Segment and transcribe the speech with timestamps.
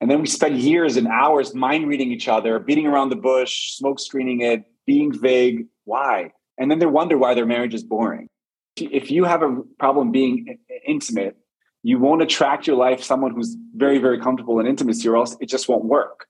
[0.00, 3.72] And then we spend years and hours mind reading each other, beating around the bush,
[3.72, 5.66] smoke screening it, being vague.
[5.84, 6.32] Why?
[6.56, 8.28] And then they wonder why their marriage is boring.
[8.76, 11.36] If you have a problem being intimate,
[11.82, 15.48] you won't attract your life someone who's very, very comfortable in intimacy, or else it
[15.48, 16.26] just won't work.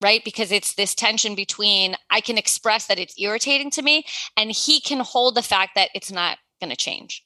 [0.00, 0.24] Right?
[0.24, 4.04] Because it's this tension between I can express that it's irritating to me,
[4.36, 7.24] and he can hold the fact that it's not going to change.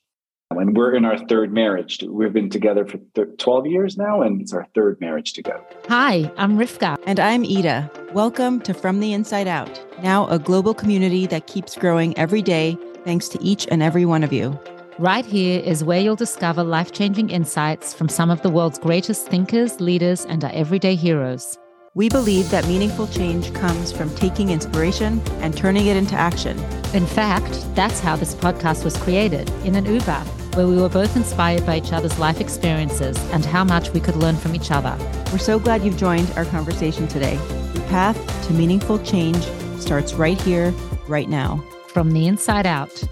[0.59, 2.03] And we're in our third marriage.
[2.07, 5.65] We've been together for 12 years now, and it's our third marriage together.
[5.89, 6.99] Hi, I'm Rivka.
[7.07, 7.91] And I'm Ida.
[8.13, 12.77] Welcome to From the Inside Out, now a global community that keeps growing every day
[13.05, 14.59] thanks to each and every one of you.
[14.99, 19.27] Right here is where you'll discover life changing insights from some of the world's greatest
[19.27, 21.59] thinkers, leaders, and our everyday heroes.
[21.95, 26.59] We believe that meaningful change comes from taking inspiration and turning it into action.
[26.95, 31.17] In fact, that's how this podcast was created in an Uber, where we were both
[31.17, 34.97] inspired by each other's life experiences and how much we could learn from each other.
[35.33, 37.37] We're so glad you've joined our conversation today.
[37.75, 39.45] The path to meaningful change
[39.81, 40.71] starts right here,
[41.09, 41.65] right now.
[41.89, 43.03] From the inside out.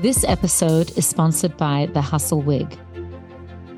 [0.00, 2.78] This episode is sponsored by The Hustle Wig.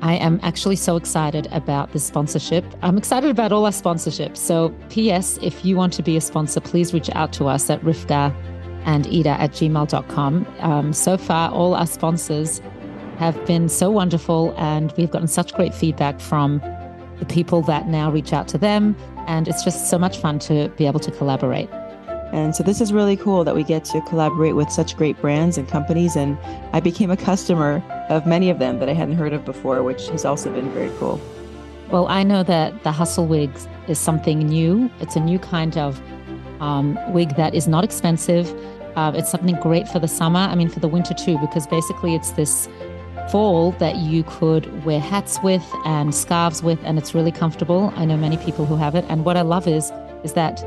[0.01, 2.65] I am actually so excited about this sponsorship.
[2.81, 4.37] I'm excited about all our sponsorships.
[4.37, 7.81] So, P.S., if you want to be a sponsor, please reach out to us at
[7.81, 8.33] Rivka
[8.85, 10.47] and Ida at gmail.com.
[10.59, 12.61] Um, so far, all our sponsors
[13.17, 16.59] have been so wonderful, and we've gotten such great feedback from
[17.19, 18.95] the people that now reach out to them.
[19.27, 21.69] And it's just so much fun to be able to collaborate.
[22.33, 25.57] And so this is really cool that we get to collaborate with such great brands
[25.57, 26.15] and companies.
[26.15, 26.37] And
[26.73, 30.07] I became a customer of many of them that I hadn't heard of before, which
[30.07, 31.19] has also been very cool.
[31.91, 34.89] Well, I know that the Hustle Wigs is something new.
[35.01, 36.01] It's a new kind of
[36.61, 38.49] um, wig that is not expensive.
[38.95, 40.39] Uh, it's something great for the summer.
[40.39, 42.69] I mean, for the winter too, because basically it's this
[43.29, 47.93] fall that you could wear hats with and scarves with, and it's really comfortable.
[47.95, 49.05] I know many people who have it.
[49.09, 49.91] And what I love is
[50.23, 50.61] is that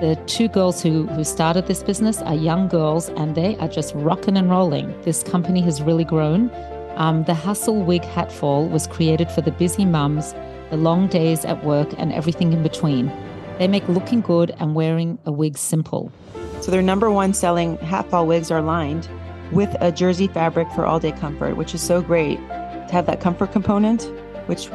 [0.00, 3.94] the two girls who, who started this business are young girls and they are just
[3.94, 5.00] rocking and rolling.
[5.02, 6.50] This company has really grown.
[6.96, 10.34] Um, the Hustle Wig Hat Fall was created for the busy mums,
[10.68, 13.10] the long days at work, and everything in between.
[13.58, 16.12] They make looking good and wearing a wig simple.
[16.60, 19.08] So, their number one selling hat fall wigs are lined
[19.52, 23.20] with a jersey fabric for all day comfort, which is so great to have that
[23.20, 24.04] comfort component,
[24.46, 24.66] which,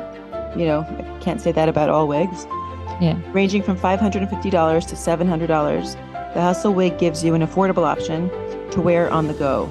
[0.56, 2.46] you know, I can't say that about all wigs
[3.02, 3.19] yeah.
[3.34, 6.34] ranging from $550 to $700.
[6.34, 8.30] The Hustle wig gives you an affordable option
[8.69, 9.69] to wear on the go.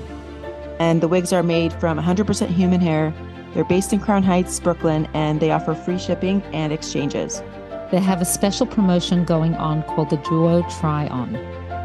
[0.79, 3.15] And the wigs are made from 100% human hair.
[3.55, 7.43] They're based in Crown Heights, Brooklyn, and they offer free shipping and exchanges.
[7.91, 11.35] They have a special promotion going on called the Duo Try On.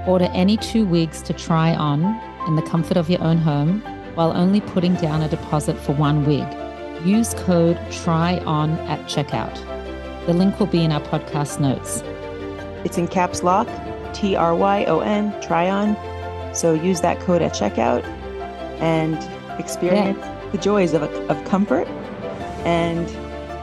[0.07, 2.03] Order any two wigs to try on
[2.47, 3.81] in the comfort of your own home
[4.13, 6.45] while only putting down a deposit for one wig.
[7.03, 9.55] Use code TRY ON at checkout.
[10.27, 12.03] The link will be in our podcast notes.
[12.85, 13.67] It's in caps lock,
[14.13, 15.97] T R Y O N, try on.
[16.53, 18.03] So use that code at checkout
[18.79, 19.17] and
[19.59, 20.49] experience yeah.
[20.51, 21.87] the joys of, of comfort
[22.63, 23.07] and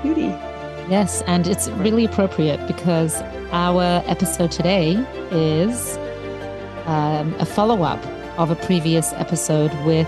[0.03, 0.35] beauty.
[0.89, 3.21] Yes, and it's really appropriate because
[3.53, 4.93] our episode today
[5.31, 5.97] is
[6.87, 8.05] um, a follow up
[8.39, 10.07] of a previous episode with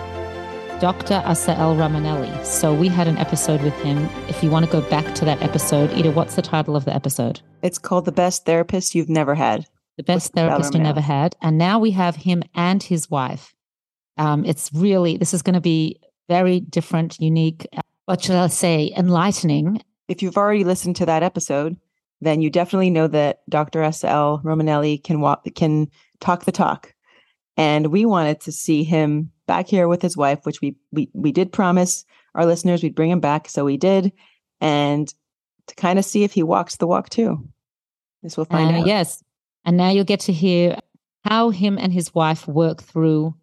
[0.80, 1.22] Dr.
[1.24, 2.44] Assael Romanelli.
[2.44, 4.08] So we had an episode with him.
[4.28, 6.94] If you want to go back to that episode, Ida, what's the title of the
[6.94, 7.40] episode?
[7.62, 9.66] It's called The Best Therapist You've Never Had.
[9.96, 11.36] The Best Therapist You Never Had.
[11.40, 13.54] And now we have him and his wife.
[14.18, 17.66] Um, it's really, this is going to be very different, unique,
[18.06, 19.80] what should I say, enlightening.
[20.08, 21.76] If you've already listened to that episode,
[22.20, 23.80] then you definitely know that Dr.
[23.80, 25.88] Assael Romanelli can walk, can
[26.20, 26.94] talk the talk.
[27.56, 31.32] And we wanted to see him back here with his wife, which we we we
[31.32, 32.04] did promise
[32.34, 34.12] our listeners we'd bring him back, so we did,
[34.60, 35.12] and
[35.68, 37.48] to kind of see if he walks the walk too.
[38.22, 38.86] This we'll find uh, out.
[38.86, 39.22] Yes,
[39.64, 40.78] and now you'll get to hear
[41.24, 43.34] how him and his wife work through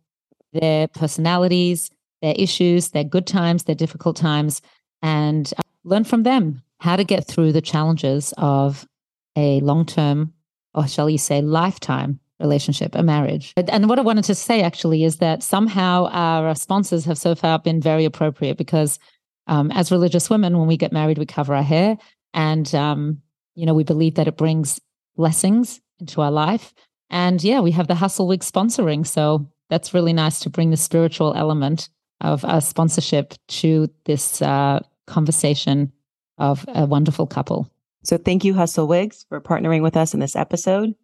[0.53, 1.89] their personalities,
[2.21, 4.61] their issues, their good times, their difficult times,
[5.01, 8.87] and uh, learn from them how to get through the challenges of
[9.35, 10.33] a long term,
[10.73, 13.53] or shall you say, lifetime relationship, a marriage.
[13.55, 17.59] And what I wanted to say actually is that somehow our sponsors have so far
[17.59, 18.99] been very appropriate because
[19.47, 21.97] um, as religious women, when we get married, we cover our hair.
[22.33, 23.21] And, um,
[23.55, 24.79] you know, we believe that it brings
[25.15, 26.73] blessings into our life.
[27.09, 29.05] And yeah, we have the Hustle Wig sponsoring.
[29.05, 31.89] So that's really nice to bring the spiritual element
[32.21, 34.79] of our sponsorship to this uh,
[35.11, 35.91] conversation
[36.37, 37.69] of a wonderful couple.
[38.03, 40.95] So thank you, Hustle Wigs, for partnering with us in this episode.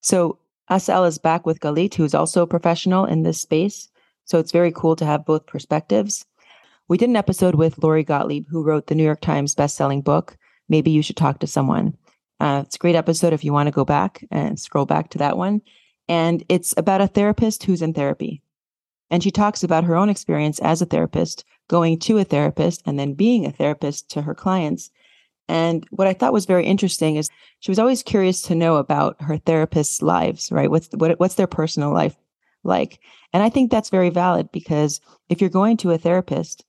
[0.00, 0.38] So
[0.70, 3.88] Assael is back with Galit, who's also a professional in this space.
[4.24, 6.24] So it's very cool to have both perspectives.
[6.88, 10.36] We did an episode with Lori Gottlieb, who wrote the New York Times bestselling book,
[10.68, 11.96] maybe you should talk to someone.
[12.40, 15.18] Uh, it's a great episode if you want to go back and scroll back to
[15.18, 15.62] that one.
[16.08, 18.42] And it's about a therapist who's in therapy.
[19.10, 22.98] And she talks about her own experience as a therapist, going to a therapist and
[22.98, 24.90] then being a therapist to her clients.
[25.48, 27.30] And what I thought was very interesting is
[27.60, 30.70] she was always curious to know about her therapist's lives, right?
[30.70, 32.16] What's what, what's their personal life
[32.62, 33.00] like?
[33.32, 36.64] And I think that's very valid because if you're going to a therapist,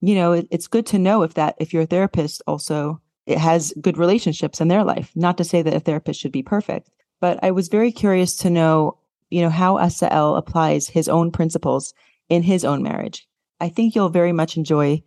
[0.00, 3.74] you know, it, it's good to know if that if your therapist also it has
[3.82, 5.12] good relationships in their life.
[5.14, 6.88] Not to say that a therapist should be perfect,
[7.20, 8.96] but I was very curious to know,
[9.28, 11.92] you know, how Assael applies his own principles
[12.30, 13.28] in his own marriage.
[13.60, 15.02] I think you'll very much enjoy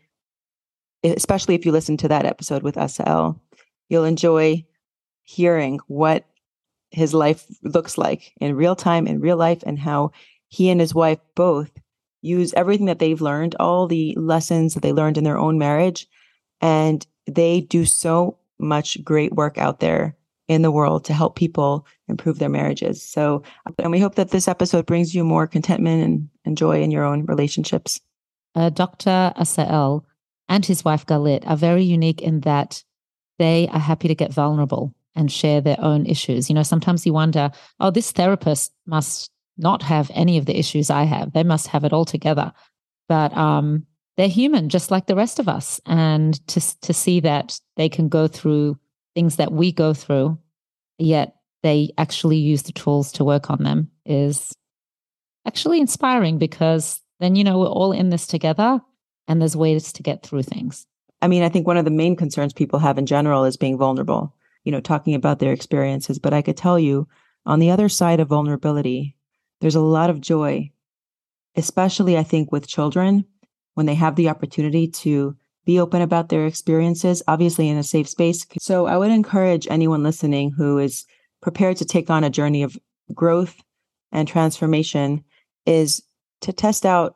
[1.04, 3.40] especially if you listen to that episode with Assael,
[3.90, 4.66] you'll enjoy
[5.24, 6.26] hearing what
[6.92, 10.12] his life looks like in real time, in real life, and how
[10.50, 11.72] he and his wife both
[12.22, 16.08] use everything that they've learned, all the lessons that they learned in their own marriage,
[16.60, 20.16] and they do so much great work out there
[20.48, 23.02] in the world to help people improve their marriages.
[23.02, 23.42] So,
[23.80, 27.06] and we hope that this episode brings you more contentment and, and joy in your
[27.06, 28.02] own relationships.
[28.56, 29.34] Uh, Dr.
[29.36, 30.06] Assael
[30.50, 32.84] and his wife Galit are very unique in that
[33.40, 36.50] they are happy to get vulnerable and share their own issues.
[36.50, 40.90] You know, sometimes you wonder, oh, this therapist must not have any of the issues
[40.90, 41.34] I have.
[41.34, 42.54] They must have it all together.
[43.08, 43.86] But um,
[44.18, 45.80] they're human, just like the rest of us.
[45.86, 48.78] And to to see that they can go through
[49.16, 50.38] things that we go through,
[50.98, 54.56] yet they actually use the tools to work on them is
[55.46, 58.82] actually inspiring because then you know we're all in this together
[59.28, 60.86] and there's ways to get through things.
[61.22, 63.78] I mean, I think one of the main concerns people have in general is being
[63.78, 66.18] vulnerable, you know, talking about their experiences.
[66.18, 67.08] But I could tell you
[67.46, 69.16] on the other side of vulnerability,
[69.60, 70.72] there's a lot of joy,
[71.56, 73.26] especially I think with children
[73.76, 78.10] when they have the opportunity to be open about their experiences, obviously in a safe
[78.10, 78.46] space.
[78.60, 81.06] So I would encourage anyone listening who is
[81.42, 82.78] prepared to take on a journey of
[83.14, 83.62] growth
[84.12, 85.24] and transformation
[85.66, 86.02] is
[86.42, 87.16] to test out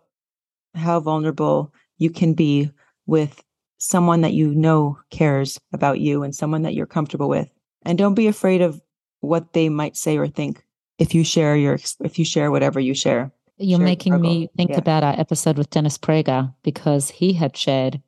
[0.73, 2.69] how vulnerable you can be
[3.05, 3.43] with
[3.77, 7.49] someone that you know cares about you and someone that you're comfortable with.
[7.83, 8.81] And don't be afraid of
[9.21, 10.63] what they might say or think
[10.97, 13.31] if you share your if you share whatever you share.
[13.57, 14.77] You're share making me think yeah.
[14.77, 18.01] about our episode with Dennis Prager because he had shared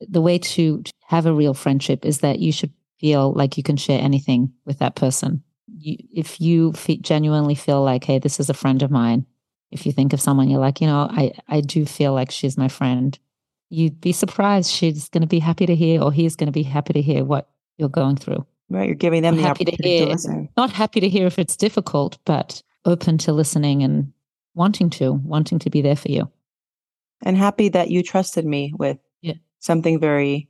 [0.00, 3.76] the way to have a real friendship is that you should feel like you can
[3.76, 5.42] share anything with that person.
[5.78, 9.26] You, if you genuinely feel like, hey, this is a friend of mine,
[9.70, 12.56] if you think of someone you're like, you know, I, I do feel like she's
[12.56, 13.18] my friend,
[13.68, 16.62] you'd be surprised she's going to be happy to hear or he's going to be
[16.62, 17.48] happy to hear what
[17.78, 18.46] you're going through.
[18.68, 18.86] Right.
[18.86, 20.48] You're giving them the happy to, hear, to listen.
[20.56, 24.12] Not happy to hear if it's difficult, but open to listening and
[24.54, 26.30] wanting to, wanting to be there for you.
[27.22, 29.34] And happy that you trusted me with yeah.
[29.60, 30.48] something very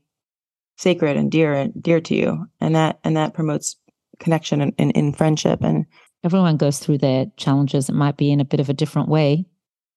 [0.77, 2.47] sacred and dear and dear to you.
[2.61, 3.77] And that and that promotes
[4.19, 5.87] connection and in, in, in friendship and
[6.25, 7.89] everyone goes through their challenges.
[7.89, 9.47] It might be in a bit of a different way,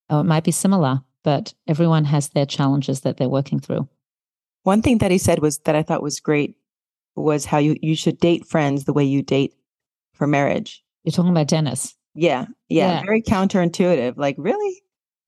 [0.09, 3.87] or it might be similar, but everyone has their challenges that they're working through.
[4.63, 6.55] One thing that he said was that I thought was great
[7.15, 9.53] was how you, you should date friends the way you date
[10.13, 10.83] for marriage.
[11.03, 11.95] You're talking about Dennis.
[12.15, 12.99] Yeah, yeah.
[12.99, 13.01] Yeah.
[13.03, 14.17] Very counterintuitive.
[14.17, 14.81] Like, really?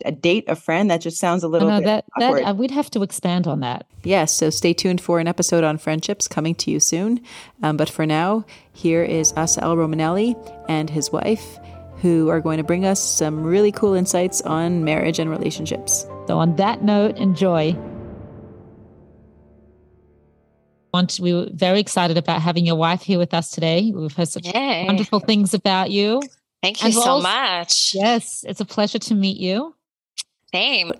[0.05, 2.43] A date a friend that just sounds a little no, bit that, awkward.
[2.43, 5.63] that uh, we'd have to expand on that yes so stay tuned for an episode
[5.63, 7.21] on friendships coming to you soon
[7.63, 10.35] um, but for now here is Assael Romanelli
[10.69, 11.59] and his wife
[12.01, 16.37] who are going to bring us some really cool insights on marriage and relationships so
[16.37, 17.75] on that note enjoy
[21.19, 23.91] we were very excited about having your wife here with us today.
[23.93, 24.85] We've heard such Yay.
[24.85, 26.21] wonderful things about you.
[26.61, 27.93] Thank you and so much.
[27.95, 29.73] Yes, it's a pleasure to meet you.
[30.53, 30.91] Same.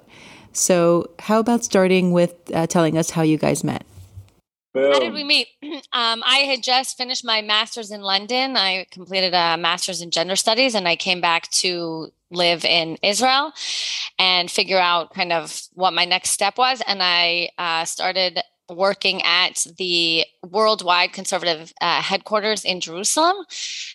[0.53, 3.85] So, how about starting with uh, telling us how you guys met?
[4.73, 4.93] Boom.
[4.93, 5.47] How did we meet?
[5.93, 8.55] Um, I had just finished my master's in London.
[8.55, 13.51] I completed a master's in gender studies, and I came back to live in Israel
[14.17, 16.81] and figure out kind of what my next step was.
[16.87, 18.39] And I uh, started
[18.69, 23.35] working at the worldwide conservative uh, headquarters in Jerusalem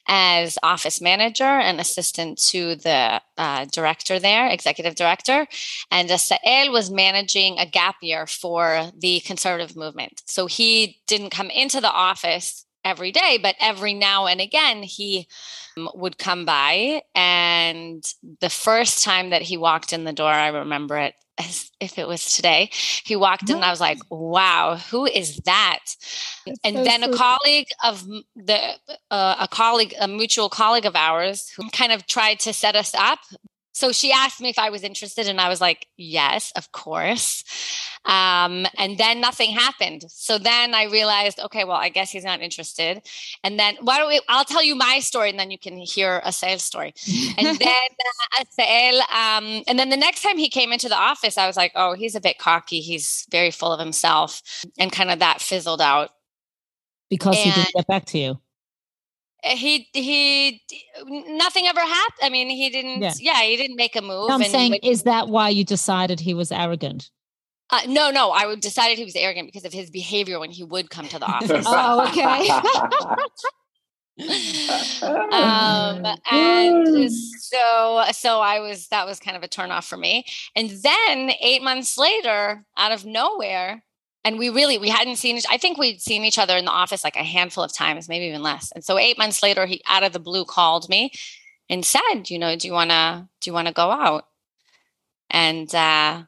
[0.06, 5.46] as office manager and assistant to the uh, director there, executive director.
[5.90, 10.22] And Assael was managing a gap year for the conservative movement.
[10.26, 15.26] So he didn't come into the office every day, but every now and again he
[15.76, 17.02] um, would come by.
[17.14, 18.04] And
[18.40, 22.08] the first time that he walked in the door, I remember it as if it
[22.08, 22.70] was today.
[23.04, 25.80] He walked in and I was like, wow, who is that?
[26.46, 27.14] That's and so then sweet.
[27.14, 28.74] a colleague of the,
[29.10, 32.94] uh, a colleague, a mutual colleague of ours who kind of tried to set us
[32.94, 33.18] up
[33.76, 37.44] so she asked me if I was interested, and I was like, yes, of course.
[38.06, 40.06] Um, and then nothing happened.
[40.08, 43.06] So then I realized, okay, well, I guess he's not interested.
[43.44, 44.18] And then why don't we?
[44.30, 46.94] I'll tell you my story, and then you can hear Assael's story.
[47.36, 51.36] And then uh, Assael, um, and then the next time he came into the office,
[51.36, 52.80] I was like, oh, he's a bit cocky.
[52.80, 54.40] He's very full of himself,
[54.78, 56.12] and kind of that fizzled out
[57.10, 58.40] because and, he didn't get back to you
[59.46, 60.62] he he
[61.04, 62.20] nothing ever happened.
[62.22, 63.02] I mean, he didn't.
[63.02, 64.28] Yeah, yeah he didn't make a move.
[64.28, 67.10] No, I'm saying, is that why you decided he was arrogant?
[67.70, 70.88] Uh, no, no, I decided he was arrogant because of his behavior when he would
[70.88, 71.66] come to the office.
[71.68, 72.48] oh, okay.
[75.32, 80.24] um, and so, so I was that was kind of a turn off for me.
[80.54, 83.82] And then eight months later, out of nowhere,
[84.26, 87.04] and we really we hadn't seen i think we'd seen each other in the office
[87.04, 90.02] like a handful of times maybe even less and so eight months later he out
[90.02, 91.10] of the blue called me
[91.70, 94.26] and said you know do you want to do you want to go out
[95.30, 96.22] and uh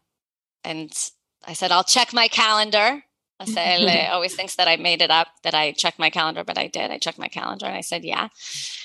[0.64, 1.10] and
[1.44, 3.02] i said i'll check my calendar
[3.40, 6.66] I always thinks that I made it up that I checked my calendar, but I
[6.66, 6.90] did.
[6.90, 8.28] I checked my calendar and I said, yeah.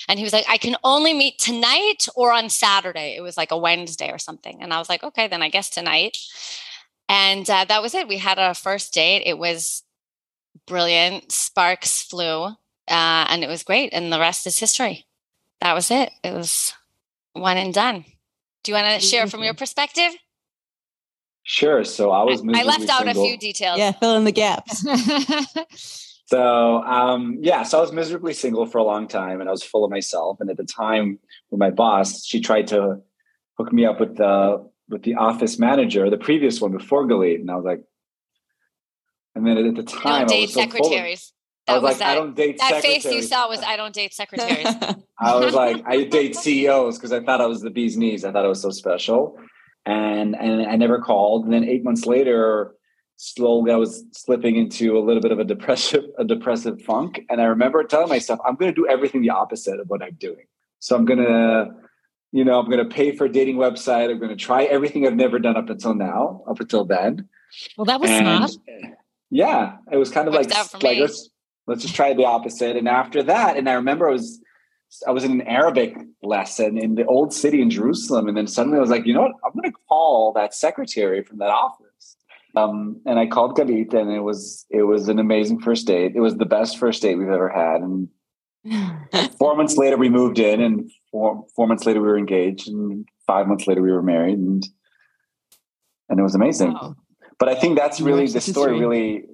[0.08, 3.16] And he was like, I can only meet tonight or on Saturday.
[3.16, 4.62] It was like a Wednesday or something.
[4.62, 6.18] And I was like, okay, then I guess tonight.
[7.14, 8.08] And uh, that was it.
[8.08, 9.22] We had our first date.
[9.24, 9.84] It was
[10.66, 11.30] brilliant.
[11.30, 12.54] Sparks flew, uh,
[12.88, 13.90] and it was great.
[13.92, 15.06] And the rest is history.
[15.60, 16.10] That was it.
[16.24, 16.74] It was
[17.32, 18.04] one and done.
[18.64, 20.10] Do you want to share from your perspective?
[21.44, 21.84] Sure.
[21.84, 22.42] So I was.
[22.52, 23.24] I, I left out single.
[23.24, 23.78] a few details.
[23.78, 24.84] Yeah, fill in the gaps.
[26.26, 29.62] so um, yeah, so I was miserably single for a long time, and I was
[29.62, 30.38] full of myself.
[30.40, 31.20] And at the time,
[31.52, 33.02] with my boss, she tried to
[33.56, 37.50] hook me up with the with the office manager, the previous one before Galit, and
[37.50, 37.80] I was like,
[39.34, 41.32] and then at the time, don't date so secretaries.
[41.66, 43.94] I was, was like, that, I don't date that face you saw was I don't
[43.94, 44.66] date secretaries.
[45.18, 48.24] I was like, I date CEOs because I thought I was the bee's knees.
[48.24, 49.38] I thought I was so special,
[49.86, 51.44] and and I never called.
[51.44, 52.74] And then eight months later,
[53.16, 57.22] slowly I was slipping into a little bit of a depressive a depressive funk.
[57.30, 60.14] And I remember telling myself, I'm going to do everything the opposite of what I'm
[60.14, 60.44] doing.
[60.80, 61.74] So I'm going to
[62.34, 64.10] you know, I'm going to pay for a dating website.
[64.10, 67.28] I'm going to try everything I've never done up until now, up until then.
[67.76, 68.96] Well, that was and, smart.
[69.30, 70.50] Yeah, it was kind of like,
[70.82, 71.30] like let's
[71.68, 72.76] let's just try the opposite.
[72.76, 74.40] And after that, and I remember I was
[75.06, 78.78] I was in an Arabic lesson in the old city in Jerusalem, and then suddenly
[78.78, 79.36] I was like, you know what?
[79.44, 82.16] I'm going to call that secretary from that office.
[82.56, 86.16] Um, and I called Galit, and it was it was an amazing first date.
[86.16, 88.08] It was the best first date we've ever had, and
[89.38, 93.06] four months later we moved in and four four months later we were engaged and
[93.24, 94.66] five months later we were married and
[96.08, 96.72] and it was amazing.
[96.72, 96.96] Wow.
[97.38, 99.24] but i think that's really the story really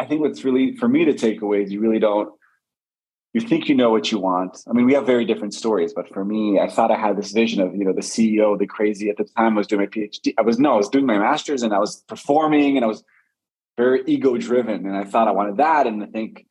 [0.00, 2.30] i think what's really for me to take away is you really don't
[3.34, 4.62] you think you know what you want.
[4.66, 7.32] I mean we have very different stories but for me i thought i had this
[7.32, 9.90] vision of you know the ceo the crazy at the time i was doing my
[9.94, 12.88] phd i was no i was doing my master's and i was performing and i
[12.88, 13.04] was
[13.76, 16.46] very ego driven and i thought i wanted that and i think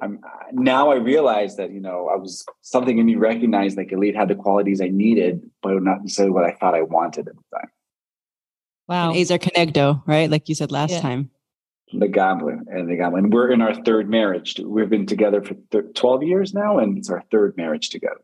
[0.00, 0.20] I'm
[0.52, 4.28] now I realize that you know I was something in me recognized like Galit had
[4.28, 7.70] the qualities I needed, but not necessarily what I thought I wanted at the time.
[8.88, 10.30] Wow, and Azer Conegdo, right?
[10.30, 11.00] Like you said last yeah.
[11.00, 11.30] time.
[11.92, 14.60] The Gambler and the Gambler, and we're in our third marriage.
[14.62, 18.20] We've been together for twelve years now, and it's our third marriage together.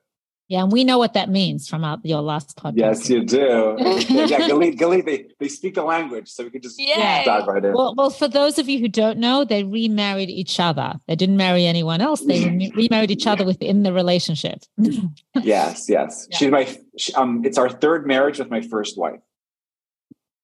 [0.52, 2.76] Yeah, and we know what that means from our, your last podcast.
[2.76, 3.75] Yes, you do.
[3.78, 7.25] yeah, Galit, Galit, they, they speak the language, so we could just yeah.
[7.25, 7.73] dive right in.
[7.73, 11.00] Well, well, for those of you who don't know, they remarried each other.
[11.09, 12.21] They didn't marry anyone else.
[12.21, 14.59] They remarried each other within the relationship.
[15.42, 16.28] yes, yes.
[16.30, 16.37] Yeah.
[16.37, 16.76] She's my.
[16.99, 19.21] She, um, it's our third marriage with my first wife.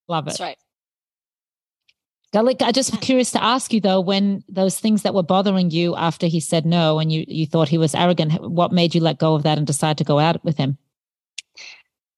[0.08, 0.30] Love it.
[0.30, 0.56] That's right.
[2.34, 5.96] Galit, I just curious to ask you though, when those things that were bothering you
[5.96, 9.18] after he said no and you, you thought he was arrogant, what made you let
[9.18, 10.76] go of that and decide to go out with him?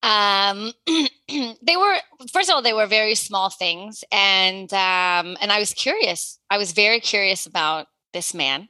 [0.03, 0.73] Um,
[1.29, 1.99] they were
[2.33, 6.39] first of all, they were very small things, and um, and I was curious.
[6.49, 8.69] I was very curious about this man,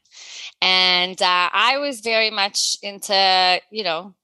[0.61, 4.15] and uh, I was very much into you know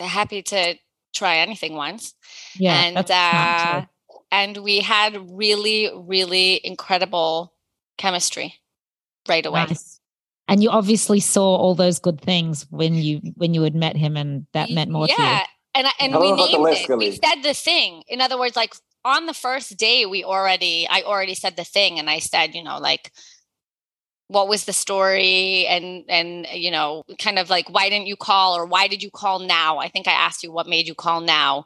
[0.00, 0.74] happy to
[1.14, 2.14] try anything once.
[2.58, 3.86] Yeah, and uh,
[4.30, 7.52] and we had really, really incredible
[7.98, 8.54] chemistry
[9.28, 9.66] right away.
[9.66, 10.00] Nice.
[10.48, 14.16] And you obviously saw all those good things when you when you had met him,
[14.16, 15.14] and that meant more yeah.
[15.16, 15.28] to you.
[15.28, 16.96] Yeah, and and we named list, it.
[16.96, 18.04] We said the thing.
[18.06, 21.98] In other words, like on the first day, we already I already said the thing,
[21.98, 23.10] and I said, you know, like
[24.28, 28.56] what was the story and and you know kind of like why didn't you call
[28.56, 31.20] or why did you call now i think i asked you what made you call
[31.20, 31.64] now.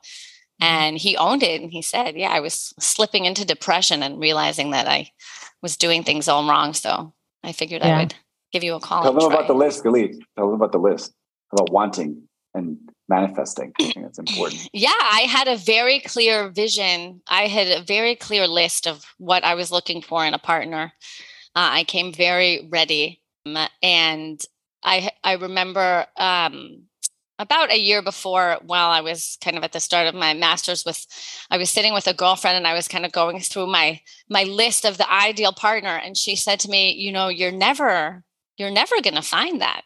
[0.60, 4.70] And he owned it and he said yeah i was slipping into depression and realizing
[4.70, 5.10] that i
[5.62, 7.12] was doing things all wrong so
[7.44, 7.96] i figured yeah.
[7.96, 8.14] i would
[8.52, 10.18] give you a call tell them about the list Galit.
[10.36, 11.12] tell them about the list
[11.52, 12.22] about wanting
[12.54, 12.78] and
[13.10, 13.72] manifesting.
[13.78, 14.68] I think that's important.
[14.72, 17.20] Yeah, I had a very clear vision.
[17.28, 20.92] I had a very clear list of what I was looking for in a partner.
[21.54, 24.40] Uh, I came very ready, um, and
[24.82, 26.84] I I remember um,
[27.40, 30.84] about a year before, while I was kind of at the start of my master's,
[30.84, 31.06] with
[31.50, 34.44] I was sitting with a girlfriend, and I was kind of going through my my
[34.44, 38.24] list of the ideal partner, and she said to me, "You know, you're never
[38.56, 39.82] you're never going to find that."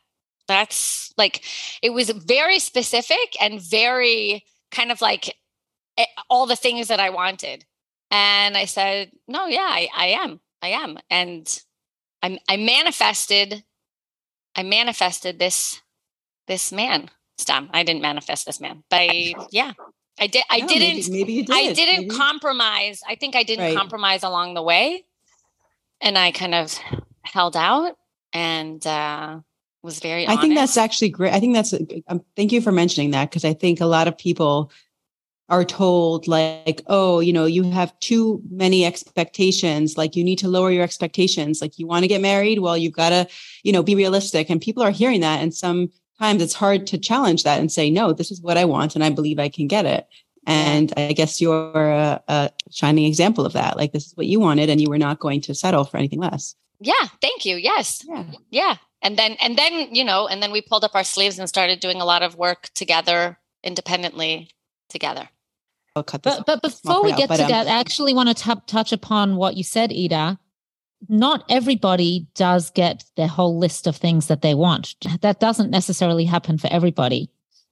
[0.47, 1.43] that's like
[1.83, 5.35] it was very specific and very kind of like
[5.97, 7.65] eh, all the things that I wanted.
[8.11, 10.41] And I said, no, yeah, I, I am.
[10.63, 10.99] I am.
[11.11, 11.63] And
[12.23, 13.65] I, I manifested,
[14.55, 15.81] I manifested this,
[16.47, 17.11] this man.
[17.39, 17.69] Stam.
[17.73, 19.73] I didn't manifest this man, but I, yeah,
[20.19, 20.45] I did.
[20.51, 21.11] I didn't.
[21.11, 21.55] Maybe, maybe, you did.
[21.55, 22.17] I didn't maybe.
[22.17, 23.03] compromise.
[23.09, 23.77] I think I didn't Right.
[23.77, 25.05] compromise along the way,
[26.01, 26.79] and I kind of
[27.23, 27.97] held out
[28.33, 29.39] and uh,
[29.83, 30.27] was very.
[30.27, 31.33] I think that's actually great.
[31.33, 31.75] I think that's,
[32.09, 34.71] um, thank you for mentioning that because I think a lot of people
[35.51, 39.99] are told, like, oh, you know, you have too many expectations.
[39.99, 41.61] Like, you need to lower your expectations.
[41.61, 42.61] Like, you want to get married?
[42.61, 43.29] Well, you've got to,
[43.63, 44.49] you know, be realistic.
[44.49, 45.43] And people are hearing that.
[45.43, 45.55] And
[46.19, 48.95] sometimes it's hard to challenge that and say, no, this is what I want.
[48.95, 50.07] And I believe I can get it.
[50.47, 53.77] And I guess you're a, a shining example of that.
[53.77, 56.21] Like, this is what you wanted, and you were not going to settle for anything
[56.21, 56.55] less.
[56.81, 56.93] Yeah,
[57.23, 57.57] thank you.
[57.57, 58.05] Yes.
[58.07, 58.25] Yeah.
[58.51, 58.77] Yeah.
[59.01, 61.81] And then and then, you know, and then we pulled up our sleeves and started
[61.81, 64.51] doing a lot of work together independently
[64.89, 65.29] together.
[65.97, 66.37] I'll cut this.
[66.37, 68.35] But but before we part out, get but, to um, that, I actually want to
[68.35, 70.39] t- touch upon what you said, Ida.
[71.09, 74.95] Not everybody does get their whole list of things that they want.
[75.21, 77.31] That doesn't necessarily happen for everybody.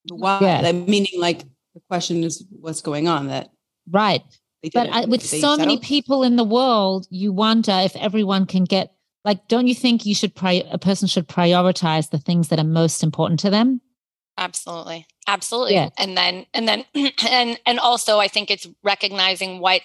[0.08, 0.38] Why?
[0.40, 0.72] Yeah.
[0.72, 3.50] Meaning, like, the question is what's going on that
[3.90, 4.22] Right.
[4.72, 4.90] But.
[4.90, 8.92] I, with They so many people in the world, you wonder if everyone can get
[9.24, 9.48] like.
[9.48, 13.02] Don't you think you should pri- a person should prioritize the things that are most
[13.02, 13.80] important to them?
[14.38, 15.06] Absolutely.
[15.26, 15.74] Absolutely.
[15.74, 15.88] Yeah.
[15.98, 16.84] And then and then
[17.28, 19.82] and and also I think it's recognizing what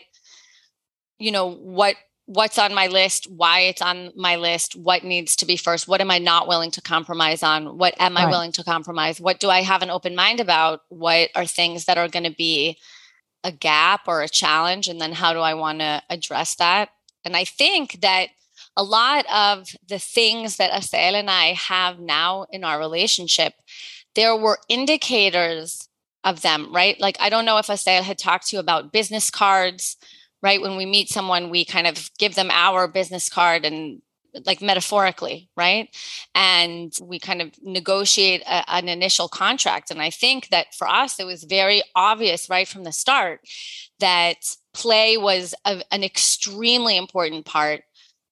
[1.18, 1.96] you know what
[2.28, 6.02] what's on my list, why it's on my list, what needs to be first, what
[6.02, 8.32] am I not willing to compromise on, what am I Right.
[8.32, 11.98] willing to compromise, what do I have an open mind about, what are things that
[11.98, 12.78] are going to be
[13.46, 16.90] a gap or a challenge and then how do I want to address that?
[17.24, 18.28] And I think that
[18.76, 23.54] a lot of the things that Assael and I have now in our relationship,
[24.16, 25.88] there were indicators
[26.26, 27.00] of them, right?
[27.00, 29.96] Like I don't know if Assael had talked to you about business cards,
[30.42, 30.62] right?
[30.62, 34.02] When we meet someone, we kind of give them our business card and
[34.46, 35.90] like metaphorically, right?
[36.36, 39.90] And we kind of negotiate a, an initial contract.
[39.90, 43.42] And I think that for us, it was very obvious right from the start
[44.00, 44.38] that
[44.74, 47.82] play was a, an extremely important part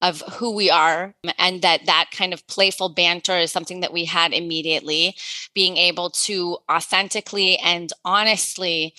[0.01, 4.05] of who we are and that that kind of playful banter is something that we
[4.05, 5.15] had immediately
[5.53, 8.93] being able to authentically and honestly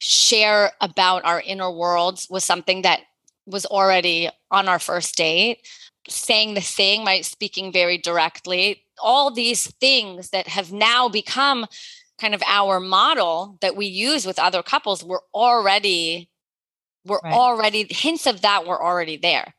[0.00, 3.02] share about our inner worlds was something that
[3.46, 5.66] was already on our first date.
[6.08, 11.66] Saying the thing my speaking very directly all these things that have now become
[12.20, 16.28] kind of our model that we use with other couples were already
[17.04, 17.32] were Right.
[17.32, 19.54] already hints of that were already there.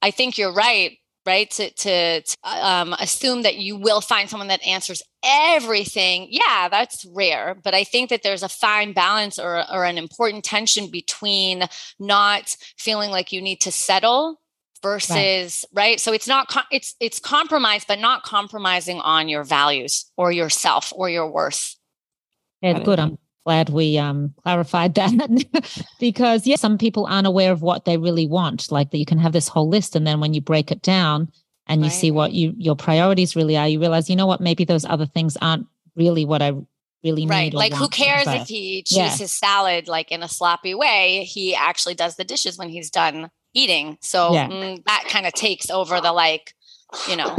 [0.00, 1.50] I think you're right right?
[1.50, 6.28] To to, to um, assume that you will find someone that answers everything.
[6.30, 10.44] Yeah that's rare but i think that there's a fine balance or, or an important
[10.44, 11.64] tension between
[11.98, 14.40] not feeling like you need to settle
[14.82, 20.10] versus right, so it's not co- it's it's compromise but not compromising on your values
[20.16, 21.76] or yourself or your worth.
[22.62, 22.98] Yeah, good.
[22.98, 25.10] I'm glad we um clarified that
[25.98, 28.70] because yeah, some people aren't aware of what they really want.
[28.70, 31.28] Like that you can have this whole list and then when you break it down
[31.66, 32.00] and you Right.
[32.00, 35.06] see what you your priorities really are, you realize, you know what, maybe those other
[35.06, 36.52] things aren't really what I
[37.04, 37.30] really need.
[37.30, 39.16] right like who cares if he chews Yeah.
[39.16, 43.30] his salad like in a sloppy way he actually does the dishes when he's done
[43.54, 44.48] eating so Yeah.
[44.48, 46.54] mm, that kind of takes over the like
[47.08, 47.38] you know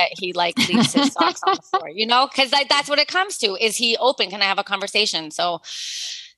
[0.00, 2.98] that he like leaves his socks on the floor you know because like, that's what
[2.98, 5.60] it comes to is he open can i have a conversation so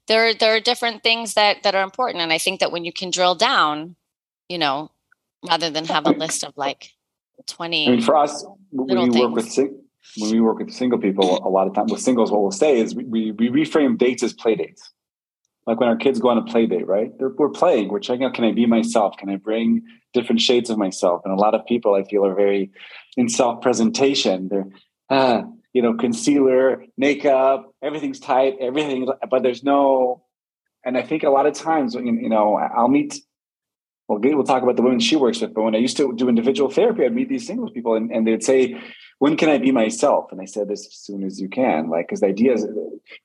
[0.08, 2.92] there there are different things that that are important and i think that when you
[2.92, 3.96] can drill down
[4.48, 4.90] you know
[5.48, 6.90] rather than have a list of like
[7.46, 9.56] 20 I mean, for us, when we work things.
[9.56, 9.70] with
[10.16, 12.78] when we work with single people, a lot of times with singles, what we'll say
[12.78, 14.92] is we, we, we reframe dates as play dates.
[15.66, 17.16] Like when our kids go on a play date, right?
[17.18, 17.88] They're, we're playing.
[17.88, 19.16] We're checking out, can I be myself?
[19.16, 21.22] Can I bring different shades of myself?
[21.24, 22.70] And a lot of people I feel are very
[23.16, 24.48] in self presentation.
[24.48, 24.66] They're,
[25.10, 30.24] ah, you know, concealer, makeup, everything's tight, everything, but there's no,
[30.84, 33.20] and I think a lot of times, you know, I'll meet
[34.08, 35.54] well, we'll talk about the women she works with.
[35.54, 38.26] But when I used to do individual therapy, I'd meet these singles people and, and
[38.26, 38.78] they'd say,
[39.18, 40.32] when can I be myself?
[40.32, 42.66] And I said this as soon as you can, like, because the idea is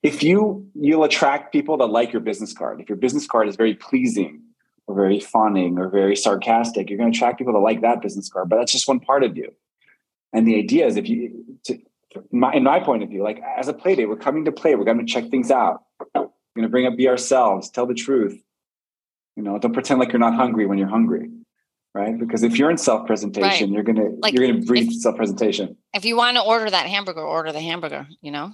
[0.03, 2.81] if you, you'll attract people that like your business card.
[2.81, 4.41] If your business card is very pleasing
[4.85, 8.29] or very fawning or very sarcastic, you're going to attract people that like that business
[8.29, 9.53] card, but that's just one part of you.
[10.33, 11.79] And the idea is if you, to,
[12.31, 14.75] my, in my point of view, like as a play date, we're coming to play,
[14.75, 15.83] we're going to check things out.
[16.13, 18.41] We're going to bring up be ourselves, tell the truth.
[19.35, 21.29] You know, don't pretend like you're not hungry when you're hungry
[21.97, 22.17] right?
[22.17, 23.69] Because if you're in self presentation, right.
[23.69, 25.75] you're gonna like, you're gonna breathe self presentation.
[25.93, 28.07] If you want to order that hamburger, order the hamburger.
[28.21, 28.53] You know,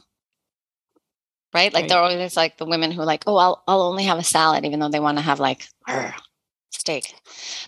[1.53, 1.73] right?
[1.73, 1.89] Like right.
[1.89, 4.23] there are always like the women who are like, oh, I'll I'll only have a
[4.23, 5.67] salad, even though they want to have like
[6.71, 7.13] steak.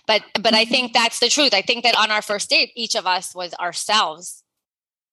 [0.07, 1.53] But but I think that's the truth.
[1.53, 4.43] I think that on our first date, each of us was ourselves.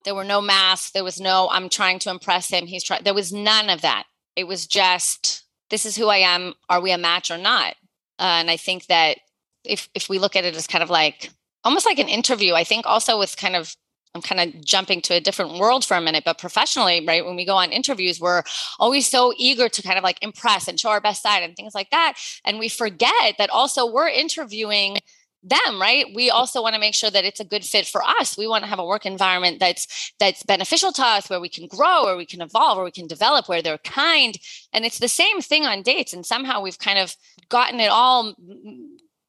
[0.05, 0.93] There were no masks.
[0.93, 2.67] There was no I'm trying to impress him.
[2.67, 3.03] He's trying.
[3.03, 4.05] There was none of that.
[4.37, 6.55] It was just this is who I am.
[6.69, 7.75] Are we a match or not?
[8.19, 9.19] Uh, and I think that
[9.65, 11.31] if if we look at it as kind of like
[11.65, 13.75] almost like an interview, I think also with kind of
[14.15, 17.25] I'm kind of jumping to a different world for a minute, but professionally, right?
[17.25, 18.43] When we go on interviews, we're
[18.79, 21.75] always so eager to kind of like impress and show our best side and things
[21.75, 22.15] like that.
[22.45, 24.99] And we forget that also we're interviewing
[25.43, 28.39] them right we also want to make sure that it's a good fit for us
[28.39, 31.67] we want to have a work environment that's that's beneficial to us where we can
[31.67, 34.39] grow where we can evolve where we can develop where they're kind
[34.73, 37.17] and it's the same thing on dates and somehow we've kind of
[37.49, 38.35] gotten it all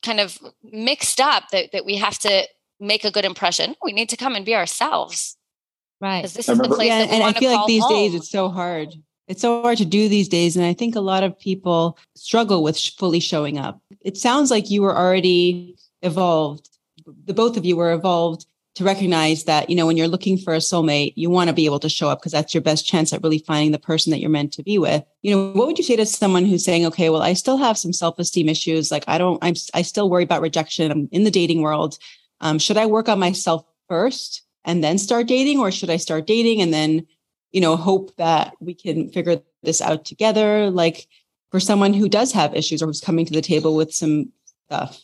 [0.04, 2.48] kind of mixed up that, that we have to
[2.80, 3.76] make a good impression.
[3.82, 5.38] We need to come and be ourselves.
[6.02, 6.22] Right.
[6.22, 7.94] Because this is the place yeah, and I feel like these home.
[7.94, 8.89] days it's so hard.
[9.28, 10.58] It's so hard to do these days.
[10.58, 13.82] And I think a lot of people struggle with fully showing up.
[14.02, 16.70] It sounds like you were already evolved.
[17.26, 20.54] The both of you were evolved to recognize that, you know, when you're looking for
[20.54, 23.14] a soulmate, you want to be able to show up because that's your best chance
[23.14, 25.04] at really finding the person that you're meant to be with.
[25.22, 27.78] You know, what would you say to someone who's saying, okay, well, I still have
[27.78, 28.92] some self-esteem issues.
[28.92, 30.92] Like I don't, I'm, I still worry about rejection.
[30.92, 32.00] I'm in the dating world.
[32.42, 36.26] Um, should I work on myself first and then start dating or should I start
[36.26, 37.06] dating and then,
[37.52, 40.72] you know, hope that we can figure this out together?
[40.72, 41.08] Like
[41.52, 44.32] for someone who does have issues or who's coming to the table with some
[44.66, 45.00] stuff.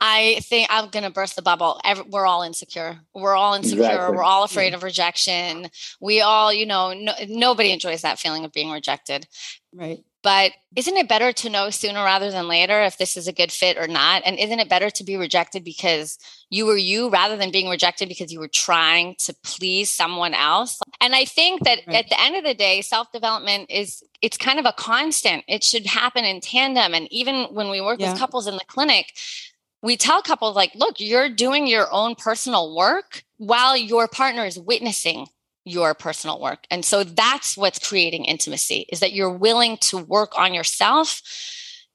[0.00, 1.80] I think I'm going to burst the bubble.
[1.84, 3.00] Every, we're all insecure.
[3.14, 3.84] We're all insecure.
[3.84, 4.16] Exactly.
[4.16, 4.76] We're all afraid yeah.
[4.76, 5.70] of rejection.
[6.00, 9.26] We all, you know, no, nobody enjoys that feeling of being rejected.
[9.72, 10.04] Right.
[10.22, 13.52] But isn't it better to know sooner rather than later if this is a good
[13.52, 14.22] fit or not?
[14.26, 16.18] And isn't it better to be rejected because
[16.50, 20.80] you were you rather than being rejected because you were trying to please someone else?
[21.00, 21.98] And I think that right.
[21.98, 25.44] at the end of the day, self development is it's kind of a constant.
[25.46, 26.92] It should happen in tandem.
[26.92, 28.10] And even when we work yeah.
[28.10, 29.12] with couples in the clinic,
[29.82, 34.58] we tell couples like look you're doing your own personal work while your partner is
[34.58, 35.26] witnessing
[35.64, 40.38] your personal work and so that's what's creating intimacy is that you're willing to work
[40.38, 41.22] on yourself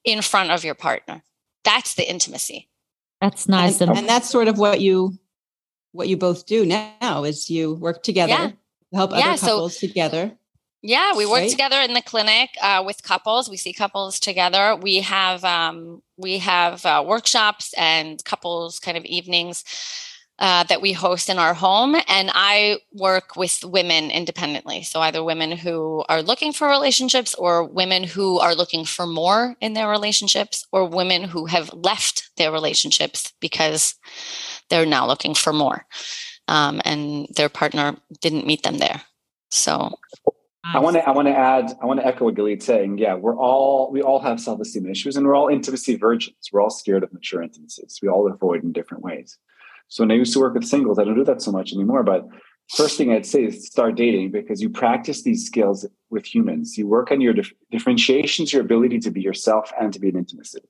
[0.04, 1.22] in front of your partner
[1.64, 2.68] that's the intimacy
[3.20, 5.18] that's nice and, and that's sort of what you
[5.92, 8.50] what you both do now is you work together yeah.
[8.92, 10.32] help yeah, other couples so, together
[10.82, 11.50] yeah, we work right?
[11.50, 13.48] together in the clinic uh, with couples.
[13.48, 14.74] We see couples together.
[14.74, 19.64] We have um, we have uh, workshops and couples kind of evenings
[20.38, 24.82] uh, that we host in our home, and I work with women independently.
[24.82, 29.54] So either women who are looking for relationships, or women who are looking for more
[29.60, 33.94] in their relationships, or women who have left their relationships because
[34.68, 35.86] they're now looking for more,
[36.48, 39.02] um, and their partner didn't meet them there.
[39.50, 39.92] So
[40.64, 42.98] I want to I want to add I want to echo what Galit's saying.
[42.98, 46.36] Yeah, we're all we all have self esteem issues, and we're all intimacy virgins.
[46.52, 47.98] We're all scared of mature intimacies.
[48.00, 49.38] We all avoid in different ways.
[49.88, 52.04] So when I used to work with singles, I don't do that so much anymore.
[52.04, 52.28] But
[52.74, 56.78] first thing I'd say is start dating because you practice these skills with humans.
[56.78, 60.16] You work on your dif- differentiations, your ability to be yourself and to be in
[60.16, 60.60] intimacy.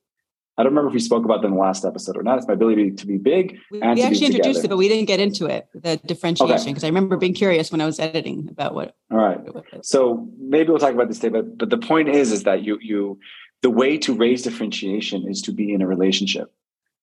[0.63, 2.39] I don't remember if we spoke about them in the last episode or not.
[2.39, 3.59] It's my ability to be big.
[3.73, 4.67] We, and we actually introduced together.
[4.67, 6.87] it, but we didn't get into it, the differentiation, because okay.
[6.87, 8.95] I remember being curious when I was editing about what.
[9.11, 9.41] All right.
[9.83, 12.79] So maybe we'll talk about this today, but but the point is, is that you
[12.81, 13.19] you
[13.63, 16.53] the way to raise differentiation is to be in a relationship.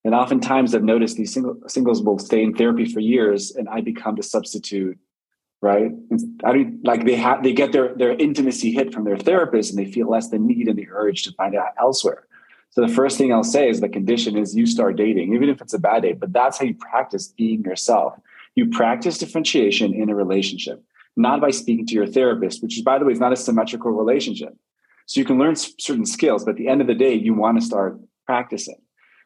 [0.05, 3.81] And oftentimes I've noticed these single, singles will stay in therapy for years and I
[3.81, 4.97] become the substitute,
[5.61, 5.91] right?
[6.45, 9.77] I don't like they have they get their their intimacy hit from their therapist and
[9.77, 12.25] they feel less the need and the urge to find out elsewhere.
[12.71, 15.61] So the first thing I'll say is the condition is you start dating, even if
[15.61, 18.13] it's a bad date, but that's how you practice being yourself.
[18.55, 20.83] You practice differentiation in a relationship,
[21.15, 23.91] not by speaking to your therapist, which is, by the way, is not a symmetrical
[23.91, 24.55] relationship.
[25.07, 27.59] So you can learn certain skills, but at the end of the day, you want
[27.59, 28.79] to start practicing.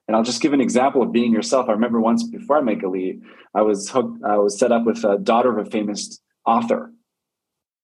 [0.08, 1.68] And I'll just give an example of being yourself.
[1.68, 3.22] I remember once before I met Galit,
[3.54, 6.94] I was hooked, I was set up with a daughter of a famous author.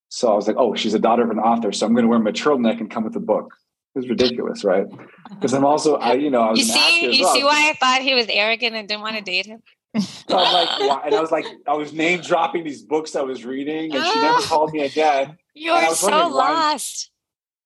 [0.08, 1.72] So I was like, oh, she's a daughter of an author.
[1.72, 3.54] So I'm going to wear my turtleneck and come with a book.
[3.94, 4.86] It's ridiculous, right?
[5.30, 7.34] Because I'm also, I, you know, I was you see, you well.
[7.34, 9.62] see why I thought he was arrogant and didn't want to date him.
[9.98, 11.02] So I'm like, why?
[11.06, 14.14] and I was like, I was name dropping these books I was reading, and she
[14.20, 14.46] never ah.
[14.46, 15.36] called me again.
[15.54, 17.10] You're so lost.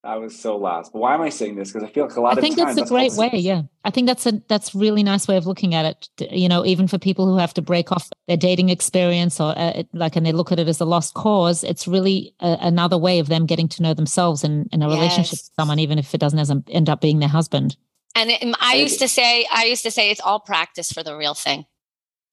[0.05, 0.93] I was so lost.
[0.93, 1.71] But why am I saying this?
[1.71, 3.39] Because I feel like a lot of times I think times, that's a great way.
[3.39, 6.31] Yeah, I think that's a that's really nice way of looking at it.
[6.31, 9.83] You know, even for people who have to break off their dating experience or uh,
[9.93, 13.19] like, and they look at it as a lost cause, it's really a, another way
[13.19, 14.95] of them getting to know themselves in in a yes.
[14.95, 17.75] relationship with someone, even if it doesn't end up being their husband.
[18.15, 21.17] And it, I used to say, I used to say, it's all practice for the
[21.17, 21.65] real thing.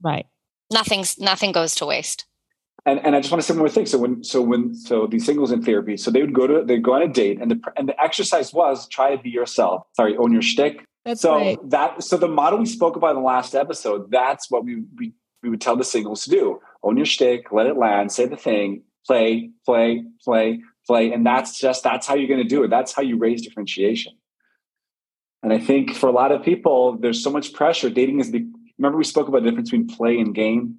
[0.00, 0.26] Right.
[0.72, 2.26] Nothing's nothing goes to waste.
[2.84, 3.86] And, and I just want to say one more thing.
[3.86, 6.82] So when so when so these singles in therapy, so they would go to they'd
[6.82, 9.86] go on a date, and the and the exercise was try to be yourself.
[9.94, 10.84] Sorry, own your shtick.
[11.04, 11.70] That's so right.
[11.70, 15.12] that so the model we spoke about in the last episode, that's what we we
[15.42, 18.36] we would tell the singles to do: own your shtick, let it land, say the
[18.36, 22.68] thing, play, play, play, play, and that's just that's how you're going to do it.
[22.68, 24.14] That's how you raise differentiation.
[25.44, 27.90] And I think for a lot of people, there's so much pressure.
[27.90, 28.46] Dating is the
[28.78, 30.78] remember we spoke about the difference between play and game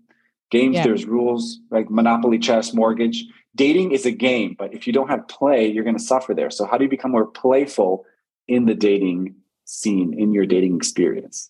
[0.54, 0.84] Games, yeah.
[0.84, 3.26] there's rules like Monopoly, chess, mortgage.
[3.56, 6.52] Dating is a game, but if you don't have play, you're going to suffer there.
[6.52, 8.06] So, how do you become more playful
[8.48, 9.34] in the dating
[9.66, 11.50] scene, in your dating experience?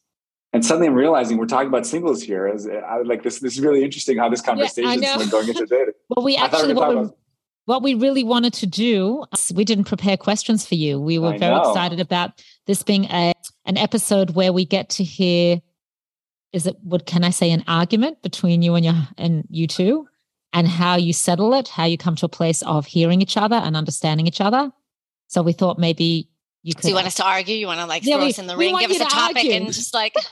[0.54, 2.48] And suddenly, I'm realizing we're talking about singles here.
[2.48, 5.66] As I like this, this is really interesting how this conversation yeah, is going into
[5.66, 5.96] dating.
[6.10, 7.10] well, we actually what we,
[7.66, 10.98] what we really wanted to do, we didn't prepare questions for you.
[10.98, 11.72] We were I very know.
[11.72, 13.34] excited about this being a
[13.66, 15.60] an episode where we get to hear
[16.54, 20.08] is it what can I say an argument between you and your and you two
[20.54, 23.56] and how you settle it, how you come to a place of hearing each other
[23.56, 24.72] and understanding each other.
[25.28, 26.30] So we thought maybe
[26.62, 26.84] you could.
[26.84, 27.56] Do you want us to argue?
[27.56, 29.38] You want to like yeah, throw we, us in the ring, give us a topic,
[29.38, 29.52] argue.
[29.52, 30.14] and just like.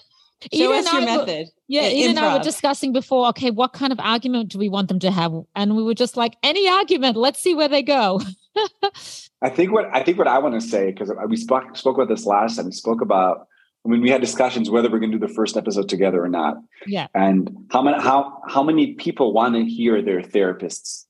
[0.51, 1.49] Show us your method.
[1.67, 3.27] Yeah, Eden and I were discussing before.
[3.27, 5.31] Okay, what kind of argument do we want them to have?
[5.55, 7.15] And we were just like, any argument.
[7.15, 8.19] Let's see where they go.
[9.43, 12.07] I think what I think what I want to say because we spoke spoke about
[12.07, 12.65] this last time.
[12.65, 13.47] We spoke about
[13.85, 16.29] I mean, we had discussions whether we're going to do the first episode together or
[16.29, 16.57] not.
[16.85, 17.07] Yeah.
[17.15, 21.07] And how many how how many people want to hear their therapist's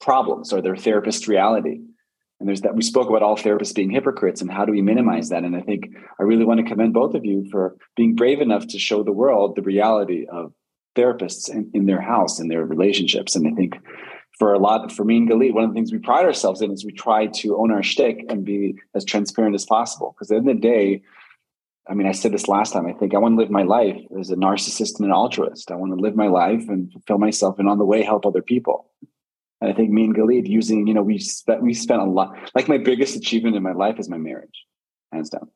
[0.00, 1.80] problems or their therapist reality?
[2.40, 5.28] And there's that we spoke about all therapists being hypocrites and how do we minimize
[5.28, 5.44] that?
[5.44, 8.66] And I think I really want to commend both of you for being brave enough
[8.68, 10.52] to show the world the reality of
[10.96, 13.36] therapists in, in their house and their relationships.
[13.36, 13.76] And I think
[14.40, 16.72] for a lot for me and Galit, one of the things we pride ourselves in
[16.72, 20.14] is we try to own our shtick and be as transparent as possible.
[20.14, 21.02] Because at the end of the day,
[21.88, 22.86] I mean, I said this last time.
[22.86, 25.70] I think I want to live my life as a narcissist and an altruist.
[25.70, 28.42] I want to live my life and fulfill myself, and on the way, help other
[28.42, 28.88] people.
[29.60, 32.36] And I think me and Galit using, you know, we spent we spent a lot.
[32.54, 34.64] Like my biggest achievement in my life is my marriage,
[35.12, 35.48] hands down.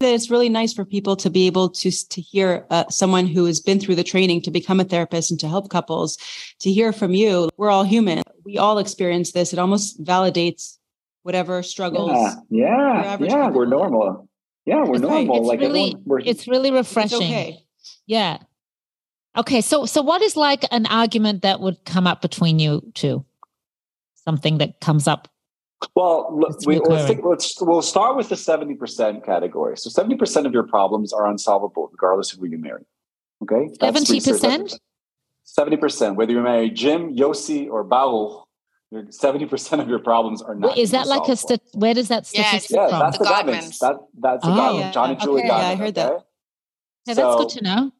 [0.00, 3.46] That It's really nice for people to be able to to hear uh, someone who
[3.46, 6.18] has been through the training to become a therapist and to help couples.
[6.60, 8.22] To hear from you, we're all human.
[8.44, 9.52] We all experience this.
[9.54, 10.78] It almost validates
[11.22, 12.12] whatever struggles.
[12.50, 13.50] Yeah, yeah, yeah.
[13.50, 14.29] We're normal
[14.66, 15.38] yeah, we're normal.
[15.38, 17.22] It's like really, we're, it's really refreshing.
[17.22, 17.66] It's okay.
[18.06, 18.38] Yeah.
[19.36, 19.60] Okay.
[19.60, 23.24] So, so what is like an argument that would come up between you two?
[24.14, 25.28] Something that comes up.
[25.94, 29.78] Well, we, let's, think, let's we'll start with the seventy percent category.
[29.78, 32.84] So, seventy percent of your problems are unsolvable, regardless of who you marry.
[33.42, 34.78] Okay, seventy percent.
[35.44, 38.46] Seventy percent, whether you marry Jim, Yossi, or Baruch,
[39.10, 40.70] seventy percent of your problems are not.
[40.70, 43.30] Wait, is that like a st- where does that statistic yeah, yeah that's the, the
[43.30, 43.78] Gottmans.
[43.78, 44.90] That that's the oh, Gottman, yeah.
[44.92, 45.62] John and Julie okay, Gottman.
[45.62, 46.08] Yeah, I heard okay?
[46.08, 46.26] that.
[47.06, 47.92] Yeah, that's so, good to know.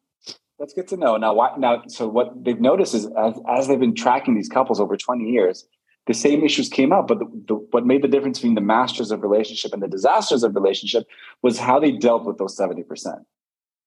[0.59, 1.17] That's good to know.
[1.17, 4.79] Now, why, now, so what they've noticed is as, as they've been tracking these couples
[4.79, 5.65] over twenty years,
[6.07, 9.11] the same issues came up, but the, the, what made the difference between the masters
[9.11, 11.07] of relationship and the disasters of relationship
[11.41, 13.19] was how they dealt with those seventy percent.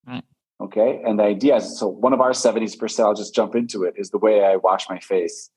[0.06, 0.24] Right.
[0.60, 3.06] Okay, and the idea is so one of our seventy percent.
[3.06, 3.94] I'll just jump into it.
[3.96, 5.50] Is the way I wash my face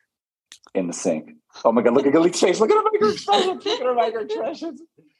[0.74, 1.32] in the sink.
[1.66, 1.94] Oh my god!
[1.94, 2.60] Look at Galit's face.
[2.60, 3.66] Look at her micro expressions.
[3.66, 4.26] Look at her micro.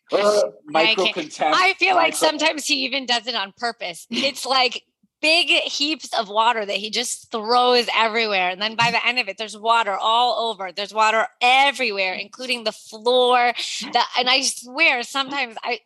[0.10, 1.58] Uh, micro I, contempt.
[1.60, 4.08] I feel like micro- sometimes he even does it on purpose.
[4.10, 4.84] It's like
[5.22, 8.50] big heaps of water that he just throws everywhere.
[8.50, 10.72] And then by the end of it, there's water all over.
[10.72, 13.54] There's water everywhere, including the floor.
[13.82, 15.80] The, and I swear, sometimes I,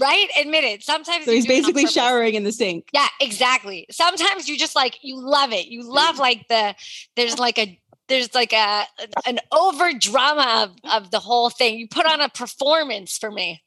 [0.00, 0.28] right?
[0.40, 0.82] Admit it.
[0.82, 2.88] Sometimes so he's basically showering in the sink.
[2.92, 3.86] Yeah, exactly.
[3.90, 5.66] Sometimes you just like you love it.
[5.66, 6.74] You love like the
[7.16, 8.84] there's like a there's like a
[9.26, 11.78] an over drama of, of the whole thing.
[11.78, 13.62] You put on a performance for me.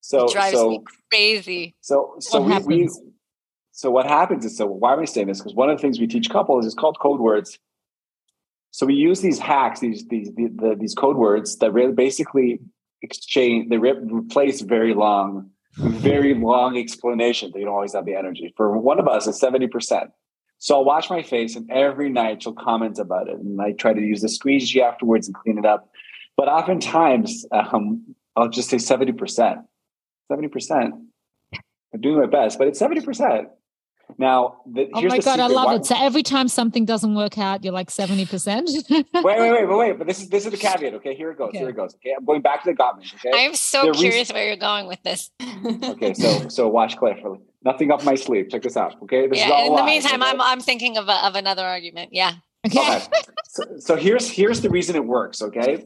[0.00, 1.74] So it drives so, me crazy.
[1.80, 2.90] So so what we, we,
[3.72, 5.38] so what happens is so why am I saying this?
[5.38, 7.58] Because one of the things we teach couples is called code words.
[8.72, 12.60] So we use these hacks, these these the, the, these code words that really basically
[13.02, 17.50] exchange they re- replace very long, very long explanation.
[17.52, 18.52] They don't always have the energy.
[18.56, 20.10] For one of us, it's seventy percent.
[20.62, 23.94] So I'll wash my face, and every night she'll comment about it, and I try
[23.94, 25.88] to use the squeegee afterwards and clean it up.
[26.36, 29.60] But oftentimes, um, I'll just say seventy percent.
[30.28, 30.94] Seventy percent.
[31.94, 33.48] I'm doing my best, but it's seventy percent.
[34.18, 35.86] Now, the, oh my god, I love Why, it.
[35.86, 38.68] So every time something doesn't work out, you're like seventy percent.
[38.90, 39.98] wait, wait, wait, wait, wait.
[39.98, 40.92] But this is this is the caveat.
[40.92, 41.48] Okay, here it goes.
[41.48, 41.58] Okay.
[41.60, 41.94] Here it goes.
[41.94, 43.14] Okay, I'm going back to the Gottmans.
[43.14, 45.30] Okay, I am so They're curious re- where you're going with this.
[45.84, 47.38] okay, so so watch carefully.
[47.62, 48.48] Nothing up my sleeve.
[48.50, 48.96] Check this out.
[49.02, 49.66] Okay, this yeah.
[49.66, 50.30] in the meantime, okay?
[50.30, 52.10] I'm I'm thinking of a, of another argument.
[52.12, 52.34] Yeah.
[52.66, 52.96] Okay.
[52.96, 53.06] okay.
[53.48, 55.42] So, so here's here's the reason it works.
[55.42, 55.84] Okay,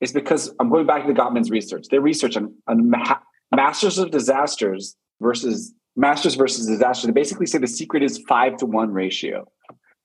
[0.00, 1.86] is because I'm going back to the Gottman's research.
[1.90, 3.18] Their research on, on ma-
[3.54, 7.06] masters of disasters versus masters versus disaster.
[7.06, 9.48] They basically say the secret is five to one ratio.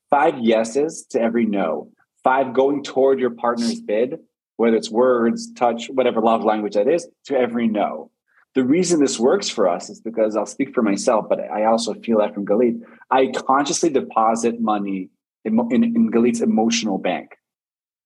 [0.09, 1.89] Five yeses to every no.
[2.23, 4.19] Five going toward your partner's bid,
[4.57, 8.11] whether it's words, touch, whatever love language that is, to every no.
[8.53, 11.93] The reason this works for us is because I'll speak for myself, but I also
[11.93, 12.81] feel that from Galit.
[13.09, 15.09] I consciously deposit money
[15.45, 17.37] in, in, in Galit's emotional bank.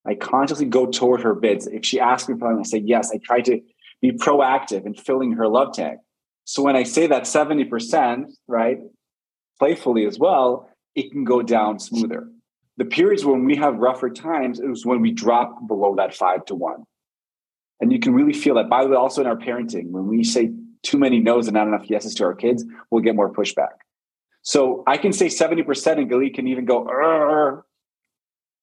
[0.06, 1.66] I consciously go toward her bids.
[1.66, 3.10] If she asks me for something, I say yes.
[3.12, 3.60] I try to
[4.00, 5.98] be proactive in filling her love tank.
[6.44, 8.78] So when I say that 70%, right,
[9.58, 12.28] playfully as well, it can go down smoother.
[12.76, 16.54] The periods when we have rougher times is when we drop below that five to
[16.54, 16.84] one.
[17.80, 18.68] And you can really feel that.
[18.68, 20.50] By the way, also in our parenting, when we say
[20.82, 23.76] too many no's and not enough yeses to our kids, we'll get more pushback.
[24.42, 26.86] So I can say 70% and Galit can even go,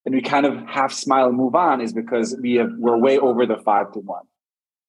[0.05, 3.17] and we kind of half smile and move on is because we have we're way
[3.17, 4.23] over the five to one.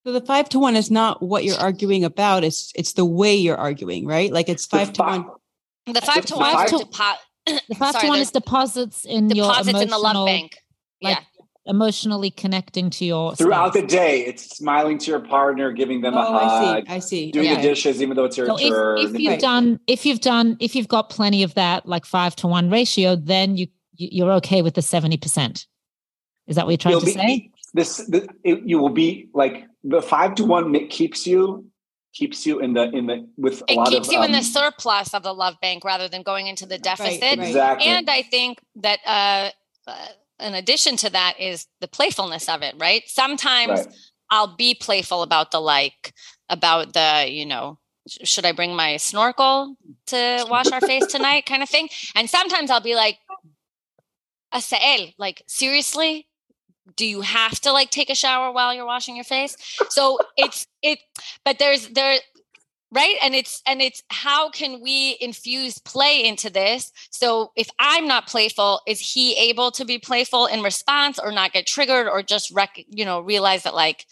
[0.06, 2.44] So the five to one is not what you're arguing about.
[2.44, 4.32] It's it's the way you're arguing, right?
[4.32, 5.26] Like it's five to one.
[5.86, 6.66] The five to one.
[6.68, 6.86] To,
[7.68, 10.58] the five Sorry, to one is deposits in deposits your in the love bank.
[11.02, 11.24] Like yeah.
[11.66, 13.82] Emotionally connecting to your throughout spouse.
[13.82, 16.42] the day, it's smiling to your partner, giving them oh, a hug.
[16.42, 16.94] I see.
[16.94, 17.32] I see.
[17.32, 17.56] Doing okay.
[17.56, 18.98] the dishes, even though it's your so turn.
[18.98, 19.40] If, if you've right.
[19.40, 23.16] done, if you've done, if you've got plenty of that, like five to one ratio,
[23.16, 25.66] then you you're okay with the seventy percent.
[26.46, 27.50] Is that what you're trying You'll to be, say?
[27.72, 31.64] This, this it, you will be like the five to one keeps you
[32.14, 34.32] keeps you in the in the with a it lot keeps of, you um, in
[34.32, 37.48] the um, surplus of the love bank rather than going into the deficit right, right.
[37.48, 39.50] exactly and i think that uh,
[39.88, 40.06] uh,
[40.40, 43.02] in addition to that is the playfulness of it right?
[43.06, 43.88] Sometimes right.
[44.30, 46.12] i'll be playful about the like
[46.48, 51.46] about the you know should i bring my snorkel to wash our face tonight?
[51.46, 51.88] kind of thing.
[52.14, 53.18] And sometimes i'll be like
[54.54, 56.28] Assael, like seriously?
[56.96, 59.56] Do you have to like take a shower while you're washing your face?
[59.88, 61.00] So it's it
[61.44, 62.18] but there's there
[62.94, 63.16] right?
[63.22, 66.92] And it's and it's how can we infuse play into this?
[67.10, 71.52] So if i'm not playful is he able to be playful in response or not
[71.52, 74.06] get triggered or just rec- you know realize that like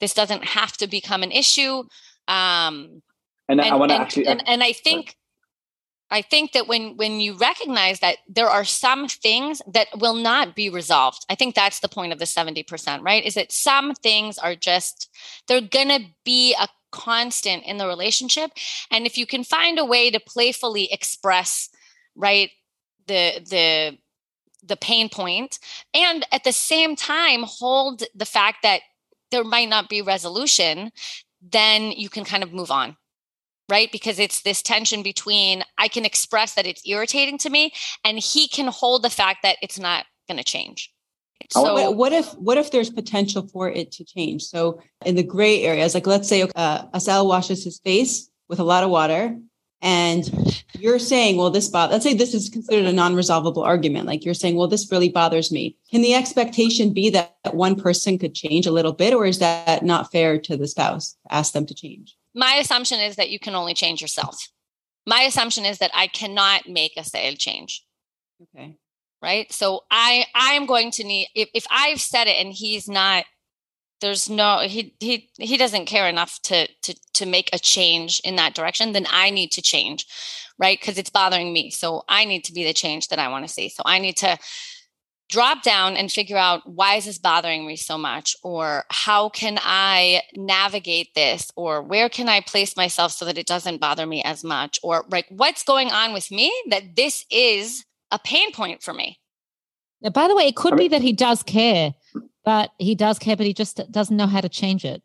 [0.00, 1.82] this doesn't have to become an issue?
[2.28, 3.02] Um
[3.48, 5.16] and, and i want to actually and, and i think
[6.10, 10.56] I think that when when you recognize that there are some things that will not
[10.56, 13.24] be resolved, I think that's the point of the 70%, right?
[13.24, 15.10] Is that some things are just
[15.46, 18.50] they're going to be a constant in the relationship
[18.90, 21.68] and if you can find a way to playfully express
[22.14, 22.50] right
[23.06, 23.98] the the
[24.66, 25.58] the pain point
[25.94, 28.80] and at the same time hold the fact that
[29.30, 30.90] there might not be resolution
[31.40, 32.96] then you can kind of move on
[33.68, 33.92] right?
[33.92, 37.72] Because it's this tension between I can express that it's irritating to me
[38.04, 40.92] and he can hold the fact that it's not going to change.
[41.50, 44.42] So what if what if there's potential for it to change?
[44.44, 48.64] So in the gray areas, like let's say uh, Assael washes his face with a
[48.64, 49.38] lot of water,
[49.80, 51.90] and you're saying, well, this bot.
[51.90, 54.06] Let's say this is considered a non-resolvable argument.
[54.06, 55.76] Like you're saying, well, this really bothers me.
[55.90, 59.84] Can the expectation be that one person could change a little bit, or is that
[59.84, 61.16] not fair to the spouse?
[61.30, 64.48] Ask them to change my assumption is that you can only change yourself.
[65.06, 67.84] My assumption is that I cannot make Assael change.
[68.42, 68.76] Okay.
[69.20, 69.52] Right.
[69.52, 73.24] So I I am going to need if, if I've said it and he's not
[74.00, 78.36] there's no he he he doesn't care enough to to to make a change in
[78.36, 80.06] that direction then i need to change
[80.58, 80.78] right?
[80.78, 81.70] Because it's bothering me.
[81.70, 83.68] So i need to be the change that i want to see.
[83.68, 84.38] So i need to
[85.30, 88.34] drop down and figure out why is this bothering me so much?
[88.42, 91.50] Or how can i navigate this?
[91.56, 94.78] Or where can i place myself so that it doesn't bother me as much?
[94.82, 99.18] Or like what's going on with me that this is a pain point for me
[100.00, 101.94] now, by the way it could be that he does care
[102.44, 105.02] but he does care but he just doesn't know how to change it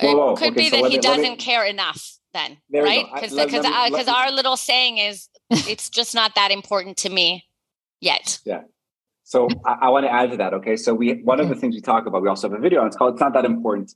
[0.00, 0.36] it whoa, whoa.
[0.36, 4.08] could okay, be so that he doesn't me, care enough then right because because because
[4.08, 7.44] uh, our little saying is it's just not that important to me
[8.00, 8.62] yet yeah
[9.26, 10.54] so I, I want to add to that.
[10.54, 10.76] Okay.
[10.76, 12.86] So we one of the things we talk about, we also have a video on
[12.86, 13.92] it's called It's Not That Important.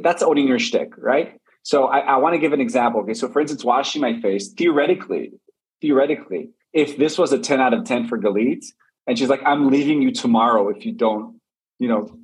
[0.00, 1.40] That's owning your shtick, right?
[1.64, 3.00] So I, I want to give an example.
[3.00, 3.14] Okay.
[3.14, 5.32] So for instance, washing my face, theoretically,
[5.80, 8.64] theoretically, if this was a 10 out of 10 for Galit,
[9.06, 11.40] and she's like, I'm leaving you tomorrow if you don't,
[11.78, 12.16] you know,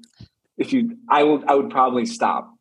[0.57, 2.55] if you I would I would probably stop.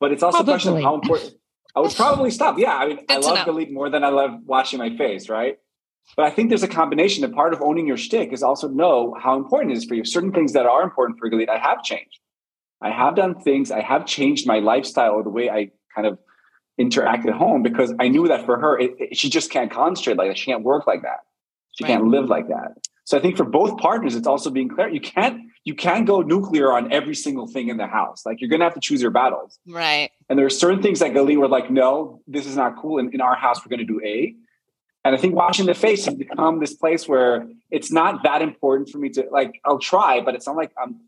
[0.00, 0.52] But it's also probably.
[0.52, 1.34] a question of how important
[1.74, 2.58] I would probably stop.
[2.58, 5.58] Yeah, I mean, Good I love Galit more than I love washing my face, right?
[6.16, 7.22] But I think there's a combination.
[7.22, 10.04] That part of owning your shtick is also know how important it is for you.
[10.04, 12.18] Certain things that are important for Galit, I have changed.
[12.82, 13.70] I have done things.
[13.70, 16.18] I have changed my lifestyle or the way I kind of
[16.80, 20.16] interact at home because I knew that for her, it, it, she just can't concentrate
[20.16, 20.38] like that.
[20.38, 21.20] She can't work like that.
[21.72, 21.90] She right.
[21.90, 22.78] can't live like that.
[23.04, 24.88] So I think for both partners, it's also being clear.
[24.88, 28.24] You can't you can't go nuclear on every single thing in the house.
[28.24, 29.58] Like you're gonna have to choose your battles.
[29.66, 30.10] Right.
[30.28, 32.98] And there are certain things that Gali were like, no, this is not cool.
[32.98, 34.34] In, in our house, we're gonna do A.
[35.04, 38.90] And I think washing the face has become this place where it's not that important
[38.90, 41.00] for me to like, I'll try, but it's not like I'm,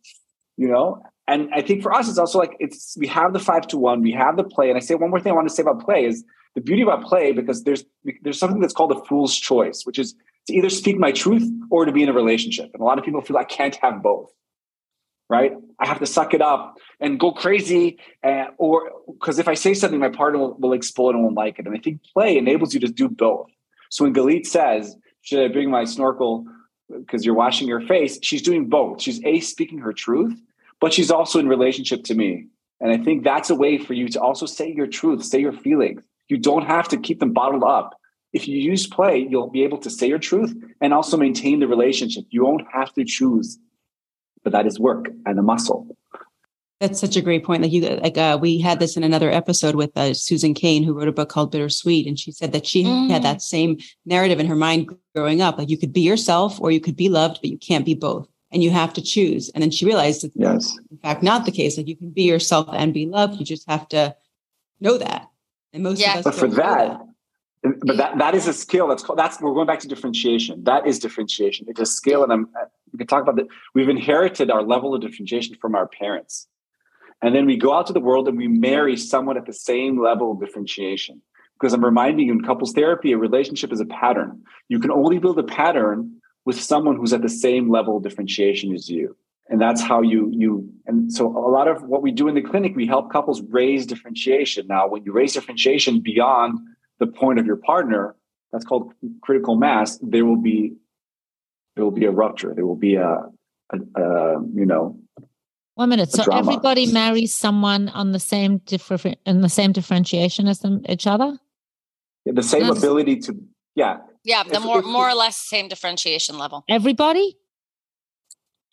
[0.57, 1.03] you know.
[1.33, 4.03] And I think for us, it's also like it's we have the five to one,
[4.03, 4.69] we have the play.
[4.69, 6.23] And I say one more thing I want to say about play is
[6.55, 7.85] the beauty about play because there's
[8.21, 10.15] there's something that's called a fool's choice, which is
[10.47, 12.69] to either speak my truth or to be in a relationship.
[12.75, 14.31] And a lot of people feel I can't have both,
[15.31, 15.53] right?
[15.79, 19.73] I have to suck it up and go crazy, uh, or because if I say
[19.73, 21.67] something, my partner will, will explode and won't like it.
[21.67, 23.49] And I think play enables you to do both.
[23.89, 26.45] So when Galit says, "Should I bring my snorkel?"
[26.91, 29.01] because you're washing your face, she's doing both.
[29.01, 30.39] She's a speaking her truth,
[30.83, 32.49] but she's also in relationship to me.
[32.81, 35.53] And I think that's a way for you to also say your truth, say your
[35.53, 36.03] feelings.
[36.29, 37.95] You don't have to keep them bottled up
[38.33, 41.69] if you use play, you'll be able to say your truth and also maintain the
[41.69, 42.25] relationship.
[42.31, 43.59] You won't have to choose,
[44.43, 45.97] but that is work and a muscle.
[46.81, 47.63] That's such a great point.
[47.63, 50.99] Like you, like uh, we had this in another episode with uh, Susan Cain, who
[50.99, 53.09] wrote a book called Bittersweet, and she said that she mm.
[53.09, 55.59] had that same narrative in her mind growing up.
[55.59, 58.27] Like you could be yourself, or you could be loved, but you can't be both,
[58.53, 59.49] and you have to choose.
[59.51, 61.77] And then she realized that yes, in fact, not the case.
[61.77, 63.39] Like you can be yourself and be loved.
[63.39, 64.15] You just have to
[64.81, 65.29] know that.
[65.73, 66.19] And most yeah.
[66.19, 67.07] of us, but for that, that
[67.63, 70.87] but that, that is a skill that's called that's we're going back to differentiation that
[70.87, 74.51] is differentiation it's a skill and i'm uh, we can talk about that we've inherited
[74.51, 76.49] our level of differentiation from our parents
[77.23, 80.03] and then we go out to the world and we marry someone at the same
[80.03, 81.23] level of differentiation
[81.59, 85.19] because i'm reminding you in couples therapy a relationship is a pattern you can only
[85.19, 89.17] build a pattern with someone who's at the same level of differentiation as you
[89.49, 92.43] and that's how you you and so a lot of what we do in the
[92.43, 96.59] clinic we help couples raise differentiation now when you raise differentiation beyond
[97.03, 98.15] the point of your partner,
[98.53, 100.75] that's called critical mass, there will be
[101.75, 102.53] there will be a rupture.
[102.55, 103.25] There will be a,
[103.73, 104.99] a, a you know.
[105.75, 106.13] One minute.
[106.13, 106.41] So drama.
[106.41, 111.39] everybody marries someone on the same different in the same differentiation as them each other.
[112.25, 113.37] Yeah, the same That's, ability to
[113.75, 113.99] yeah.
[114.25, 116.65] Yeah, the if, more if, more or less same differentiation level.
[116.69, 117.37] Everybody.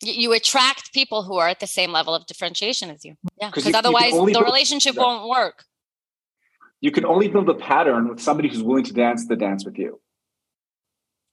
[0.02, 3.16] You, you attract people who are at the same level of differentiation as you.
[3.40, 5.64] Yeah, because otherwise the relationship won't work
[6.80, 9.78] you can only build a pattern with somebody who's willing to dance the dance with
[9.78, 10.00] you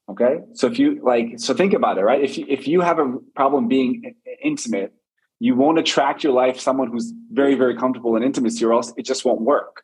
[0.10, 3.00] okay so if you like so think about it right if you if you have
[3.00, 4.94] a problem being intimate
[5.40, 9.06] you won't attract your life someone who's very very comfortable in intimacy or else it
[9.06, 9.84] just won't work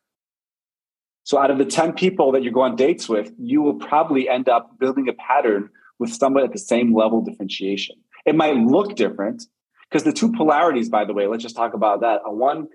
[1.24, 4.30] so out of the 10 people that you go on dates with you will probably
[4.30, 5.70] end up building a pattern
[6.00, 7.96] with someone at the same level of differentiation
[8.26, 9.44] it might look different
[9.90, 12.68] because the two polarities by the way let's just talk about that uh, one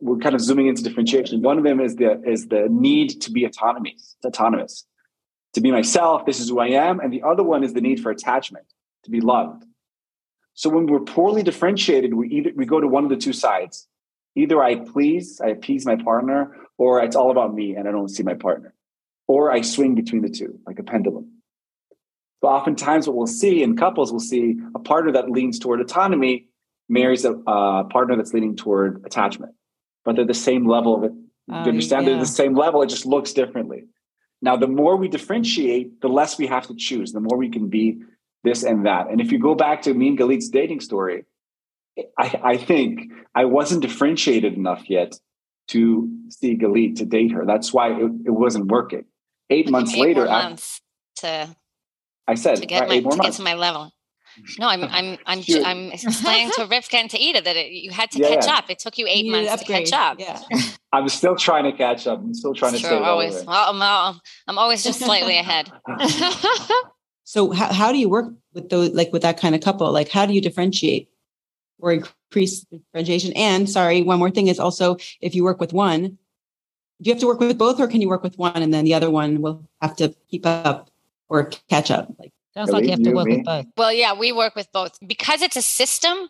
[0.00, 1.42] we're kind of zooming into differentiation.
[1.42, 4.84] One of them is the is the need to be autonomous, autonomous,
[5.54, 6.26] to be myself.
[6.26, 8.66] This is who I am, and the other one is the need for attachment,
[9.04, 9.64] to be loved.
[10.54, 13.86] So when we're poorly differentiated, we either we go to one of the two sides.
[14.36, 18.08] Either I please, I appease my partner, or it's all about me and I don't
[18.08, 18.74] see my partner,
[19.28, 21.26] or I swing between the two like a pendulum.
[22.40, 26.48] So oftentimes, what we'll see in couples, we'll see a partner that leans toward autonomy
[26.88, 29.54] marries a, a partner that's leaning toward attachment
[30.04, 31.12] but they're the same level of it.
[31.12, 32.06] you oh, understand?
[32.06, 32.12] Yeah.
[32.12, 32.82] They're the same level.
[32.82, 33.84] It just looks differently.
[34.42, 37.68] Now, the more we differentiate, the less we have to choose, the more we can
[37.68, 38.00] be
[38.42, 39.10] this and that.
[39.10, 41.24] And if you go back to me and Galit's dating story,
[42.18, 45.18] I, I think I wasn't differentiated enough yet
[45.70, 47.44] to see Galit to date her.
[47.46, 49.04] That's why it, it wasn't working.
[49.50, 50.80] Eight months later, months
[51.16, 51.54] to
[52.28, 53.92] I said to get, my, to get to my level.
[54.58, 58.10] No, I'm I'm I'm I'm explaining to Rivka and to Ida that it, you had
[58.12, 58.54] to yeah, catch yeah.
[58.54, 58.70] up.
[58.70, 60.20] It took you eight you months to catch up.
[60.20, 60.40] Yeah.
[60.92, 62.20] I'm still trying to catch up.
[62.20, 63.44] I'm still trying to stay always.
[63.44, 65.70] Well, I'm, I'm always just slightly ahead.
[67.24, 69.90] so how, how do you work with those like with that kind of couple?
[69.92, 71.08] Like how do you differentiate
[71.80, 73.32] or increase differentiation?
[73.34, 76.18] And sorry, one more thing is also if you work with one,
[77.02, 78.84] do you have to work with both or can you work with one and then
[78.84, 80.90] the other one will have to keep up
[81.28, 82.14] or catch up?
[82.18, 83.66] Like Sounds like you have to work with both.
[83.76, 84.98] Well, yeah, we work with both.
[85.06, 86.28] Because it's a system,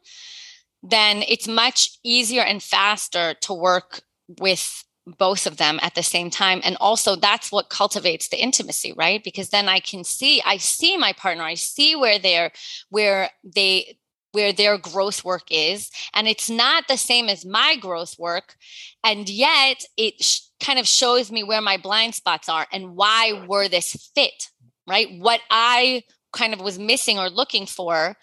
[0.82, 4.02] then it's much easier and faster to work
[4.38, 8.92] with both of them at the same time and also that's what cultivates the intimacy
[8.96, 12.52] right because then i can see i see my partner i see where they're
[12.90, 13.98] where they
[14.32, 18.56] where their growth work is and it's not the same as my growth work
[19.02, 20.22] and yet it
[20.60, 24.50] kind of shows me where my blind spots are and why were this fit,
[24.86, 25.08] right?
[25.18, 26.02] What I
[26.32, 28.16] kind of was missing or looking for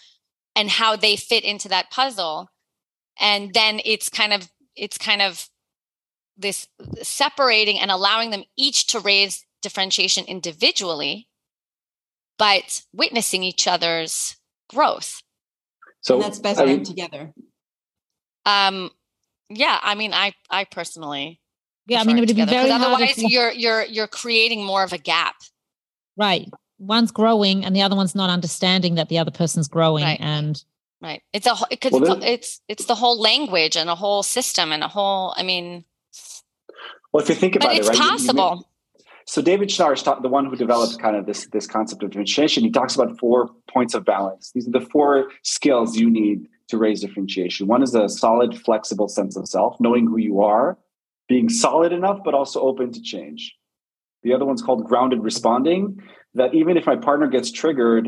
[0.56, 2.50] and how they fit into that puzzle.
[3.20, 5.50] And then it's kind of it's kind of
[6.38, 11.28] this uh, separating and allowing them each to raise differentiation individually,
[12.38, 14.38] but witnessing each other's
[14.70, 15.24] growth.
[16.08, 17.34] So and that's best I mean, together.
[18.46, 18.92] Um,
[19.50, 21.42] yeah, I mean, I I personally,
[21.86, 24.98] yeah, I mean, it would be very otherwise you're you're you're creating more of a
[24.98, 25.36] gap.
[26.16, 26.50] Right,
[26.80, 30.18] one's growing and the other one's not understanding that the other person's growing, right.
[30.22, 30.64] and
[31.02, 34.72] right, it's a because well, it's, it's it's the whole language and a whole system
[34.72, 35.34] and a whole.
[35.36, 35.84] I mean,
[37.12, 38.52] well, if you think about it, right, possible.
[38.52, 38.77] You, you,
[39.28, 42.64] so David Schnarch, is the one who developed kind of this this concept of differentiation,
[42.64, 44.52] he talks about four points of balance.
[44.56, 47.68] These are the four skills you need to raise differentiation.
[47.68, 50.78] One is a solid, flexible sense of self, knowing who you are,
[51.28, 53.54] being solid enough, but also open to change.
[54.24, 56.02] The other one's called grounded responding,
[56.34, 58.08] that even if my partner gets triggered,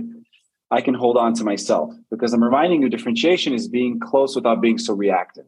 [0.72, 4.62] I can hold on to myself because I'm reminding you differentiation is being close without
[4.62, 5.46] being so reactive,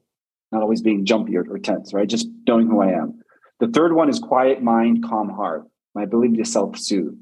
[0.52, 2.10] not always being jumpy or, or tense, right?
[2.10, 3.22] Just knowing who I am.
[3.62, 7.16] The third one is quiet mind, calm heart, my ability to self soothe.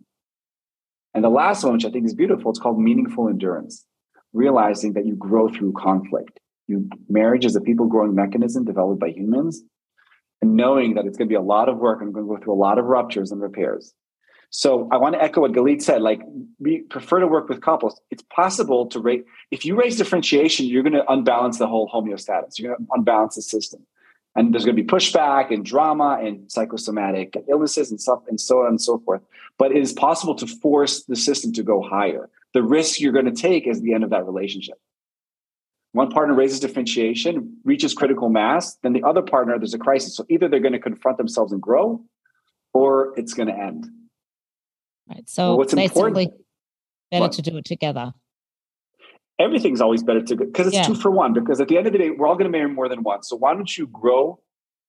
[1.14, 3.86] And the last one, which I think is beautiful, it's called meaningful endurance,
[4.32, 6.40] realizing that you grow through conflict.
[6.68, 9.62] You, marriage is a people growing mechanism developed by humans,
[10.42, 12.42] and knowing that it's going to be a lot of work and going to go
[12.42, 13.94] through a lot of ruptures and repairs.
[14.50, 16.02] So I want to echo what Galit said.
[16.02, 16.22] Like
[16.58, 18.00] we prefer to work with couples.
[18.12, 22.58] It's possible to rate if you raise differentiation, you're going to unbalance the whole homeostasis.
[22.58, 23.86] You're going to unbalance the system
[24.40, 28.62] and there's going to be pushback and drama and psychosomatic illnesses and stuff and so
[28.62, 29.22] on and so forth.
[29.58, 32.30] But it is possible to force the system to go higher.
[32.54, 34.80] The risk you're going to take is the end of that relationship.
[35.92, 40.16] One partner raises differentiation reaches critical mass then the other partner there's a crisis.
[40.16, 42.02] So either they're going to confront themselves and grow
[42.74, 43.88] or it's going to end.
[45.10, 46.32] Right so well, what's important
[47.12, 47.34] better what?
[47.34, 48.14] to do it together
[49.40, 50.84] everything's always better to because it's yeah.
[50.84, 51.34] two for one.
[51.34, 53.24] Because at the end of the day, we're all going to marry more than one.
[53.24, 54.40] So why don't you grow?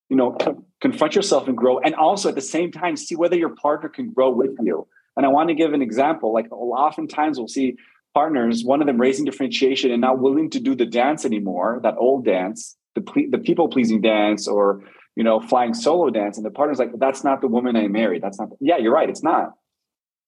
[0.08, 0.36] You know,
[0.80, 4.12] confront yourself and grow, and also at the same time see whether your partner can
[4.12, 4.86] grow with you.
[5.16, 6.32] And I want to give an example.
[6.32, 7.76] Like oftentimes we'll see
[8.12, 11.94] partners, one of them raising differentiation and not willing to do the dance anymore, that
[11.96, 14.82] old dance, the ple- the people pleasing dance, or
[15.14, 18.22] you know, flying solo dance, and the partner's like, "That's not the woman I married.
[18.22, 19.08] That's not." Yeah, you're right.
[19.08, 19.54] It's not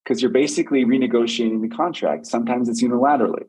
[0.04, 2.26] because you're basically renegotiating the contract.
[2.26, 3.46] Sometimes it's unilaterally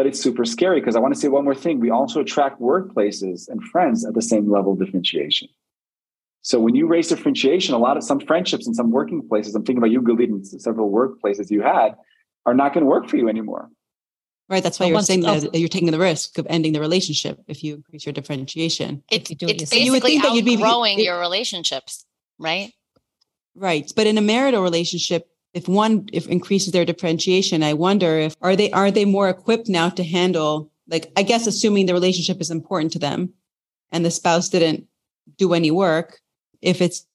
[0.00, 1.78] but it's super scary because I want to say one more thing.
[1.78, 5.46] We also attract workplaces and friends at the same level of differentiation.
[6.40, 9.62] So when you raise differentiation, a lot of some friendships and some working places, I'm
[9.62, 11.96] thinking about you, Galit, and several workplaces you had,
[12.46, 13.68] are not going to work for you anymore.
[14.48, 14.62] Right.
[14.62, 17.74] That's why you're saying that you're taking the risk of ending the relationship if you
[17.74, 19.02] increase your differentiation.
[19.10, 22.06] It, it's basically you would think that you'd be growing your relationships,
[22.38, 22.72] right?
[23.54, 23.92] Right.
[23.94, 28.56] But in a marital relationship, if one if increases their differentiation i wonder if are
[28.56, 32.50] they are they more equipped now to handle like i guess assuming the relationship is
[32.50, 33.32] important to them
[33.92, 34.86] and the spouse didn't
[35.36, 36.20] do any work
[36.62, 37.06] if it's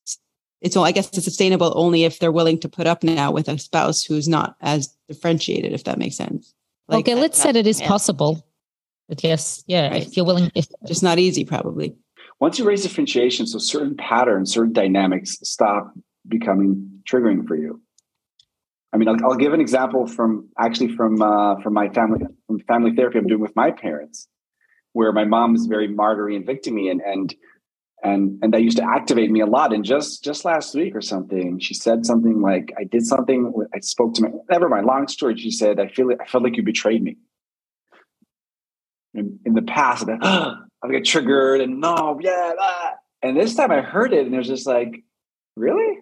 [0.61, 3.47] it's all i guess it's sustainable only if they're willing to put up now with
[3.47, 6.53] a spouse who's not as differentiated if that makes sense
[6.87, 7.87] like okay let's say it is yeah.
[7.87, 8.45] possible
[9.07, 10.07] but yes yeah right.
[10.07, 11.95] if you're willing if just not easy probably
[12.39, 15.93] once you raise differentiation so certain patterns certain dynamics stop
[16.27, 17.79] becoming triggering for you
[18.95, 22.61] I mean, I'll, I'll, give an example from actually from uh, from my family from
[22.61, 24.29] family therapy I'm doing with my parents,
[24.93, 27.35] where my mom is very martyry and victimy, and and
[28.01, 29.73] and and that used to activate me a lot.
[29.73, 33.51] And just just last week or something, she said something like, "I did something.
[33.73, 34.85] I spoke to my never mind.
[34.85, 35.35] Long story.
[35.35, 37.17] She said, "I feel I felt like you betrayed me."
[39.13, 42.93] In, in the past, I've, oh, I get triggered and no, yeah, ah.
[43.21, 45.03] and this time I heard it, and it was just like,
[45.57, 45.99] really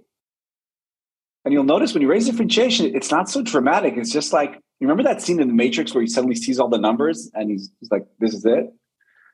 [1.46, 3.96] and you'll notice when you raise differentiation, it's not so dramatic.
[3.98, 6.70] It's just like, you remember that scene in the Matrix where he suddenly sees all
[6.70, 8.74] the numbers and he's, he's like, this is it?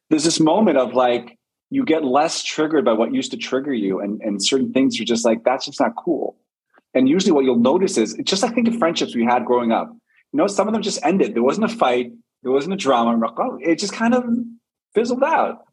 [0.09, 1.37] There's this moment of like,
[1.69, 3.99] you get less triggered by what used to trigger you.
[3.99, 6.35] And, and certain things are just like, that's just not cool.
[6.95, 9.89] And usually what you'll notice is, just I think of friendships we had growing up.
[10.33, 11.35] You know, some of them just ended.
[11.35, 12.11] There wasn't a fight.
[12.41, 13.19] There wasn't a drama.
[13.37, 14.25] Oh, it just kind of
[14.95, 15.65] fizzled out.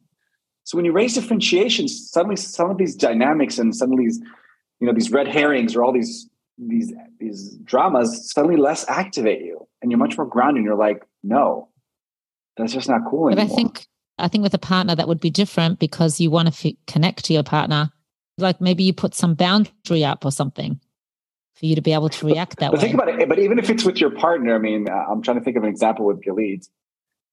[0.65, 4.21] So when you raise differentiation, suddenly some of these dynamics and suddenly these
[4.81, 9.67] you know these red herrings or all these these these dramas suddenly less activate you
[9.83, 11.69] and you're much more grounded and you're like no
[12.57, 13.45] that's just not cool anymore.
[13.47, 13.87] but i think
[14.19, 17.25] i think with a partner that would be different because you want to f- connect
[17.25, 17.91] to your partner
[18.39, 20.81] like maybe you put some boundary up or something
[21.55, 22.89] for you to be able to react that but way.
[22.89, 23.29] Think about it.
[23.29, 25.63] But even if it's with your partner, I mean, uh, I'm trying to think of
[25.63, 26.69] an example with Galit.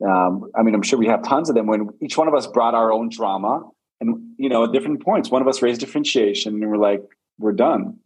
[0.05, 2.47] Um, I mean, I'm sure we have tons of them when each one of us
[2.47, 3.69] brought our own drama
[4.01, 7.03] and you know, at different points, one of us raised differentiation and we're like,
[7.37, 7.99] we're done.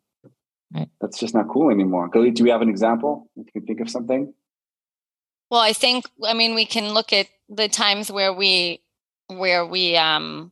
[0.73, 0.89] Right.
[0.99, 2.09] That's just not cool anymore.
[2.09, 3.29] Galit, do we have an example?
[3.35, 4.33] If you can think of something.
[5.49, 8.81] Well, I think I mean we can look at the times where we
[9.27, 10.51] where we um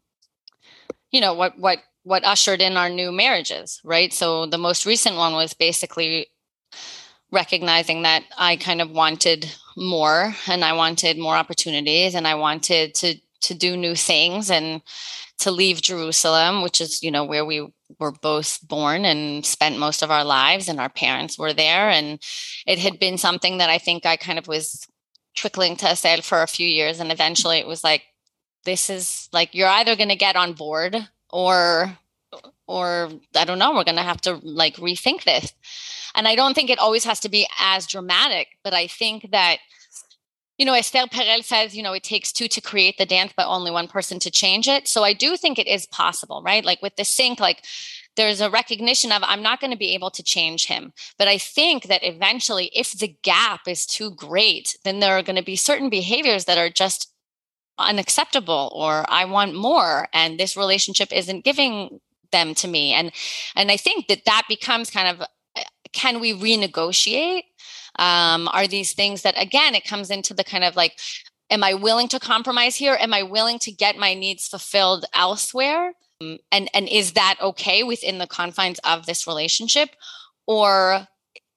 [1.12, 4.14] you know what what what ushered in our new marriages, right?
[4.14, 6.28] So the most recent one was basically
[7.32, 12.94] recognizing that I kind of wanted more and I wanted more opportunities and I wanted
[12.96, 14.82] to to do new things and
[15.40, 17.68] to leave Jerusalem, which is, you know, where we
[18.00, 21.90] were both born and spent most of our lives and our parents were there.
[21.90, 22.20] And
[22.66, 24.88] it had been something that i think i kind of was
[25.36, 28.04] trickling to Assael for a few years and eventually it was like
[28.64, 30.96] this is like you're either going to get on board
[31.30, 31.98] or
[32.68, 35.54] or i don't know we're going to have to like rethink this.
[36.16, 39.58] And i don't think it always has to be as dramatic but i think that
[40.58, 43.48] you know, Esther Perel says, you know, it takes two to create the dance, but
[43.48, 44.88] only one person to change it.
[44.88, 46.64] So I do think it is possible, right?
[46.64, 47.66] Like with the sink, like
[48.16, 50.94] there's a recognition of I'm not going to be able to change him.
[51.18, 55.36] But I think that eventually, if the gap is too great, then there are going
[55.36, 57.12] to be certain behaviors that are just
[57.78, 60.08] unacceptable or I want more.
[60.14, 62.00] And this relationship isn't giving
[62.32, 62.94] them to me.
[62.94, 63.12] And
[63.56, 67.44] and I think that that becomes kind of uh, can we renegotiate
[68.00, 71.00] um, are these things that again it comes into the kind of like
[71.50, 72.98] am i willing to compromise here?
[73.00, 75.94] Am i willing to get my needs fulfilled elsewhere?
[76.22, 79.90] Um, and and is that okay within the confines of this relationship?
[80.48, 81.08] Or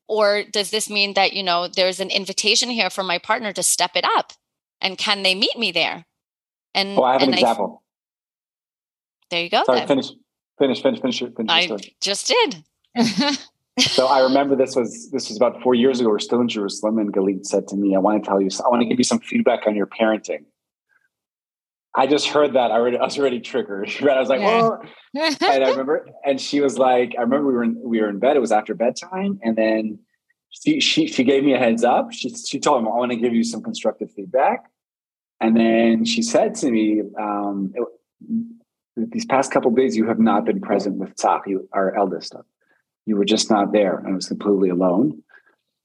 [0.08, 3.62] or does this mean that you know there's an invitation here for my partner to
[3.62, 4.32] step it up?
[4.80, 6.06] And can they meet me there?
[6.74, 7.84] And oh i have an example I,
[9.30, 9.88] there you go sorry then.
[9.88, 10.10] finish
[10.58, 12.64] finish finish finish, finish i just did
[13.80, 16.08] so I remember this was this was about four years ago.
[16.08, 18.68] We're still in Jerusalem, and Galit said to me, "I want to tell you, I
[18.68, 20.44] want to give you some feedback on your parenting."
[21.94, 22.70] I just heard that.
[22.70, 23.90] I, already, I was already triggered.
[24.00, 24.16] Right?
[24.16, 24.60] I was like, yeah.
[24.62, 24.78] "Oh!"
[25.14, 28.18] and I remember, and she was like, "I remember we were in, we were in
[28.18, 28.36] bed.
[28.36, 29.98] It was after bedtime, and then
[30.50, 32.12] she she she gave me a heads up.
[32.12, 34.70] She she told him, "I want to give you some constructive feedback,"
[35.40, 40.44] and then she said to me, um, it, "These past couple days, you have not
[40.44, 42.34] been present with Tzach, our eldest."
[43.08, 44.04] You were just not there.
[44.06, 45.22] I was completely alone.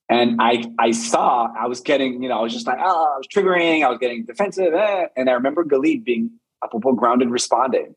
[0.10, 3.18] And I I saw I was getting, you know, I was just like, oh, I
[3.18, 4.74] was triggering, I was getting defensive.
[4.74, 5.06] Eh.
[5.16, 6.32] And I remember Galit being
[6.64, 7.96] apropos grounded, responding.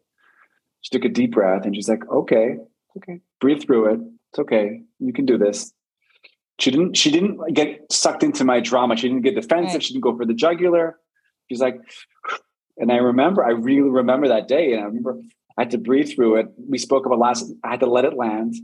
[0.82, 2.58] She took a deep breath and she's like, okay,
[2.96, 4.00] okay, breathe through it.
[4.30, 4.82] It's okay.
[5.00, 5.72] You can do this.
[6.58, 8.96] She didn't, she didn't get sucked into my drama.
[8.96, 9.74] She didn't get defensive.
[9.74, 9.82] Right.
[9.82, 10.98] She didn't go for the jugular.
[11.50, 11.78] She's like,
[12.78, 14.72] and I remember, I really remember that day.
[14.72, 15.18] And I remember
[15.58, 16.46] I had to breathe through it.
[16.56, 18.54] We spoke about last, I had to let it land.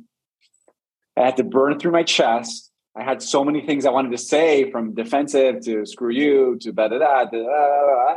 [1.16, 2.70] I had to burn through my chest.
[2.96, 6.72] I had so many things I wanted to say from defensive to screw you to
[6.72, 8.16] da da da da.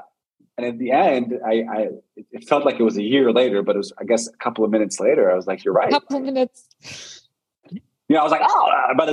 [0.58, 1.88] And at the end, I, I
[2.32, 4.64] it felt like it was a year later, but it was I guess a couple
[4.64, 5.30] of minutes later.
[5.30, 7.28] I was like, "You're right." A couple of minutes.
[7.70, 9.10] You know, I was like, "Oh," uh, but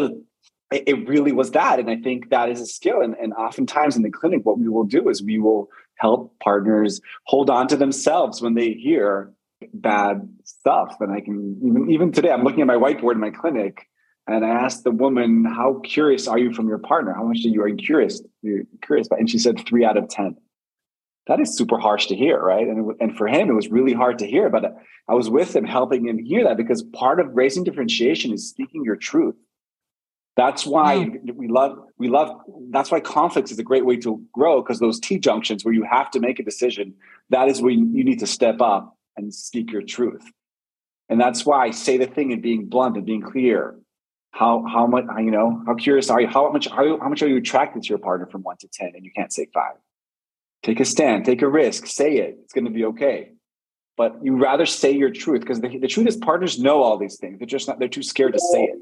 [0.72, 3.00] it, it really was that, and I think that is a skill.
[3.00, 7.00] And, and oftentimes in the clinic, what we will do is we will help partners
[7.24, 9.32] hold on to themselves when they hear
[9.72, 10.96] bad stuff.
[11.00, 13.88] And I can even even today, I'm looking at my whiteboard in my clinic,
[14.26, 17.12] and I asked the woman, "How curious are you from your partner?
[17.12, 18.22] How much are you are curious?
[18.42, 20.36] You're curious about?" And she said, three out of ten.
[21.28, 22.66] That is super harsh to hear, right?
[22.66, 24.50] And and for him, it was really hard to hear.
[24.50, 24.76] But
[25.08, 28.84] I was with him, helping him hear that because part of raising differentiation is speaking
[28.84, 29.36] your truth.
[30.36, 31.34] That's why mm.
[31.34, 32.30] we love we love.
[32.70, 35.84] That's why conflicts is a great way to grow because those T junctions where you
[35.84, 36.94] have to make a decision,
[37.30, 40.24] that is where you need to step up and speak your truth.
[41.08, 43.78] And that's why I say the thing and being blunt and being clear.
[44.30, 45.62] How how much you know?
[45.66, 46.26] How curious are you?
[46.26, 48.92] How much how, how much are you attracted to your partner from one to ten,
[48.94, 49.74] and you can't say five?
[50.62, 52.38] Take a stand, take a risk, say it.
[52.42, 53.32] It's going to be okay.
[53.98, 57.18] But you rather say your truth because the, the truth is partners know all these
[57.18, 57.38] things.
[57.38, 57.78] They're just not.
[57.78, 58.78] They're too scared to say it.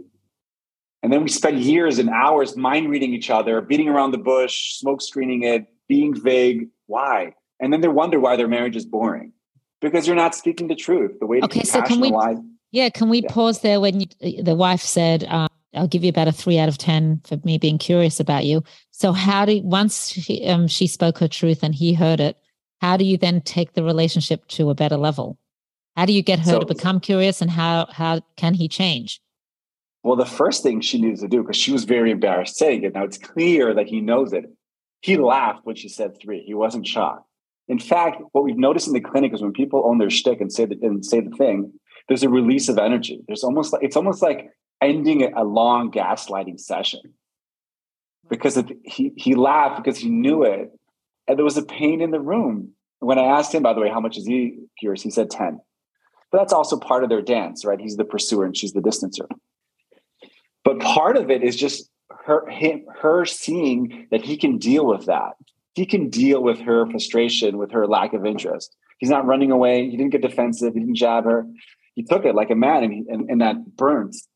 [1.02, 4.74] And then we spend years and hours mind reading each other, beating around the bush,
[4.74, 6.68] smoke screening it, being vague.
[6.86, 7.34] Why?
[7.58, 9.32] And then they wonder why their marriage is boring
[9.80, 11.18] because you're not speaking the truth.
[11.20, 12.12] The way to okay, so can we?
[12.72, 13.32] Yeah, can we yeah.
[13.32, 16.68] pause there when you, the wife said, uh, "I'll give you about a three out
[16.68, 20.86] of ten for me being curious about you." So how do once she, um, she
[20.86, 22.36] spoke her truth and he heard it,
[22.80, 25.38] how do you then take the relationship to a better level?
[25.96, 29.20] How do you get her so, to become curious, and how how can he change?
[30.02, 32.94] Well, the first thing she needs to do, because she was very embarrassed saying it.
[32.94, 34.46] Now it's clear that he knows it.
[35.02, 36.42] He laughed when she said three.
[36.42, 37.26] He wasn't shocked.
[37.70, 40.52] In fact, what we've noticed in the clinic is when people own their shtick and
[40.52, 41.72] say the, and say the thing,
[42.08, 43.20] there's a release of energy.
[43.28, 44.50] There's almost like it's almost like
[44.82, 47.00] ending a long gaslighting session
[48.28, 50.72] because it, he he laughed because he knew it,
[51.28, 52.72] and there was a pain in the room.
[52.98, 55.60] When I asked him, by the way, how much is he curious, he said 10.
[56.32, 57.80] But that's also part of their dance, right?
[57.80, 59.28] He's the pursuer and she's the distancer.
[60.64, 61.88] But part of it is just
[62.26, 65.34] her him her seeing that he can deal with that.
[65.74, 68.76] He can deal with her frustration, with her lack of interest.
[68.98, 69.88] He's not running away.
[69.88, 70.74] He didn't get defensive.
[70.74, 71.46] He didn't jab her.
[71.94, 74.28] He took it like a man, and, he, and, and that burns.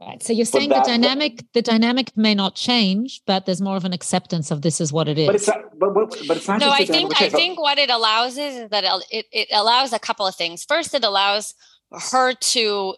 [0.00, 0.22] Right.
[0.22, 3.84] So you're saying that, the dynamic the dynamic may not change, but there's more of
[3.84, 5.26] an acceptance of this is what it is.
[5.26, 6.58] But it's not, but, but, but it's not.
[6.58, 10.00] No, I think I think what it allows is, is that it, it allows a
[10.00, 10.64] couple of things.
[10.64, 11.54] First, it allows
[12.10, 12.94] her to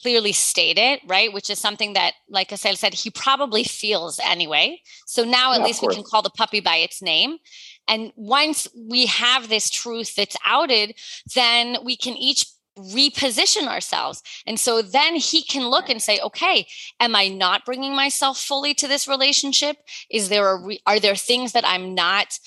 [0.00, 1.32] clearly state it, right?
[1.32, 4.80] Which is something that, like Assael said, he probably feels anyway.
[5.06, 7.38] So now at yeah, least we can call the puppy by its name.
[7.88, 10.94] And once we have this truth that's outed,
[11.34, 12.44] then we can each
[12.78, 14.22] reposition ourselves.
[14.46, 16.68] And so then he can look and say, okay,
[17.00, 19.78] am I not bringing myself fully to this relationship?
[20.10, 22.38] Is there a, re- are there things that I'm not,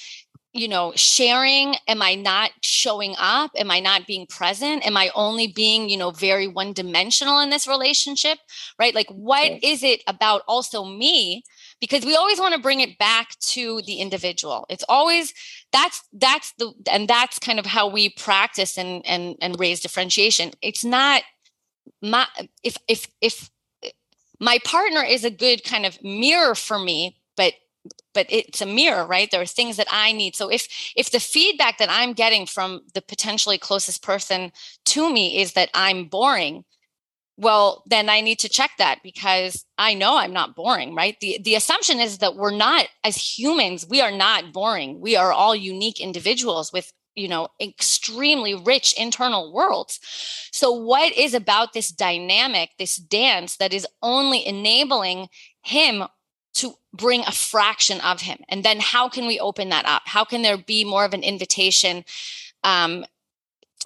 [0.54, 1.76] you know, sharing?
[1.88, 3.52] Am I not showing up?
[3.56, 4.86] Am I not being present?
[4.86, 8.38] Am I only being, you know, very one dimensional in this relationship?
[8.78, 8.94] Right?
[8.94, 11.44] Like, what is it about also me
[11.82, 15.34] because we always want to bring it back to the individual it's always
[15.74, 20.52] that's that's the and that's kind of how we practice and and and raise differentiation
[20.62, 21.24] it's not
[22.02, 22.26] my
[22.64, 23.50] if if if
[24.40, 27.21] my partner is a good kind of mirror for me
[28.14, 29.30] but it's a mirror right?
[29.32, 30.36] There are things that i need.
[30.36, 34.52] So if if the feedback that i'm getting from the potentially closest person
[34.86, 36.64] to me is that i'm boring
[37.38, 41.18] well then i need to check that because i know i'm not boring right?
[41.22, 45.00] The the assumption is that we're not as humans we are not boring.
[45.02, 50.00] We are all unique individuals with you know extremely rich internal worlds.
[50.52, 55.28] So what is about this dynamic this dance that is only enabling
[55.64, 56.04] him
[56.62, 60.24] to bring a fraction of him and then how can we open that up how
[60.24, 62.04] can there be more of an invitation
[62.64, 63.06] um,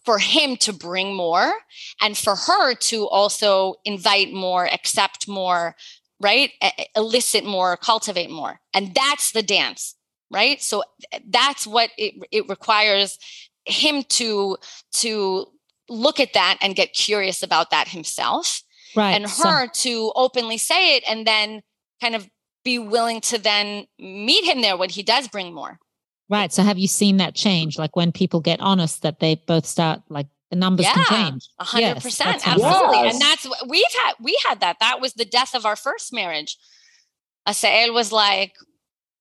[0.05, 1.51] for him to bring more
[1.99, 5.75] and for her to also invite more, accept more,
[6.21, 6.51] right?
[6.95, 8.59] elicit more, cultivate more.
[8.73, 9.95] And that's the dance,
[10.31, 10.61] right?
[10.61, 10.83] So
[11.27, 13.17] that's what it, it requires
[13.65, 14.57] him to
[14.91, 15.47] to
[15.89, 18.61] look at that and get curious about that himself.
[18.95, 19.11] Right.
[19.11, 21.63] And her so- to openly say it and then
[21.99, 22.29] kind of
[22.65, 25.79] be willing to then meet him there when he does bring more.
[26.27, 26.51] Right.
[26.51, 27.77] So have you seen that change?
[27.77, 31.49] Like when people get honest, that they both start like the numbers yeah, can change.
[31.59, 32.45] hundred percent.
[32.45, 32.97] Absolutely.
[32.97, 33.13] Yes.
[33.13, 34.77] And that's we've had we had that.
[34.81, 36.57] That was the death of our first marriage.
[37.47, 38.55] Assael was like,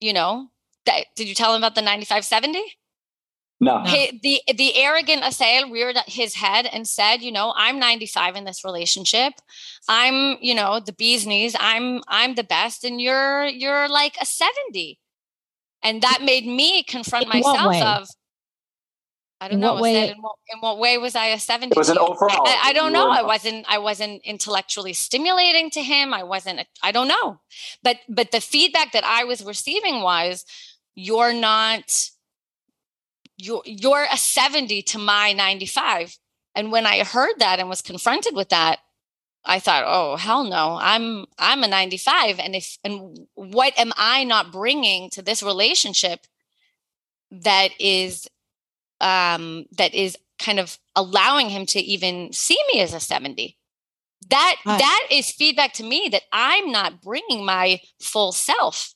[0.00, 0.48] you know,
[0.86, 2.64] that, did you tell him about the 9570?
[3.60, 3.82] No.
[3.84, 8.44] He, the the arrogant Assael reared his head and said, you know, I'm 95 in
[8.44, 9.34] this relationship.
[9.88, 11.54] I'm, you know, the bee's knees.
[11.58, 14.98] I'm I'm the best and you're you're like a 70
[15.84, 18.08] and that made me confront in myself of
[19.40, 19.74] I don't in know.
[19.74, 20.08] What way?
[20.08, 21.72] In what, in, what, way was I a 70?
[21.72, 22.46] It was an overall.
[22.46, 23.10] I, I don't know.
[23.10, 26.14] I wasn't, I wasn't intellectually stimulating to him.
[26.14, 27.40] I wasn't, I don't know.
[27.82, 30.46] But, but the feedback that I was receiving was
[30.94, 32.08] you're not,
[33.36, 36.18] you're, you're a 70 to my 95.
[36.54, 38.78] And when I heard that and was confronted with that,
[39.44, 44.24] I thought, oh hell no, I'm I'm a 95, and if and what am I
[44.24, 46.26] not bringing to this relationship
[47.30, 48.26] that is
[49.00, 53.58] um that is kind of allowing him to even see me as a 70?
[54.30, 58.94] That that is feedback to me that I'm not bringing my full self.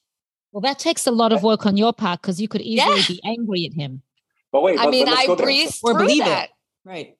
[0.51, 3.07] Well, that takes a lot of work on your part because you could easily yeah.
[3.07, 4.03] be angry at him.
[4.59, 6.46] But wait, I but, mean, but I breathe through that.
[6.46, 6.50] It.
[6.84, 7.16] Right.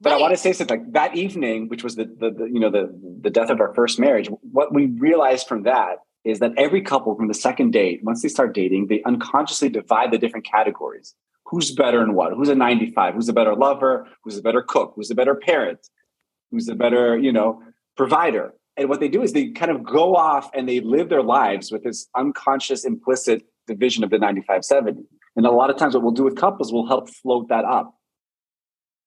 [0.00, 0.18] But right.
[0.18, 2.70] I want to say something like that evening, which was the, the, the, you know
[2.70, 4.28] the the death of our first marriage.
[4.50, 8.28] What we realized from that is that every couple from the second date, once they
[8.28, 11.14] start dating, they unconsciously divide the different categories.
[11.44, 12.32] Who's better in what?
[12.32, 13.14] Who's a 95?
[13.14, 14.08] Who's a better lover?
[14.24, 14.94] Who's a better cook?
[14.96, 15.86] Who's a better parent?
[16.50, 17.62] Who's a better, you know,
[17.96, 18.54] provider?
[18.76, 21.70] And what they do is they kind of go off and they live their lives
[21.70, 25.04] with this unconscious, implicit division of the 95 70.
[25.36, 27.94] And a lot of times, what we'll do with couples, we'll help float that up.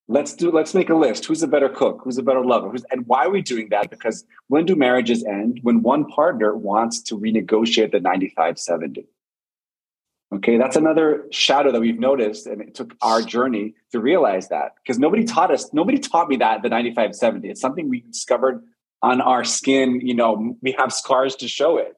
[0.07, 1.25] Let's do let's make a list.
[1.25, 2.01] Who's a better cook?
[2.03, 2.69] Who's a better lover?
[2.69, 3.89] Who's, and why are we doing that?
[3.89, 5.59] Because when do marriages end?
[5.63, 9.07] When one partner wants to renegotiate the 95 70
[10.33, 14.73] okay that's another shadow that we've noticed and it took our journey to realize that.
[14.83, 18.63] Because nobody taught us nobody taught me that the 95 70 it's something we discovered
[19.01, 21.95] on our skin you know we have scars to show it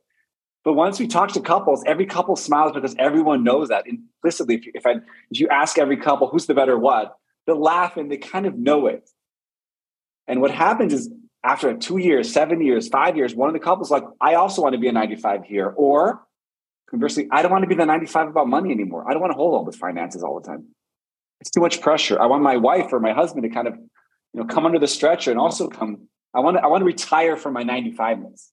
[0.67, 4.55] but once we talk to couples, every couple smiles because everyone knows that implicitly.
[4.55, 4.95] If, you, if, I,
[5.31, 7.15] if you ask every couple who's the better what,
[7.45, 9.09] they laugh and they kind of know it.
[10.27, 11.09] And what happens is
[11.41, 14.73] after two years, seven years, five years, one of the couples like, I also want
[14.73, 15.73] to be a 95 here.
[15.77, 16.27] Or
[16.89, 19.09] conversely, I don't want to be the 95 about money anymore.
[19.09, 20.65] I don't want to hold all the finances all the time.
[21.39, 22.21] it's too much pressure.
[22.21, 23.75] I want my wife or my husband to kind of,
[24.33, 26.09] you know, come under the stretcher and also come.
[26.33, 28.49] I want to, I want to retire from my 95ness.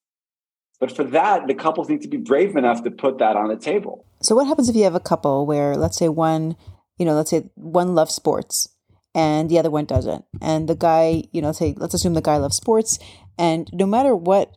[0.80, 3.56] But for that, the couples need to be brave enough to put that on the
[3.56, 4.06] table.
[4.20, 6.56] So what happens if you have a couple where let's say one,
[6.98, 8.68] you know, let's say one loves sports
[9.14, 10.24] and the other one doesn't.
[10.40, 12.98] And the guy, you know, let's say let's assume the guy loves sports
[13.38, 14.56] and no matter what,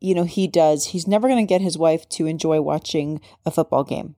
[0.00, 3.50] you know, he does, he's never going to get his wife to enjoy watching a
[3.50, 4.16] football game.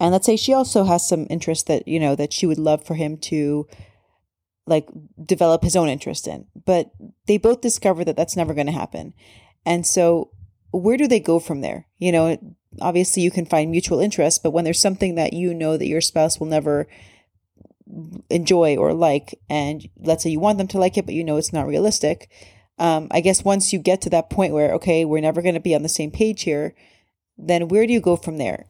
[0.00, 2.84] And let's say she also has some interest that, you know, that she would love
[2.84, 3.68] for him to
[4.66, 4.88] like
[5.24, 6.46] develop his own interest in.
[6.64, 6.90] But
[7.26, 9.14] they both discover that that's never going to happen.
[9.64, 10.30] And so
[10.72, 11.86] where do they go from there?
[11.98, 15.76] You know, obviously you can find mutual interest, but when there's something that you know
[15.76, 16.88] that your spouse will never
[18.30, 21.36] enjoy or like, and let's say you want them to like it, but you know
[21.36, 22.30] it's not realistic.
[22.78, 25.60] Um, I guess once you get to that point where, okay, we're never going to
[25.60, 26.74] be on the same page here,
[27.36, 28.66] then where do you go from there?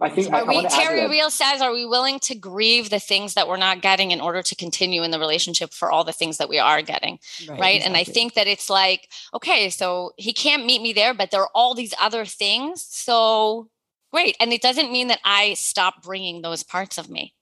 [0.00, 3.34] I think are I, we, Terry Real says, are we willing to grieve the things
[3.34, 6.38] that we're not getting in order to continue in the relationship for all the things
[6.38, 7.18] that we are getting?
[7.48, 7.60] Right.
[7.60, 7.76] right?
[7.76, 7.86] Exactly.
[7.86, 11.42] And I think that it's like, okay, so he can't meet me there, but there
[11.42, 12.82] are all these other things.
[12.82, 13.68] So
[14.12, 14.36] great.
[14.40, 17.34] And it doesn't mean that I stop bringing those parts of me.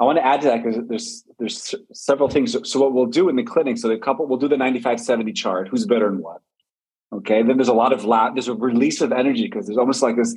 [0.00, 2.56] I want to add to that because there's there's several things.
[2.70, 5.68] So what we'll do in the clinic, so the couple will do the 95-70 chart,
[5.68, 6.40] who's better and what.
[7.12, 7.42] Okay.
[7.42, 10.16] Then there's a lot of la- there's a release of energy because there's almost like
[10.16, 10.36] this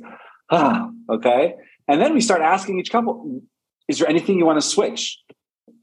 [0.50, 1.54] ah, okay.
[1.88, 3.42] And then we start asking each couple,
[3.88, 5.18] is there anything you want to switch?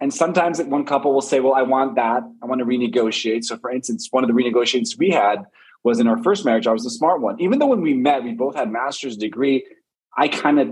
[0.01, 2.23] And sometimes one couple will say, well, I want that.
[2.41, 3.43] I want to renegotiate.
[3.43, 5.43] So, for instance, one of the renegotiations we had
[5.83, 6.67] was in our first marriage.
[6.67, 7.39] I was the smart one.
[7.41, 9.65] Even though when we met, we both had master's degree.
[10.17, 10.71] I kind of,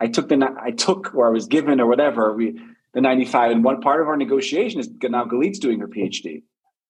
[0.00, 2.34] I took the, I took or I was given or whatever.
[2.34, 2.58] We
[2.94, 6.42] the 95, and one part of our negotiation is now Galit's doing her PhD.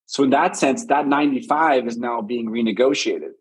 [0.05, 3.31] So in that sense, that 95 is now being renegotiated.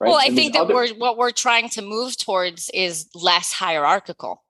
[0.00, 0.08] Right?
[0.08, 3.52] Well, I and think that other- we're what we're trying to move towards is less
[3.52, 4.42] hierarchical.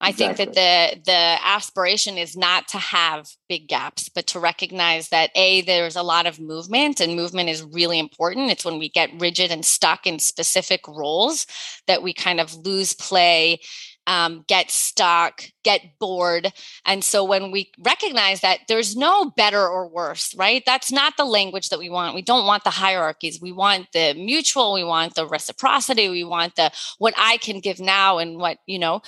[0.00, 0.46] I exactly.
[0.46, 5.30] think that the the aspiration is not to have big gaps, but to recognize that
[5.36, 8.50] a there's a lot of movement, and movement is really important.
[8.50, 11.46] It's when we get rigid and stuck in specific roles
[11.86, 13.60] that we kind of lose play
[14.06, 16.52] um, get stuck, get bored.
[16.84, 20.62] And so when we recognize that there's no better or worse, right?
[20.66, 22.14] That's not the language that we want.
[22.14, 23.40] We don't want the hierarchies.
[23.40, 27.80] We want the mutual, we want the reciprocity, we want the what I can give
[27.80, 29.02] now and what, you know,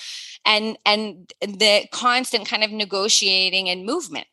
[0.45, 4.27] and and the constant kind of negotiating and movement.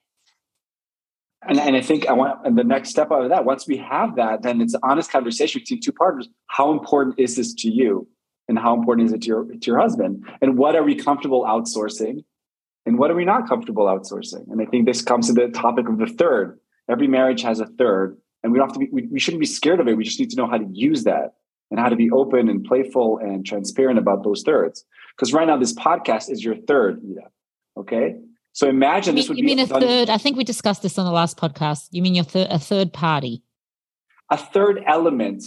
[1.48, 4.16] And, and I think I want the next step out of that, once we have
[4.16, 6.30] that, then it's honest conversation between two partners.
[6.48, 8.08] How important is this to you?
[8.48, 10.26] And how important is it to your to your husband?
[10.42, 12.24] And what are we comfortable outsourcing?
[12.86, 14.52] And what are we not comfortable outsourcing?
[14.52, 16.60] And i think this comes to the topic of the third.
[16.90, 19.46] Every marriage has a third and we don't have to be we, we shouldn't be
[19.46, 19.98] scared of it.
[19.98, 21.36] We just need to know how to use that
[21.70, 24.84] and how to be open and playful and transparent about those thirds.
[25.16, 27.28] Because right now this podcast is your third Ida.
[27.78, 28.16] okay?
[28.54, 30.10] So imagine you this would you be mean a third?
[30.10, 31.88] I think we discussed this on the last podcast.
[31.92, 33.44] You mean your third a third party?
[34.30, 35.44] A third element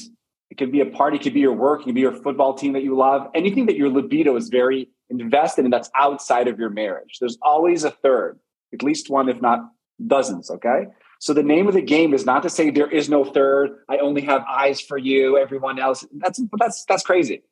[0.55, 2.55] it could be a party, it could be your work, it could be your football
[2.55, 6.61] team that you love, anything that your libido is very invested in that's outside of
[6.61, 7.19] your marriage.
[7.21, 8.39] There's always a third,
[8.73, 9.69] at least one, if not
[10.07, 10.53] dozens.
[10.53, 10.87] Okay.
[11.19, 13.79] So the name of the game is not to say there is no third.
[13.89, 15.39] I only have eyes for you.
[15.39, 16.07] Everyone else.
[16.19, 17.43] That's that's that's crazy.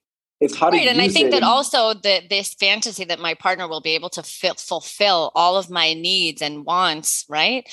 [0.40, 1.30] It's how right, and I think it.
[1.32, 5.56] that also the this fantasy that my partner will be able to fill, fulfill all
[5.56, 7.24] of my needs and wants.
[7.28, 7.68] Right.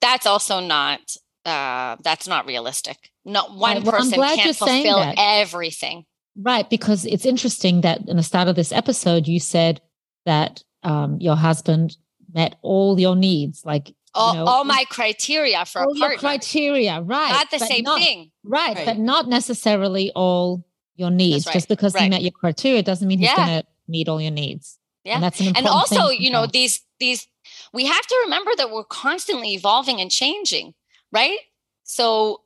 [0.00, 1.00] That's also not
[1.44, 3.11] uh, that's not realistic.
[3.24, 6.04] Not one right, well, person can't fulfill everything.
[6.36, 9.80] Right, because it's interesting that in the start of this episode, you said
[10.24, 11.96] that um, your husband
[12.32, 16.18] met all your needs, like all, you know, all my criteria for all a partner.
[16.18, 17.32] criteria, right?
[17.32, 20.64] Not the same not, thing, right, right, But not necessarily all
[20.96, 21.46] your needs.
[21.46, 21.52] Right.
[21.52, 22.04] Just because right.
[22.04, 23.36] he met your criteria doesn't mean he's yeah.
[23.36, 24.78] going to meet all your needs.
[25.04, 27.26] Yeah, and that's an and also, you know, these these
[27.72, 30.74] we have to remember that we're constantly evolving and changing,
[31.10, 31.38] right?
[31.82, 32.41] So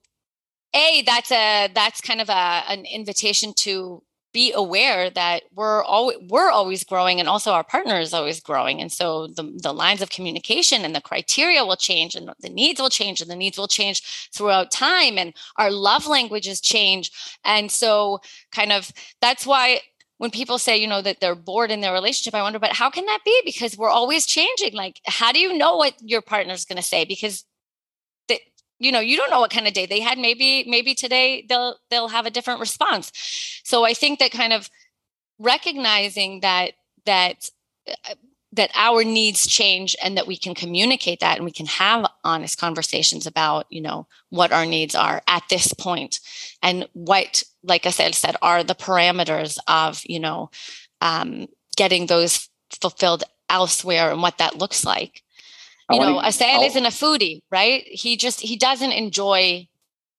[0.76, 4.02] a that's a that's kind of a an invitation to
[4.36, 8.82] be aware that we're always we're always growing and also our partner is always growing.
[8.82, 12.78] And so the, the lines of communication and the criteria will change and the needs
[12.78, 17.10] will change and the needs will change throughout time and our love languages change.
[17.46, 18.20] And so
[18.52, 19.80] kind of that's why
[20.18, 22.90] when people say you know that they're bored in their relationship i wonder but how
[22.90, 23.40] can that be?
[23.42, 24.74] Because we're always changing.
[24.74, 27.06] Like how do you know what your partner's going to say?
[27.06, 27.44] Because
[28.78, 30.18] you know you don't know what kind of day they had.
[30.18, 33.12] Maybe maybe today they'll they'll have a different response.
[33.64, 34.70] So i think that kind of
[35.38, 36.72] recognizing that
[37.04, 37.50] that
[37.88, 38.14] uh,
[38.52, 42.58] that our needs change and that we can communicate that and we can have honest
[42.58, 46.20] conversations about you know what our needs are at this point.
[46.62, 50.50] And what like i said said are the parameters of you know
[51.00, 51.46] um,
[51.76, 52.48] getting those
[52.80, 55.22] fulfilled elsewhere and what that looks like.
[55.90, 57.84] You know, Assael isn't a foodie, right?
[57.86, 59.68] He just he doesn't enjoy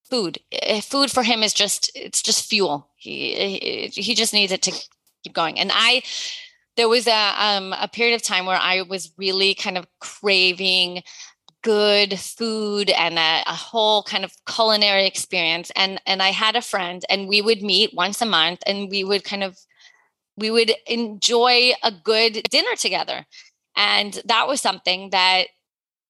[0.09, 0.39] food.
[0.51, 2.89] Eh, food for him is just it's just fuel.
[2.95, 5.59] He he just needs it to keep going.
[5.59, 6.03] And I
[6.78, 11.03] there was a um a period of time where I was really kind of craving
[11.63, 16.61] good food and a, a, whole kind of culinary experience and and i had a
[16.61, 19.57] friend and we would meet once a month and we would kind of
[20.38, 23.26] we would enjoy a good dinner together
[23.76, 25.47] and that was something that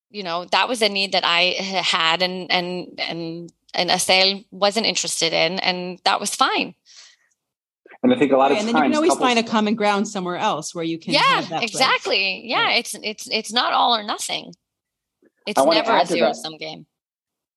[0.09, 4.85] you know that was a need that i had and and and and Assael wasn't
[4.85, 6.73] interested in and that was fine
[8.03, 9.43] and I think a lot of and times, then you can always couples, find a
[9.43, 11.13] common ground somewhere else where you can.
[11.13, 12.43] Yeah, exactly.
[12.45, 12.79] Yeah, right.
[12.79, 14.53] it's it's it's not all or nothing.
[15.47, 16.85] It's never a zero sum game.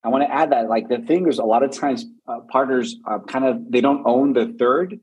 [0.03, 2.97] I want to add that, like the thing is, a lot of times uh, partners
[3.29, 4.99] kind of they don't own the third.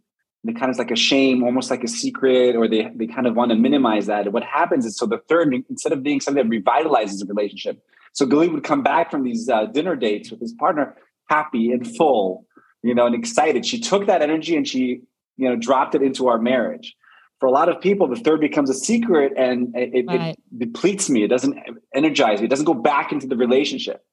[0.48, 3.36] They kind of like a shame, almost like a secret, or they they kind of
[3.36, 4.26] want to minimize that.
[4.26, 7.84] And what happens is, so the third, instead of being something that revitalizes a relationship,
[8.14, 10.96] so Galit would come back from these uh, dinner dates with his partner
[11.30, 12.46] happy and full,
[12.82, 13.66] you know, and excited.
[13.66, 15.02] She took that energy and she,
[15.36, 16.96] you know, dropped it into our marriage
[17.40, 20.32] for a lot of people, the third becomes a secret and it, right.
[20.32, 21.24] it, depletes me.
[21.24, 21.58] It doesn't
[21.94, 22.46] energize me.
[22.46, 24.04] It doesn't go back into the relationship.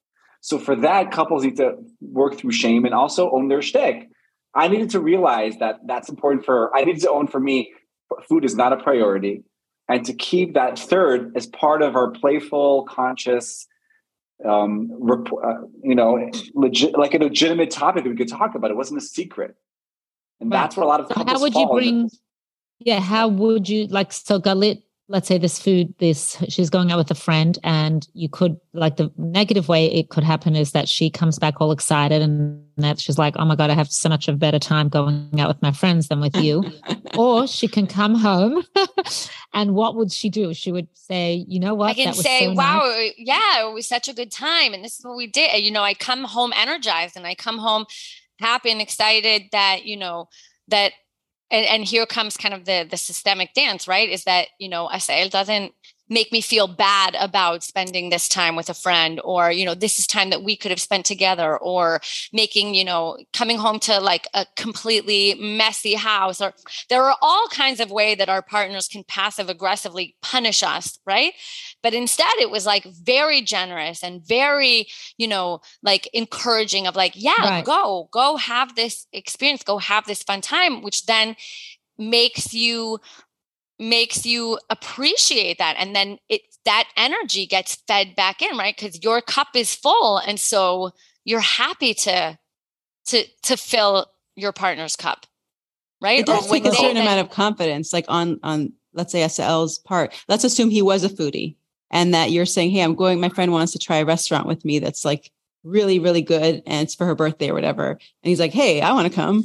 [0.41, 4.09] So for that, couples need to work through shame and also own their shtick.
[4.55, 6.75] I needed to realize that that's important for.
[6.75, 7.73] I needed to own for me.
[8.29, 9.43] Food is not a priority,
[9.89, 13.67] and to keep that third as part of our playful, conscious,
[14.47, 18.71] um, rep, uh, you know, legit, like a legitimate topic that we could talk about.
[18.71, 19.55] It wasn't a secret,
[20.39, 20.61] and right.
[20.61, 22.09] that's where a lot of so how would you bring?
[22.79, 26.97] Yeah, how would you like so Galit, let's say this food, this she's going out
[26.97, 30.89] with a friend, and you could like the negative way it could happen is that
[30.89, 34.09] she comes back all excited and that she's like, Oh my god, I have so
[34.09, 36.63] much of a better time going out with my friends than with you.
[37.17, 38.63] or she can come home
[39.53, 40.53] and what would she do?
[40.53, 41.91] She would say, you know what?
[41.91, 43.13] I can say, so Wow, nice.
[43.17, 44.73] yeah, it was such a good time.
[44.73, 45.61] And this is what we did.
[45.63, 47.85] You know, I come home energized and I come home
[48.39, 50.29] happy and excited that, you know,
[50.67, 50.93] that
[51.51, 54.09] and, and here comes kind of the the systemic dance right?
[54.09, 55.73] Is that you know Assael doesn't
[56.09, 59.97] make me feel bad about spending this time with a friend or you know this
[59.97, 61.99] is time that we could have spent together or
[62.31, 66.53] making you know coming home to like a completely messy house or
[66.89, 71.33] there are all kinds of way that our partners can passive aggressively punish us right
[71.81, 74.87] but instead it was like very generous and very
[75.17, 77.65] you know like encouraging of like yeah right.
[77.65, 81.35] go go have this experience go have this fun time which then
[81.97, 82.99] makes you
[83.79, 88.75] makes you appreciate that and then it that energy gets fed back in right?
[88.75, 90.91] Because your cup is full and so
[91.23, 92.37] you're happy to
[93.07, 95.25] to to fill your partner's cup
[96.01, 96.19] right?
[96.19, 100.13] It does take a certain amount of confidence like on on let's say Assael's part.
[100.27, 101.55] Let's assume he was a foodie
[101.91, 104.65] and that you're saying hey i'm going my friend wants to try a restaurant with
[104.65, 105.31] me that's like
[105.63, 107.91] really really good and it's for her birthday or whatever.
[107.91, 107.99] And
[108.29, 109.43] he's like hey i want to come.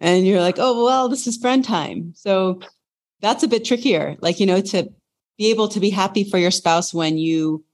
[0.00, 2.12] And you're like oh well this is friend time.
[2.16, 2.60] So
[3.22, 4.16] that's a bit trickier.
[4.20, 4.92] Like, you know, to
[5.38, 7.64] be able to be happy for your spouse when you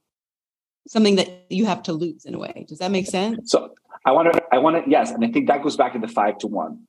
[0.87, 2.65] something that you have to lose in a way.
[2.67, 3.51] Does that make sense?
[3.51, 3.73] So
[4.05, 5.11] I want to, I want to, yes.
[5.11, 6.85] And I think that goes back to the five to one.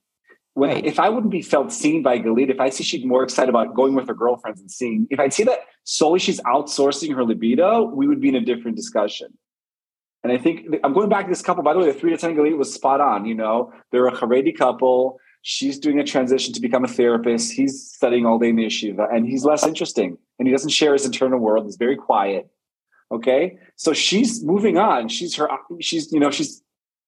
[0.55, 0.85] When, right.
[0.85, 3.75] if I wouldn't be felt seen by Galit, if I see she's more excited about
[3.75, 7.85] going with her girlfriends and seeing, if I'd see that solely she's outsourcing her libido,
[7.85, 9.29] we would be in a different discussion.
[10.23, 11.63] And I think I'm going back to this couple.
[11.63, 13.27] By the way, the three to ten Galit was spot on.
[13.27, 15.19] You know, they're a Haredi couple.
[15.43, 17.53] She's doing a transition to become a therapist.
[17.53, 20.19] He's studying all day in the yeshiva, and he's less interesting.
[20.39, 21.65] And he doesn't share his internal world.
[21.65, 22.51] He's very quiet.
[23.13, 25.09] Okay, so she's moving on.
[25.09, 25.49] She's her.
[25.81, 26.63] She's you know she's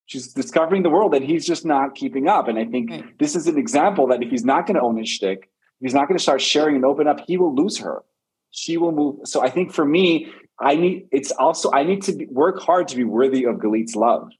[0.07, 2.49] she's discovering the world, and he's just not keeping up.
[2.49, 3.19] And I think right.
[3.19, 5.95] this is an example that if he's not going to own his shtick, if he's
[5.95, 8.03] not going to start sharing and open up, he will lose her.
[8.51, 9.21] She will move.
[9.25, 11.09] So I think for me, I need.
[11.13, 14.31] It's also I need to be, work hard to be worthy of Galit's love.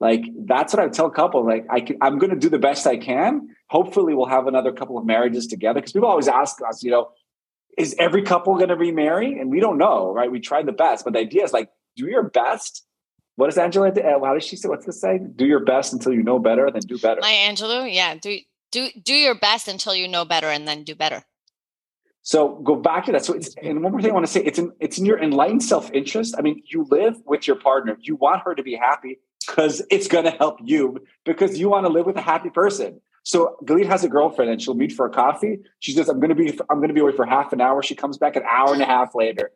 [0.00, 1.46] Like that's what I tell couples.
[1.46, 3.48] Like I can, I'm going to do the best I can.
[3.68, 5.80] Hopefully, we'll have another couple of marriages together.
[5.80, 7.10] Because people always ask us, you know,
[7.78, 9.38] is every couple going to remarry?
[9.38, 10.30] And we don't know, right?
[10.30, 12.84] We tried the best, but the idea is like, do your best.
[13.36, 13.96] What does Angelou?
[13.98, 14.68] Uh, how does she say?
[14.68, 15.18] What's this say?
[15.18, 17.20] Do your best until you know better, then do better.
[17.20, 18.14] Maya Angelou, yeah.
[18.14, 18.38] Do
[18.72, 21.22] do do your best until you know better, and then do better.
[22.22, 23.24] So go back to that.
[23.24, 25.22] So it's and one more thing I want to say, it's in it's in your
[25.22, 26.34] enlightened self-interest.
[26.38, 27.98] I mean, you live with your partner.
[28.00, 31.86] You want her to be happy because it's going to help you because you want
[31.86, 33.00] to live with a happy person.
[33.22, 35.58] So Galit has a girlfriend and she'll meet for a coffee.
[35.80, 37.82] She says, I'm going to be, I'm going to be away for half an hour.
[37.82, 39.50] She comes back an hour and a half later.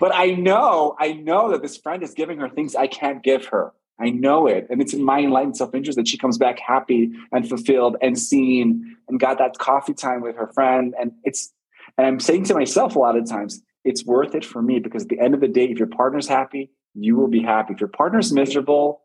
[0.00, 3.46] But I know, I know that this friend is giving her things I can't give
[3.46, 3.72] her.
[4.00, 4.66] I know it.
[4.70, 8.96] And it's in my enlightened self-interest that she comes back happy and fulfilled and seen
[9.08, 10.94] and got that coffee time with her friend.
[10.98, 11.52] And it's,
[11.98, 15.02] And I'm saying to myself a lot of times, it's worth it for me because
[15.02, 17.74] at the end of the day, if your partner's happy, you will be happy.
[17.74, 19.02] If your partner's miserable,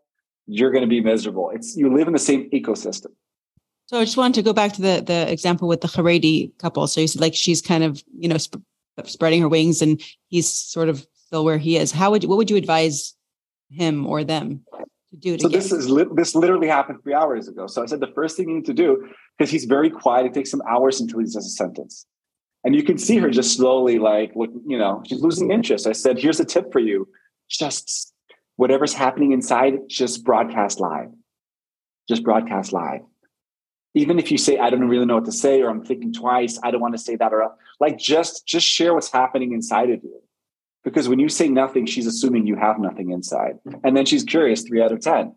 [0.48, 1.52] you're going to be miserable.
[1.54, 3.12] It's you live in the same ecosystem.
[3.88, 6.88] So I just wanted to go back to the the example with the Haredi couple.
[6.88, 8.64] So you said like she's kind of you know sp-
[9.06, 11.92] spreading her wings, and he's sort of still where he is.
[11.92, 13.14] How would you, what would you advise
[13.70, 14.64] him or them
[15.12, 15.38] to do?
[15.38, 17.68] To so this is li- this literally happened three hours ago.
[17.68, 20.26] So I said the first thing you need to do because he's very quiet.
[20.26, 22.06] It takes some hours until he says a sentence,
[22.64, 24.52] and you can see her just slowly like look.
[24.66, 25.88] You know, she's losing interest.
[25.88, 27.08] I said, "Here's a tip for you:
[27.50, 28.14] just
[28.58, 31.10] whatever's happening inside, just broadcast live.
[32.10, 33.02] Just broadcast live."
[33.94, 36.60] even if you say i don't really know what to say or i'm thinking twice
[36.62, 40.04] i don't want to say that or like just just share what's happening inside of
[40.04, 40.22] you.
[40.84, 43.60] Because when you say nothing she's assuming you have nothing inside.
[43.84, 45.36] And then she's curious three out of ten.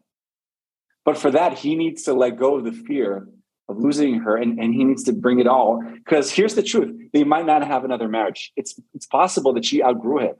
[1.04, 3.28] But for that he needs to let go of the fear
[3.68, 5.82] of losing her and, and he needs to bring it all.
[5.94, 8.52] Because here's the truth they might not have another marriage.
[8.56, 10.36] It's it's possible that she outgrew him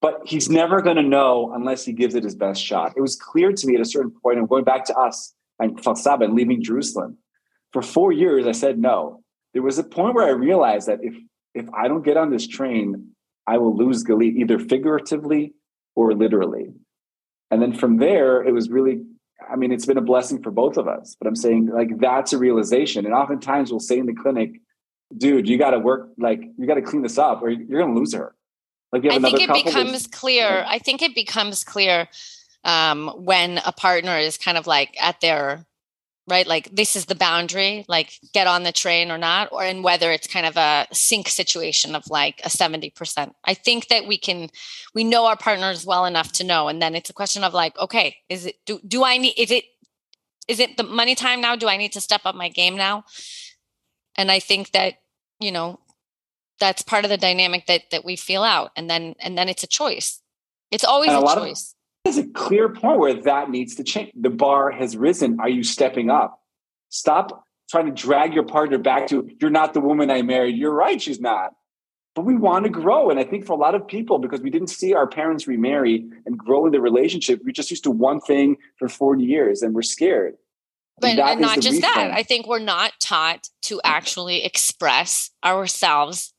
[0.00, 3.16] but he's never going to know unless he gives it his best shot it was
[3.16, 6.24] clear to me at a certain point i'm going back to us and Kfar Saba
[6.24, 7.18] and leaving jerusalem
[7.72, 9.22] for four years, I said no.
[9.52, 11.14] There was a point where I realized that if
[11.54, 13.12] if I don't get on this train,
[13.46, 15.54] I will lose Galit either figuratively
[15.96, 16.68] or literally.
[17.50, 19.02] And then from there, it was really,
[19.50, 21.16] I mean, it's been a blessing for both of us.
[21.18, 23.06] But I'm saying like that's a realization.
[23.06, 24.60] And oftentimes we'll say in the clinic,
[25.16, 27.94] dude, you got to work, like you got to clean this up or you're going
[27.94, 28.34] to lose her.
[28.92, 30.64] Like I think it becomes clear.
[30.66, 32.08] I think it becomes clear
[32.64, 35.66] um, when a partner is kind of like at their
[36.26, 39.82] right like this is the boundary like get on the train or not or and
[39.82, 44.18] whether it's kind of a sink situation of like a 70% i think that we
[44.18, 44.50] can
[44.94, 47.78] we know our partners well enough to know and then it's a question of like
[47.78, 49.64] okay is it do, do i need is it
[50.48, 51.54] is it the money time now?
[51.54, 53.04] Do i need to step up my game now?
[54.16, 54.94] And i think that
[55.38, 55.78] you know
[56.60, 59.62] that's part of the dynamic that that we feel out and then and then it's
[59.62, 60.20] a choice
[60.70, 64.12] it's always a, a choice There's a clear point where that needs to change.
[64.14, 65.40] The bar has risen.
[65.40, 66.40] Are you stepping up?
[66.90, 70.56] Stop trying to drag your partner back to, you're not the woman I married.
[70.56, 71.52] You're right, she's not.
[72.14, 73.10] But we want to grow.
[73.10, 76.04] And I think for a lot of people, because we didn't see our parents remarry
[76.24, 79.74] and grow in the relationship, we just used to one thing for 40 years and
[79.74, 80.34] we're scared.
[81.00, 86.34] But and, and not just that, I think we're not taught to actually express ourselves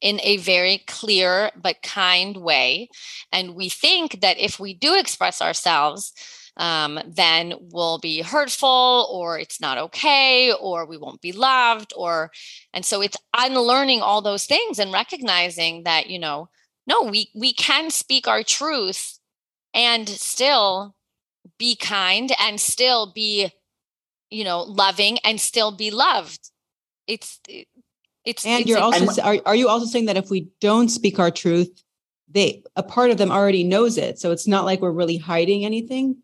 [0.00, 2.88] in a very clear but kind way.
[3.32, 6.12] And we think that if we do express ourselves,
[6.56, 12.30] um, then we'll be hurtful or it's not okay or we won't be loved or
[12.74, 16.48] and so it's unlearning all those things and recognizing that you know
[16.86, 19.18] no we we can speak our truth
[19.72, 20.94] and still
[21.58, 23.50] be kind and still be
[24.30, 26.50] you know loving and still be loved
[27.06, 27.40] it's
[28.24, 31.18] it's and it's you're also are, are you also saying that if we don't speak
[31.18, 31.82] our truth,
[32.28, 34.18] they a part of them already knows it.
[34.18, 36.16] So it's not like we're really hiding anything.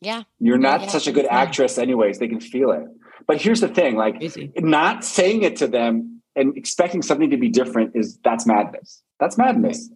[0.00, 0.24] Yeah.
[0.40, 0.88] You're not yeah.
[0.88, 2.18] such a good actress anyways.
[2.18, 2.82] They can feel it.
[3.26, 4.50] But here's the thing, like Easy.
[4.56, 9.02] not saying it to them and expecting something to be different is that's madness.
[9.20, 9.88] That's madness.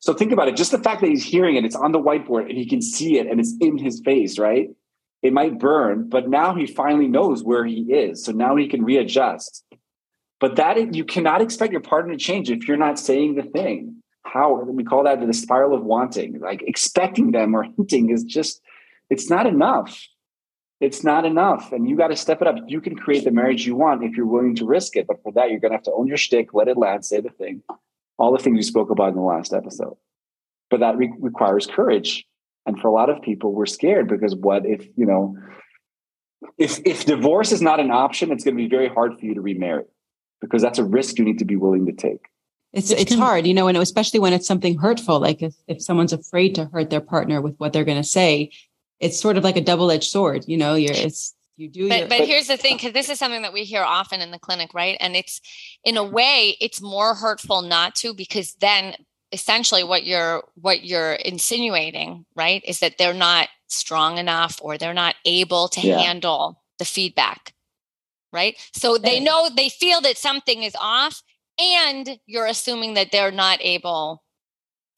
[0.00, 0.56] So think about it.
[0.56, 3.18] Just the fact that he's hearing it, it's on the whiteboard and he can see
[3.18, 4.68] it and it's in his face, right?
[5.22, 8.24] It might burn, but now he finally knows where he is.
[8.24, 9.64] So now he can readjust.
[10.42, 14.02] But that you cannot expect your partner to change if you're not saying the thing.
[14.24, 16.40] How we call that the spiral of wanting.
[16.40, 18.60] Like expecting them or hinting is just
[19.08, 20.04] it's not enough.
[20.80, 21.70] It's not enough.
[21.70, 22.56] And you got to step it up.
[22.66, 25.06] You can create the marriage you want if you're willing to risk it.
[25.06, 27.30] But for that, you're gonna have to own your shtick, let it land, say the
[27.30, 27.62] thing.
[28.18, 29.96] All the things we spoke about in the last episode.
[30.70, 32.26] But that re- requires courage.
[32.66, 35.36] And for a lot of people, we're scared because what if, you know,
[36.58, 39.34] if if divorce is not an option, it's going to be very hard for you
[39.34, 39.84] to remarry
[40.42, 42.26] because that's a risk you need to be willing to take.
[42.74, 46.12] It's it's hard, you know, and especially when it's something hurtful, like if, if someone's
[46.12, 48.50] afraid to hurt their partner with what they're going to say,
[48.98, 50.44] it's sort of like a double edged sword.
[50.46, 51.88] You know, you're it's you do.
[51.88, 54.30] But your, but here's the thing, because this is something that we hear often in
[54.30, 54.96] the clinic, right?
[55.00, 55.40] And it's
[55.84, 58.94] in a way, it's more hurtful not to, because then
[59.32, 64.94] essentially what you're what you're insinuating, right, is that they're not strong enough or they're
[64.94, 65.98] not able to yeah.
[65.98, 67.52] handle the feedback
[68.32, 68.56] right?
[68.72, 71.22] So they know they feel that something is off,
[71.58, 74.22] and you're assuming that they're not able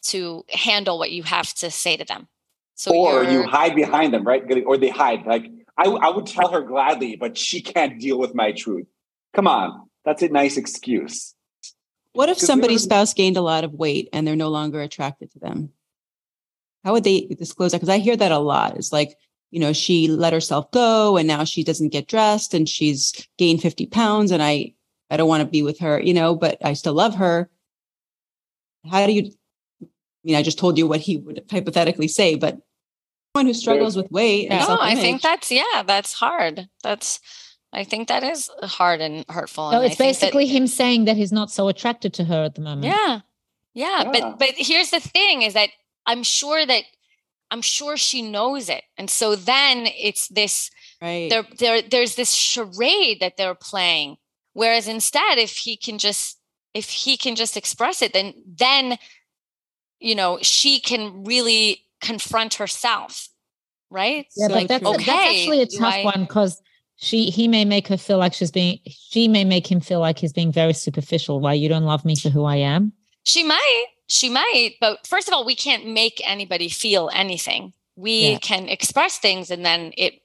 [0.05, 2.29] to handle what you have to say to them.
[2.75, 4.43] So or you hide behind them, right?
[4.67, 5.27] Or they hide.
[5.27, 5.47] Like
[5.77, 8.87] I, I would tell her gladly, but she can't deal with my truth.
[9.33, 11.35] Come on, that's a nice excuse.
[12.13, 15.41] What if somebody's spouse gained a lot of weight and they're no longer attracted to
[15.41, 15.71] them?
[16.85, 17.79] How would they disclose that?
[17.79, 18.77] Because I hear that a lot.
[18.77, 19.17] It's like
[19.51, 23.63] you know, she let herself go and now she doesn't get dressed and she's gained
[23.63, 24.31] 50 pounds.
[24.31, 24.75] And I,
[25.11, 27.49] I don't want to be with her, you know, but I still love her.
[28.91, 29.31] How do you,
[29.83, 29.87] I
[30.25, 32.59] mean, I just told you what he would hypothetically say, but
[33.35, 34.51] someone who struggles with weight.
[34.51, 36.69] no, I think that's, yeah, that's hard.
[36.83, 37.21] That's,
[37.73, 39.71] I think that is hard and hurtful.
[39.71, 42.55] So and it's basically that, him saying that he's not so attracted to her at
[42.55, 42.85] the moment.
[42.85, 43.21] Yeah.
[43.75, 44.03] yeah.
[44.03, 44.11] Yeah.
[44.13, 45.71] But, but here's the thing is that
[46.07, 46.85] I'm sure that
[47.51, 48.85] I'm sure she knows it.
[48.97, 51.29] And so then it's this right.
[51.31, 54.17] there there there's this charade that they're playing.
[54.53, 56.39] Whereas instead, if he can just
[56.73, 58.99] if he can just express it, then then
[60.01, 63.29] you know she can really confront herself.
[63.91, 64.27] Right?
[64.37, 66.61] Yeah, so but that's, okay, that's actually a tough I, one because
[66.97, 70.19] she he may make her feel like she's being she may make him feel like
[70.19, 71.41] he's being very superficial.
[71.41, 72.93] Why you don't love me for who I am?
[73.25, 77.73] She might she might, but first of all, we can't make anybody feel anything.
[77.97, 78.39] We yeah.
[78.39, 80.21] can express things and then it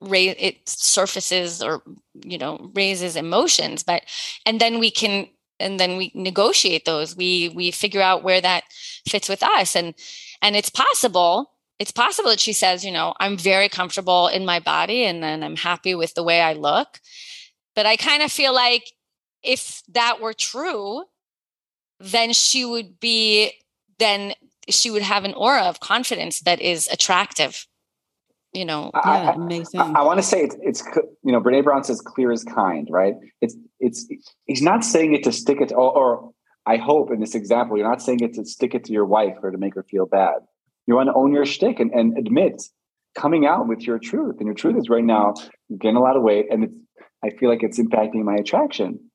[0.00, 1.82] raise it surfaces or
[2.24, 4.02] you know raises emotions but
[4.46, 5.28] and then we can
[5.58, 8.64] and then we negotiate those we we figure out where that
[9.06, 9.94] fits with us and
[10.40, 14.58] and it's possible it's possible that she says you know i'm very comfortable in my
[14.58, 16.98] body and then i'm happy with the way i look
[17.76, 18.92] but i kind of feel like
[19.42, 21.02] if that were true
[22.00, 23.52] then she would be
[23.98, 24.32] then
[24.68, 27.66] she would have an aura of confidence that is attractive
[28.52, 28.90] you know?
[28.94, 29.92] Yeah, I, makes sense.
[29.94, 30.82] I, I want to say it's, it's
[31.22, 33.14] you know Brene Brown says clear is kind right?
[33.40, 34.08] It's it's
[34.46, 36.30] he's not saying it to stick it or, or
[36.66, 39.36] I hope in this example you're not saying it to stick it to your wife
[39.42, 40.38] or to make her feel bad.
[40.86, 42.62] You want to own your shtick and, and admit
[43.14, 45.34] coming out with your truth and your truth is right now
[45.68, 46.74] you're getting a lot of weight and it's
[47.22, 49.09] I feel like it's impacting my attraction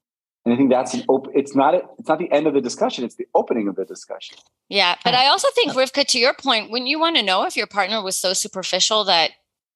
[0.46, 1.34] and I think that's an open.
[1.36, 1.74] It's not.
[1.74, 3.04] A, it's not the end of the discussion.
[3.04, 4.38] It's the opening of the discussion.
[4.70, 7.58] Yeah, but I also think Rivka, to your point, when you want to know if
[7.58, 9.32] your partner was so superficial that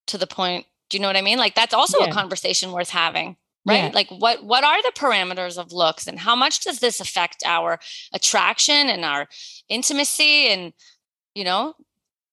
[0.07, 1.39] to the point, do you know what I mean?
[1.39, 2.05] Like that's also yeah.
[2.05, 3.35] a conversation worth having,
[3.65, 3.85] right?
[3.85, 3.91] Yeah.
[3.93, 7.79] Like what what are the parameters of looks, and how much does this affect our
[8.13, 9.27] attraction and our
[9.69, 10.73] intimacy, and
[11.33, 11.73] you know,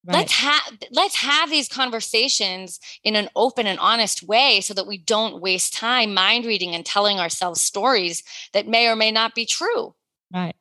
[0.07, 0.19] Right.
[0.19, 4.99] Let's have let's have these conversations in an open and honest way so that we
[4.99, 8.23] don't waste time mind reading and telling ourselves stories
[8.53, 9.95] that may or may not be true.
[10.33, 10.55] Right.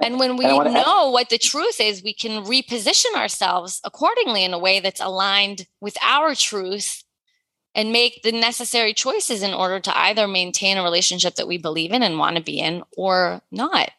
[0.00, 4.52] And when we know add- what the truth is, we can reposition ourselves accordingly in
[4.52, 7.02] a way that's aligned with our truth
[7.74, 11.92] and make the necessary choices in order to either maintain a relationship that we believe
[11.92, 13.90] in and want to be in or not.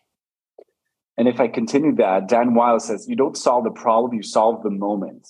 [1.18, 4.64] And if I continue that, Dan Wile says, you don't solve the problem, you solve
[4.64, 5.28] the moment.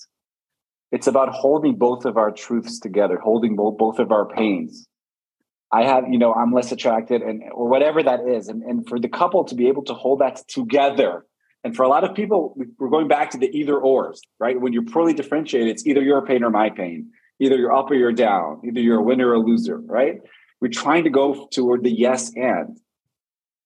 [0.92, 4.86] It's about holding both of our truths together, holding both, of our pains.
[5.72, 8.48] I have, you know, I'm less attracted and or whatever that is.
[8.48, 11.26] And, and for the couple to be able to hold that together.
[11.64, 14.60] And for a lot of people, we're going back to the either ors, right?
[14.60, 17.10] When you're poorly differentiated, it's either your pain or my pain.
[17.40, 18.60] Either you're up or you're down.
[18.64, 20.20] Either you're a winner or a loser, right?
[20.60, 22.78] We're trying to go toward the yes and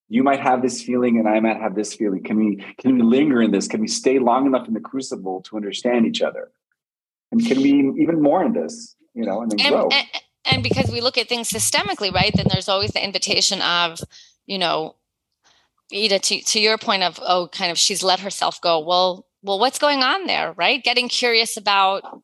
[0.09, 2.23] you might have this feeling and I might have this feeling.
[2.23, 3.69] Can we can we linger in this?
[3.69, 6.51] Can we stay long enough in the crucible to understand each other?
[7.31, 9.89] And can we even more in this, you know, and then and, grow?
[9.89, 10.07] And,
[10.47, 12.33] and because we look at things systemically, right?
[12.35, 14.01] Then there's always the invitation of,
[14.47, 14.97] you know,
[15.93, 18.79] Ida, to, to your point of, oh, kind of she's let herself go.
[18.81, 20.83] Well, well, what's going on there, right?
[20.83, 22.23] Getting curious about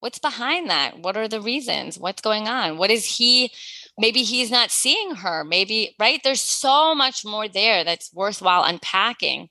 [0.00, 1.00] what's behind that.
[1.00, 1.98] What are the reasons?
[1.98, 2.78] What's going on?
[2.78, 3.50] What is he
[3.98, 9.48] maybe he's not seeing her maybe right there's so much more there that's worthwhile unpacking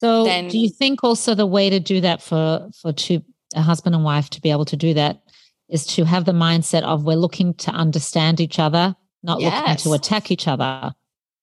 [0.00, 3.22] so than, do you think also the way to do that for for two
[3.54, 5.22] a husband and wife to be able to do that
[5.68, 9.52] is to have the mindset of we're looking to understand each other not yes.
[9.52, 10.92] looking to attack each other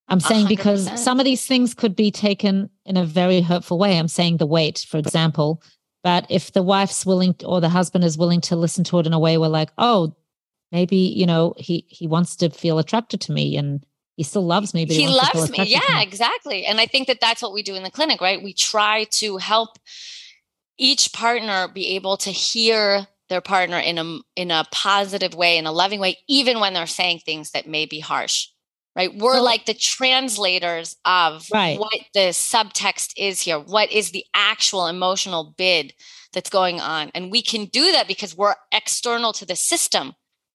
[0.08, 0.48] i'm saying 100%.
[0.48, 4.36] because some of these things could be taken in a very hurtful way i'm saying
[4.36, 5.62] the weight for example
[6.02, 9.12] but if the wife's willing or the husband is willing to listen to it in
[9.12, 10.14] a way where like oh
[10.74, 13.86] maybe you know he he wants to feel attracted to me and
[14.16, 15.64] he still loves me but he, he loves me.
[15.64, 16.02] yeah me.
[16.02, 16.66] exactly.
[16.66, 18.42] And i think that that's what we do in the clinic right?
[18.42, 19.78] We try to help
[20.76, 25.66] each partner be able to hear their partner in a in a positive way in
[25.66, 28.48] a loving way even when they're saying things that may be harsh
[28.96, 29.12] right?
[29.12, 31.78] We're well, like the translators of right.
[31.80, 33.58] what the subtext is here.
[33.58, 35.94] What is the actual emotional bid
[36.32, 37.10] that's going on?
[37.12, 40.14] And we can do that because we're external to the system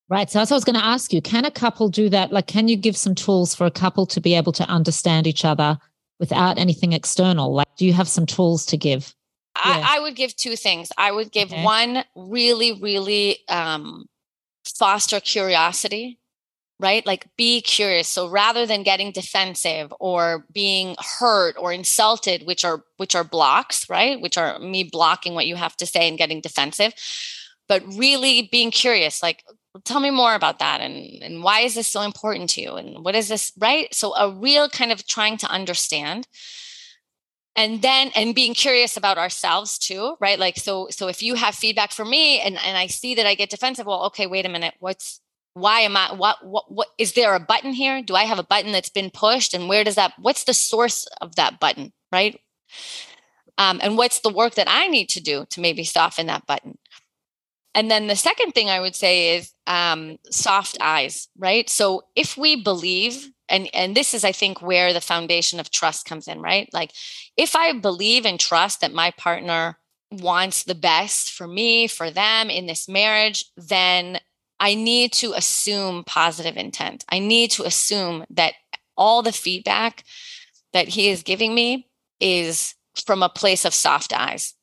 [0.09, 0.27] Right.
[0.29, 2.31] So, as I was going to ask you, can a couple do that?
[2.31, 5.45] Like, can you give some tools for a couple to be able to understand each
[5.45, 5.77] other
[6.19, 7.53] without anything external?
[7.53, 9.13] Like, do you have some tools to give?
[9.55, 10.91] I, I would give two things.
[10.97, 11.63] I would give okay.
[11.63, 14.05] one really, really um,
[14.65, 16.17] foster curiosity,
[16.79, 17.05] right?
[17.05, 18.09] Like, be curious.
[18.09, 23.87] So, rather than getting defensive or being hurt or insulted, which are which are blocks,
[23.87, 24.19] right?
[24.19, 26.95] Which are me blocking what you have to say and getting defensive
[27.67, 29.43] but really being curious like
[29.85, 32.75] tell me more about that and and why is this so important to you?
[32.75, 33.93] And what is this right?
[33.93, 36.27] So a real kind of trying to understand.
[37.55, 40.39] And then and being curious about ourselves too right?
[40.39, 43.35] Like so so if you have feedback for me and and i see that i
[43.35, 44.75] get defensive well okay wait a minute.
[44.79, 45.21] What's
[45.53, 48.01] why am i what what what is there a button here?
[48.01, 49.53] Do i have a button that's been pushed?
[49.53, 52.39] And where does that what's the source of that button right?
[53.57, 56.77] Um, and what's the work that i need to do to maybe soften that button
[57.75, 61.69] and then the second thing I would say is um, soft eyes, right?
[61.69, 66.05] So if we believe, and and this is I think where the foundation of trust
[66.05, 66.69] comes in, right?
[66.73, 66.91] Like
[67.37, 69.77] if I believe and trust that my partner
[70.11, 74.19] wants the best for me, for them in this marriage, then
[74.59, 77.05] I need to assume positive intent.
[77.09, 78.53] I need to assume that
[78.97, 80.03] all the feedback
[80.73, 81.87] that he is giving me
[82.19, 82.75] is
[83.05, 84.55] from a place of soft eyes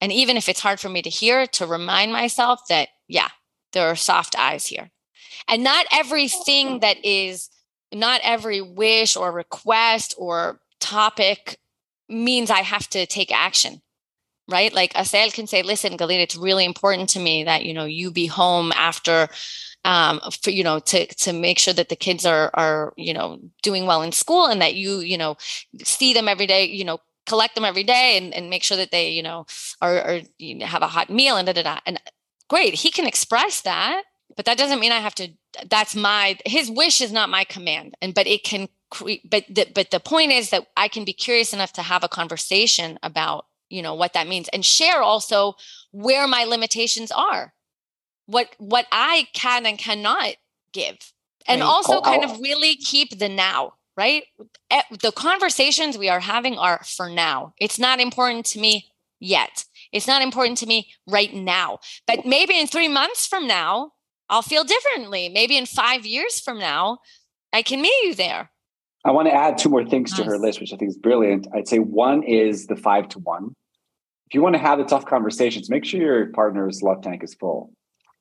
[0.00, 3.28] and even if it's hard for me to hear, to remind myself that, yeah,
[3.72, 4.90] there are soft eyes here.
[5.48, 7.50] And not everything that is,
[7.92, 11.58] not every wish or request or topic
[12.08, 13.80] means I have to take action
[14.48, 14.72] right?
[14.72, 18.10] Like Assael can say, listen, Galina, it's really important to me that, you know, you
[18.10, 19.28] be home after
[19.84, 23.38] um, for, you know, to, to make sure that the kids are, are, you know,
[23.62, 25.36] doing well in school and that you, you know,
[25.82, 28.90] see them every day, you know, collect them every day and, and make sure that
[28.90, 29.46] they, you know,
[29.82, 31.78] are, are you know, have a hot meal and da, da, da.
[31.84, 32.00] And
[32.48, 34.04] great, he can express that,
[34.36, 35.28] but that doesn't mean I have to.
[35.68, 38.68] That's my his wish is not my command, and but it can.
[39.24, 42.08] But the, but the point is that I can be curious enough to have a
[42.08, 45.56] conversation about you know what that means and share also
[45.90, 47.54] where my limitations are,
[48.26, 50.36] what what I can and cannot
[50.72, 51.12] give,
[51.48, 54.24] and also kind of really keep the now right?
[54.70, 57.54] Eh, the conversations we are having are for now.
[57.58, 58.90] It's not important to me
[59.20, 59.64] yet.
[59.92, 61.78] It's not important to me right now.
[62.06, 63.92] But maybe in three months from now,
[64.28, 65.28] I'll feel differently.
[65.28, 66.98] Maybe in five years from now,
[67.52, 68.50] I can meet you there.
[69.04, 70.20] I want to add two more things nice.
[70.20, 71.46] to her list, which I think is brilliant.
[71.54, 73.54] I'd say one is the five to one.
[74.28, 77.34] If you want to have the tough conversations, make sure your partner's love tank is
[77.34, 77.70] full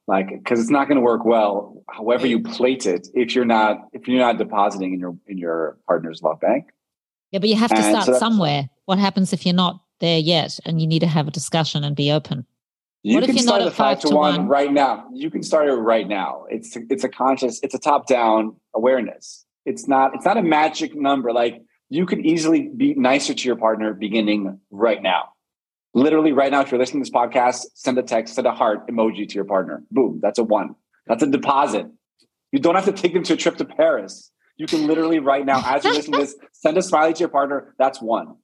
[0.07, 3.77] like because it's not going to work well however you plate it if you're not
[3.93, 6.65] if you're not depositing in your in your partner's love bank.
[7.31, 8.69] Yeah but you have to and start so somewhere.
[8.85, 11.95] What happens if you're not there yet and you need to have a discussion and
[11.95, 12.45] be open?
[13.03, 14.47] You what can start at five, five to, one, one?
[14.47, 15.07] right now.
[15.13, 16.45] You can start it right now.
[16.49, 19.45] It's it's a conscious it's a top down awareness.
[19.65, 21.33] It's not it's not a magic number.
[21.33, 25.34] Like you could easily be nicer to your partner beginning right now
[25.95, 28.85] Literally right now, if you're listening to this podcast, send a text, send a heart
[28.89, 29.81] emoji to your partner.
[29.89, 30.75] Boom, that's a one.
[31.07, 31.87] That's a deposit.
[32.51, 34.29] You don't have to take them to a trip to Paris.
[34.57, 37.29] You can literally right now, as you're listening to this, send a smiley to your
[37.29, 37.73] partner.
[37.79, 38.35] That's one.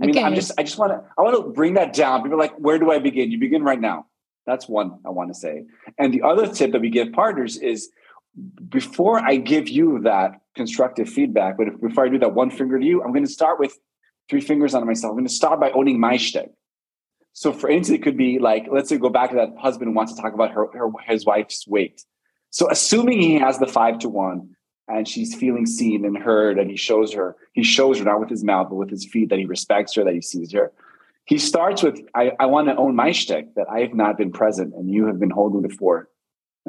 [0.00, 0.22] I mean, okay.
[0.22, 2.22] I'm just, I just want to, I want to bring that down.
[2.22, 3.32] People are like, where do I begin?
[3.32, 4.06] You begin right now.
[4.46, 5.64] That's one I want to say.
[5.98, 7.90] And the other tip that we give partners is
[8.68, 12.78] before I give you that constructive feedback, but if, before I do that one finger
[12.78, 13.76] to you, I'm going to start with
[14.28, 15.10] three fingers on myself.
[15.10, 16.52] I'm going to start by owning my shtick.
[17.40, 19.94] So for instance, it could be like, let's say go back to that husband who
[19.94, 22.04] wants to talk about her, her his wife's weight.
[22.50, 24.50] So assuming he has the five to one
[24.88, 28.28] and she's feeling seen and heard and he shows her, he shows her not with
[28.28, 30.70] his mouth, but with his feet that he respects her, that he sees her.
[31.24, 34.32] He starts with, I, I want to own my shtick that I have not been
[34.32, 36.10] present and you have been holding the fort.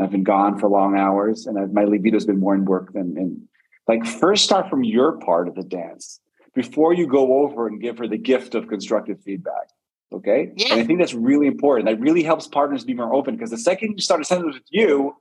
[0.01, 3.17] I've been gone for long hours and I've, my libido's been more in work than
[3.17, 3.49] in
[3.89, 6.21] like first start from your part of the dance
[6.55, 9.67] before you go over and give her the gift of constructive feedback.
[10.13, 10.51] Okay.
[10.55, 10.73] Yeah.
[10.73, 11.87] And I think that's really important.
[11.87, 14.63] That really helps partners be more open because the second you start a sentence with
[14.69, 15.15] you,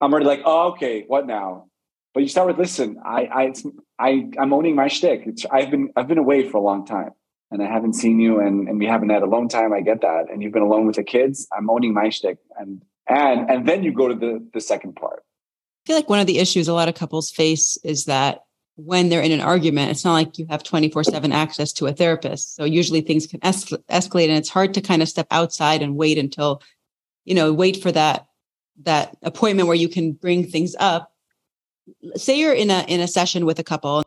[0.00, 1.66] I'm already like, oh, okay, what now?
[2.14, 3.52] But you start with, listen, I, I,
[3.98, 5.22] I, I'm owning my shtick.
[5.26, 7.10] It's, I've been, I've been away for a long time
[7.50, 9.72] and I haven't seen you and, and we haven't had alone time.
[9.72, 10.26] I get that.
[10.30, 11.46] And you've been alone with the kids.
[11.56, 12.38] I'm owning my shtick.
[12.58, 15.24] And, and, and then you go to the, the second part.
[15.24, 18.45] I feel like one of the issues a lot of couples face is that
[18.76, 21.92] when they're in an argument, it's not like you have 24 7 access to a
[21.92, 22.54] therapist.
[22.54, 25.96] So usually things can es- escalate and it's hard to kind of step outside and
[25.96, 26.62] wait until,
[27.24, 28.26] you know, wait for that,
[28.82, 31.12] that appointment where you can bring things up.
[32.16, 34.04] Say you're in a, in a session with a couple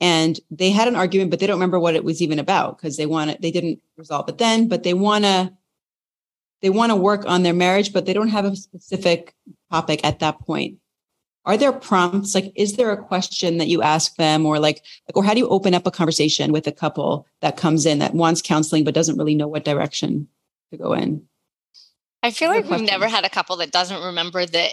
[0.00, 2.96] and they had an argument, but they don't remember what it was even about because
[2.96, 5.52] they want it they didn't resolve it then, but they want to,
[6.62, 9.34] they want to work on their marriage, but they don't have a specific
[9.72, 10.78] topic at that point
[11.48, 14.84] are there prompts like is there a question that you ask them or like,
[15.14, 18.14] or how do you open up a conversation with a couple that comes in that
[18.14, 20.28] wants counseling but doesn't really know what direction
[20.70, 21.26] to go in
[22.22, 24.68] i feel like we've never had a couple that doesn't remember the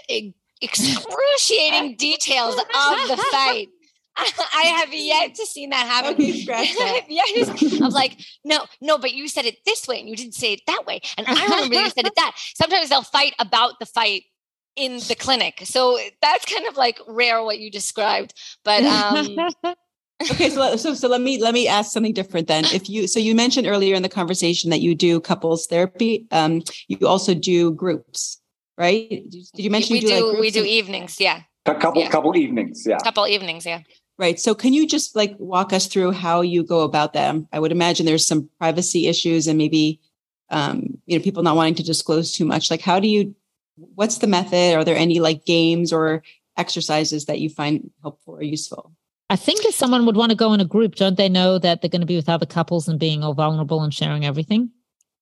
[0.60, 3.68] excruciating details of the fight
[4.18, 6.16] I have yet to see that happen.
[7.08, 7.82] Yes.
[7.82, 10.62] I'm like, no, no, but you said it this way and you didn't say it
[10.66, 11.00] that way.
[11.18, 12.32] And I remember you said it that.
[12.54, 14.22] Sometimes they'll fight about the fight
[14.76, 15.62] in the clinic.
[15.64, 18.34] So that's kind of like rare what you described.
[18.64, 19.26] But um
[20.30, 22.64] okay, so, so so let me let me ask something different then.
[22.72, 26.62] If you so you mentioned earlier in the conversation that you do couples therapy, um,
[26.88, 28.40] you also do groups,
[28.78, 29.08] right?
[29.08, 31.42] Did you mention we you do, do like we do evenings, yeah.
[31.66, 32.08] A couple Yeah.
[32.10, 32.98] couple evenings, yeah.
[32.98, 33.82] Couple evenings, yeah.
[34.18, 34.40] Right.
[34.40, 37.48] So can you just like walk us through how you go about them?
[37.52, 40.00] I would imagine there's some privacy issues and maybe
[40.48, 42.70] um, you know, people not wanting to disclose too much.
[42.70, 43.34] Like how do you
[43.76, 44.74] what's the method?
[44.74, 46.22] Are there any like games or
[46.56, 48.92] exercises that you find helpful or useful?
[49.28, 51.80] I think if someone would want to go in a group, don't they know that
[51.80, 54.70] they're going to be with other couples and being all vulnerable and sharing everything?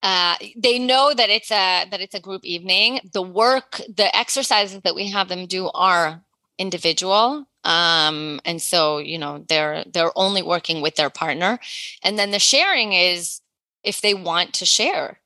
[0.02, 3.00] Uh, they know that it's a that it's a group evening.
[3.14, 6.22] The work, the exercises that we have them do are
[6.58, 11.58] individual, um, and so you know they're they're only working with their partner,
[12.02, 13.40] and then the sharing is
[13.82, 15.20] if they want to share,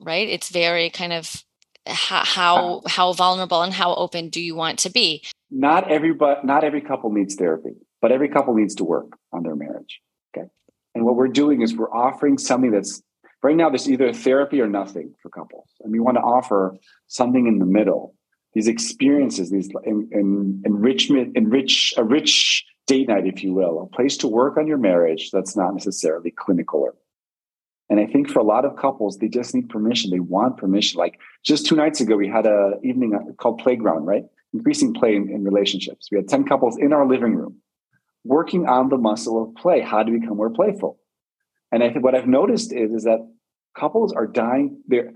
[0.00, 0.26] right?
[0.26, 1.44] It's very kind of
[1.86, 2.88] how how, uh-huh.
[2.88, 5.22] how vulnerable and how open do you want to be?
[5.50, 9.56] Not everybody not every couple needs therapy, but every couple needs to work on their
[9.56, 10.00] marriage.
[10.36, 10.48] Okay.
[10.94, 13.02] And what we're doing is we're offering something that's
[13.42, 15.68] right now there's either therapy or nothing for couples.
[15.80, 16.76] And we want to offer
[17.08, 18.14] something in the middle.
[18.54, 23.96] These experiences, these in, in, enrichment, enrich a rich date night, if you will, a
[23.96, 26.94] place to work on your marriage that's not necessarily clinical or
[27.92, 30.10] and I think for a lot of couples, they just need permission.
[30.10, 30.98] They want permission.
[30.98, 34.24] Like just two nights ago, we had a evening called Playground, right?
[34.54, 36.08] Increasing play in, in relationships.
[36.10, 37.58] We had 10 couples in our living room
[38.24, 41.00] working on the muscle of play, how to become more playful.
[41.70, 43.30] And I think what I've noticed is, is that
[43.78, 45.12] couples are dying there,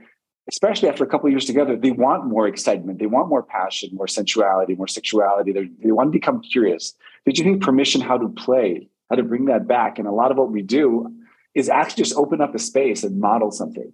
[0.53, 4.07] especially after a couple years together, they want more excitement, they want more passion, more
[4.07, 5.51] sensuality, more sexuality.
[5.51, 6.93] They, they want to become curious.
[7.25, 9.99] They just need permission how to play, how to bring that back.
[9.99, 11.16] And a lot of what we do
[11.57, 13.91] is actually just open up a space and model something.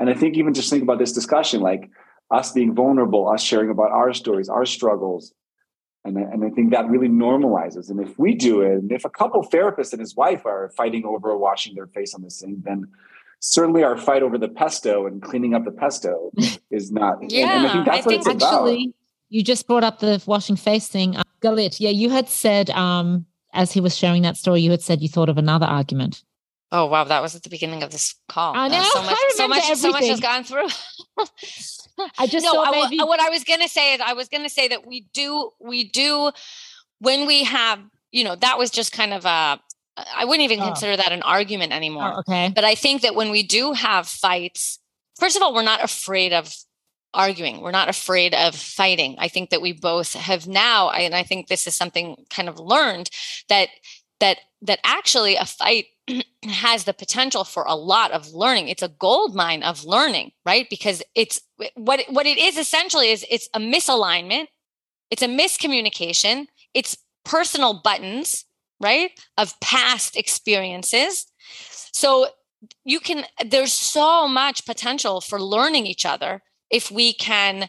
[0.00, 1.88] And I think even just think about this discussion, like
[2.32, 5.32] us being vulnerable, us sharing about our stories, our struggles.
[6.04, 7.90] And I, and I think that really normalizes.
[7.90, 11.04] And if we do it, and if a couple therapist and his wife are fighting
[11.04, 12.88] over washing their face on the sink, then
[13.38, 16.32] certainly our fight over the pesto and cleaning up the pesto
[16.72, 17.18] is not.
[17.30, 18.54] Yeah, and, and I think that's I what think it's about.
[18.54, 18.94] Actually,
[19.28, 21.16] you just brought up the washing face thing.
[21.16, 24.82] Uh, Galit, yeah, you had said, um, as he was sharing that story, you had
[24.82, 26.24] said you thought of another argument.
[26.72, 28.54] Oh wow, that was at the beginning of this call.
[28.56, 30.68] I know, so much, so much, so much has gone through.
[32.18, 34.68] I just no, I, maybe- what I was gonna say is I was gonna say
[34.68, 36.30] that we do, we do,
[37.00, 37.80] when we have,
[38.12, 39.60] you know, that was just kind of a.
[40.16, 40.66] I wouldn't even Oh.
[40.66, 42.12] consider that an argument oh, anymore.
[42.14, 42.50] Oh, okay.
[42.54, 44.78] But I think that when we do have fights,
[45.18, 46.54] first of all, we're not afraid of
[47.12, 47.60] arguing.
[47.60, 49.16] We're not afraid of fighting.
[49.18, 52.58] I think that we both have now, and I think this is something kind of
[52.58, 53.10] learned
[53.48, 53.68] that
[54.20, 55.86] that that actually a fight
[56.44, 58.68] has the potential for a lot of learning.
[58.68, 60.66] It's a gold mine of learning, right?
[60.70, 61.40] Because it's
[61.74, 64.46] what what it is essentially is it's a misalignment,
[65.10, 68.44] it's a miscommunication, it's personal buttons,
[68.80, 69.10] right?
[69.36, 71.26] Of past experiences.
[71.92, 72.28] So
[72.84, 77.68] you can there's so much potential for learning each other if we can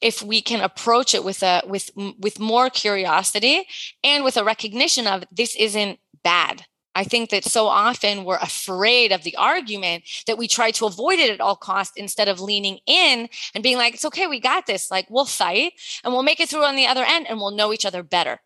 [0.00, 3.66] if we can approach it with a with with more curiosity
[4.02, 9.12] and with a recognition of this isn't bad i think that so often we're afraid
[9.12, 12.78] of the argument that we try to avoid it at all costs instead of leaning
[12.86, 14.90] in and being like it's okay we got this.
[14.90, 15.72] Like we'll fight
[16.04, 18.40] and we'll make it through on the other end and we'll know each other better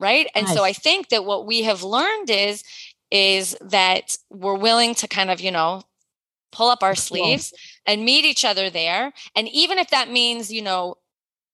[0.00, 0.26] right?
[0.34, 2.64] And so i think that what we have learned is
[3.10, 5.82] is that we're willing to kind of you know
[6.52, 7.52] pull up our sleeves
[7.86, 9.12] and meet each other there.
[9.34, 10.96] And even if that means you know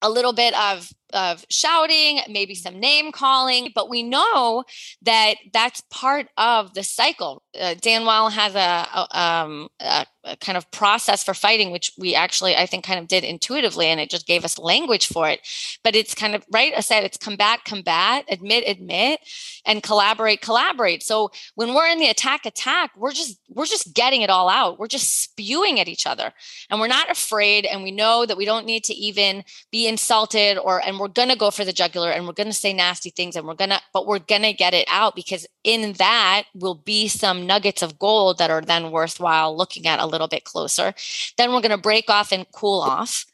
[0.02, 4.64] a little bit of of shouting maybe some name calling but we know
[5.02, 7.42] that that's part of the cycle.
[7.58, 11.92] Uh, Dan Wile has a, a, um, a, a kind of process for fighting which
[11.98, 15.28] we actually i think kind of did intuitively and it just gave us language for
[15.28, 15.40] it.
[15.82, 19.20] But it's kind of right i said it's combat combat admit admit
[19.64, 21.02] and collaborate collaborate.
[21.02, 24.78] So when we're in the attack attack we're just we're just getting it all out.
[24.78, 26.32] We're just spewing at each other
[26.70, 30.58] and we're not afraid and we know that we don't need to even be insulted
[30.58, 33.10] or and we're going to go for the jugular and we're going to say nasty
[33.10, 36.44] things and we're going to but we're going to get it out because in that
[36.54, 40.44] will be some nuggets of gold that are then worthwhile looking at a little bit
[40.44, 40.94] closer.
[41.36, 43.26] Then we're going to break off and cool off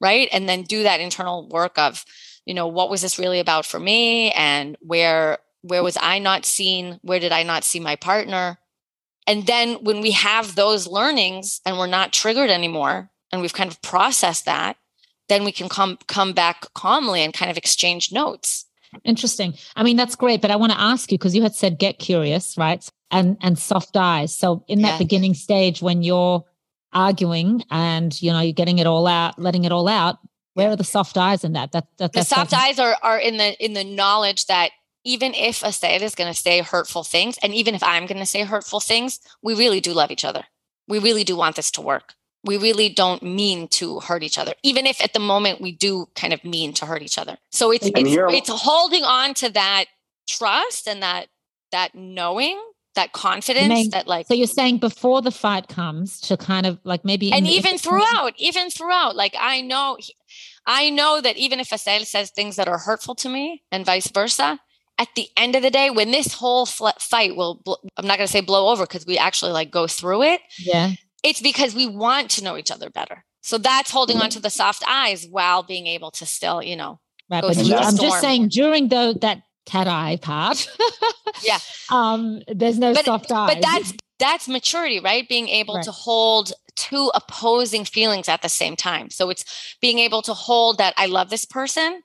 [0.00, 0.28] right?
[0.32, 2.04] And then do that internal work of
[2.44, 6.46] you know what was this really about for me and where where was i not
[6.46, 6.98] seen?
[7.02, 8.58] Where did i not see my partner?
[9.26, 13.70] And then when we have those learnings and we're not triggered anymore and we've kind
[13.70, 14.78] of processed that
[15.28, 18.66] then we can come come back calmly and kind of exchange notes
[19.04, 19.54] Interesting.
[19.76, 21.98] I mean, that's great, but I want to ask you because you had said get
[21.98, 22.88] curious, right?
[23.10, 24.34] And and soft eyes.
[24.34, 24.98] So in that Yeah.
[24.98, 26.44] beginning stage when you're
[26.92, 30.18] arguing and you know you're getting it all out, letting it all out,
[30.54, 31.72] Where are the soft eyes in that?
[31.72, 34.72] That, that the soft eyes are are in the in the knowledge that
[35.04, 38.18] even if a Assael is going to say hurtful things, and even if I'm going
[38.18, 40.44] to say hurtful things, we really do love each other.
[40.88, 42.14] We really do want this to work.
[42.44, 46.06] We really don't mean to hurt each other, even if at the moment we do
[46.14, 47.36] kind of mean to hurt each other.
[47.50, 49.86] So it's it's, it's holding on to that
[50.28, 51.26] trust and that
[51.72, 52.60] that knowing
[52.94, 57.04] that confidence that like so you're saying before the fight comes to kind of like
[57.04, 59.96] maybe and even throughout even throughout like i know
[60.66, 64.10] i know that even if Assael says things that are hurtful to me and vice
[64.10, 64.58] versa
[64.98, 67.62] at the end of the day when this whole fight will
[67.96, 70.90] i'm not going to say blow over because we actually like go through it yeah
[71.22, 74.50] it's because we want to know each other better so that's holding on to the
[74.50, 77.00] soft eyes while being able to still you know
[77.30, 80.68] Right, but I'm just saying during the that cat eye part.
[81.42, 81.58] yeah.
[81.90, 83.54] Um, there's no but, soft eye.
[83.54, 85.26] But that's that's maturity, right?
[85.26, 85.84] Being able right.
[85.84, 89.08] to hold two opposing feelings at the same time.
[89.08, 92.02] So it's being able to hold that I love this person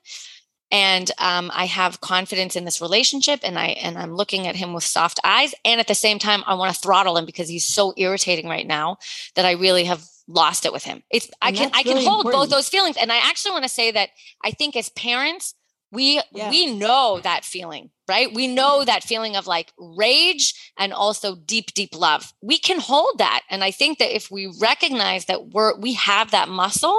[0.74, 4.72] and um, I have confidence in this relationship and I and I'm looking at him
[4.72, 7.64] with soft eyes and at the same time I want to throttle him because he's
[7.64, 8.96] so irritating right now
[9.36, 11.04] that I really have lost it with him.
[11.10, 12.42] It's and I can I can really hold important.
[12.42, 14.08] both those feelings and I actually want to say that
[14.42, 15.54] I think as parents
[15.92, 16.50] we yeah.
[16.50, 21.72] we know that feeling right we know that feeling of like rage and also deep
[21.74, 25.78] deep love we can hold that and i think that if we recognize that we're
[25.78, 26.98] we have that muscle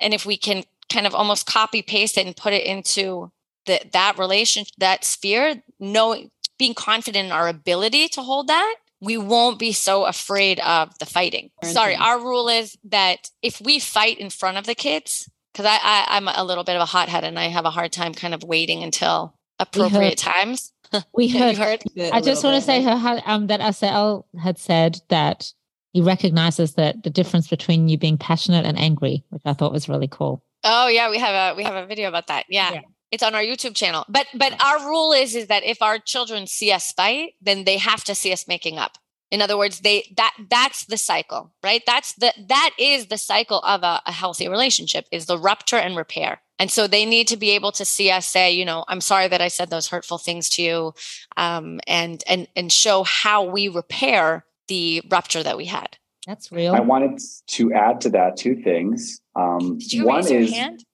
[0.00, 3.30] and if we can kind of almost copy paste it and put it into
[3.66, 9.16] the, that relationship that sphere knowing being confident in our ability to hold that we
[9.16, 14.18] won't be so afraid of the fighting sorry our rule is that if we fight
[14.18, 17.24] in front of the kids because I, I am a little bit of a hothead
[17.24, 20.72] and I have a hard time kind of waiting until appropriate times.
[21.14, 21.56] We heard.
[21.56, 21.84] heard?
[22.12, 25.52] I just want to say her, um, that Assael had said that
[25.92, 29.88] he recognizes that the difference between you being passionate and angry, which I thought was
[29.88, 30.42] really cool.
[30.64, 32.46] Oh yeah, we have a we have a video about that.
[32.48, 32.72] Yeah.
[32.74, 32.80] yeah.
[33.10, 34.04] It's on our YouTube channel.
[34.08, 37.78] But but our rule is is that if our children see us fight, then they
[37.78, 38.98] have to see us making up
[39.30, 43.60] in other words they that that's the cycle right that's the that is the cycle
[43.60, 47.36] of a, a, healthy relationship is the rupture and repair and so they need to
[47.36, 50.18] be able to see us say you know i'm sorry that i said those hurtful
[50.18, 50.94] things to you
[51.36, 55.96] um, and and and show how we repair the rupture that we had
[56.26, 60.30] that's real i wanted to add to that two things um, Did you one raise
[60.30, 60.84] your is hand?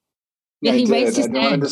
[0.61, 1.63] Yeah, he raised his hand.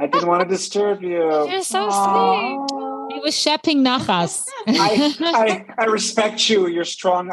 [0.00, 1.18] I didn't want to disturb you.
[1.50, 2.68] You're so Aww.
[2.68, 3.14] sweet.
[3.14, 4.44] He was shepping nachas.
[4.66, 7.30] I, I, I, respect you, your strong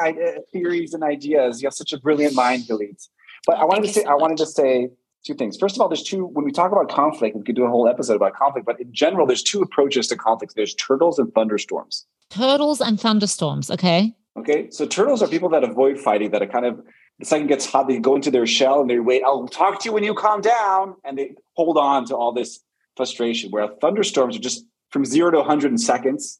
[0.51, 1.61] theories and ideas.
[1.61, 3.07] You have such a brilliant mind, Galit.
[3.45, 4.89] But I wanted to say, I wanted to say
[5.25, 5.57] two things.
[5.57, 6.25] First of all, there's two.
[6.25, 8.65] When we talk about conflict, we could do a whole episode about conflict.
[8.65, 10.53] But in general, there's two approaches to conflict.
[10.55, 12.05] There's turtles and thunderstorms.
[12.29, 13.71] Turtles and thunderstorms.
[13.71, 14.15] Okay.
[14.37, 14.69] Okay.
[14.71, 16.31] So turtles are people that avoid fighting.
[16.31, 16.81] That are kind of
[17.19, 19.23] the second gets hot, they go into their shell and they wait.
[19.23, 22.59] I'll talk to you when you calm down, and they hold on to all this
[22.97, 23.51] frustration.
[23.51, 26.39] Where thunderstorms are just from zero to 100 in seconds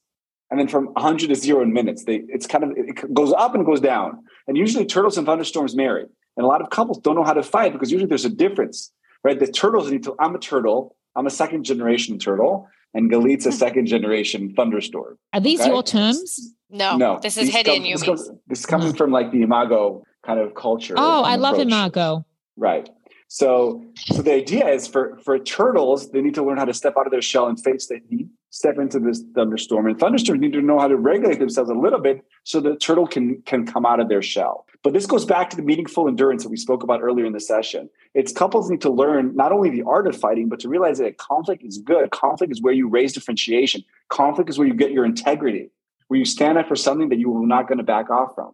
[0.54, 2.06] and then from 100 to zero in minutes.
[2.06, 4.24] They, it's kind of, it goes up and goes down.
[4.48, 6.06] And usually turtles and thunderstorms marry.
[6.38, 8.92] And a lot of couples don't know how to fight because usually there's a difference,
[9.24, 9.40] right?
[9.40, 13.50] The turtles need to, I'm a turtle, I'm a second generation turtle, and Galit's a
[13.50, 13.56] hmm.
[13.56, 15.18] second generation thunderstorm.
[15.34, 15.70] Are these okay?
[15.70, 16.54] your terms?
[16.70, 17.20] No, no.
[17.22, 17.84] This is hidden.
[17.84, 20.96] This, comes, this is coming from like the Imago kind of culture.
[20.98, 22.26] Oh, I love Imago.
[22.58, 22.90] Right.
[23.28, 26.94] So, so the idea is for for turtles, they need to learn how to step
[27.00, 29.88] out of their shell and face the heat, step into this thunderstorm.
[29.88, 33.08] And thunderstorms need to know how to regulate themselves a little bit so the turtle
[33.08, 34.68] can can come out of their shell.
[34.84, 37.40] But this goes back to the meaningful endurance that we spoke about earlier in the
[37.40, 37.90] session.
[38.14, 41.18] It's couples need to learn not only the art of fighting, but to realize that
[41.18, 42.12] conflict is good.
[42.12, 43.84] Conflict is where you raise differentiation.
[44.10, 45.70] Conflict is where you get your integrity,
[46.10, 48.52] where you stand up for something that you are not going to back off from.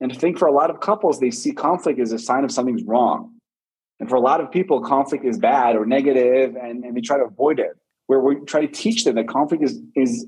[0.00, 2.52] And I think for a lot of couples, they see conflict as a sign of
[2.52, 3.32] something's wrong
[4.02, 7.18] and for a lot of people, conflict is bad or negative, and, and they try
[7.18, 7.70] to avoid it.
[8.08, 10.26] Where we try to teach them that conflict is is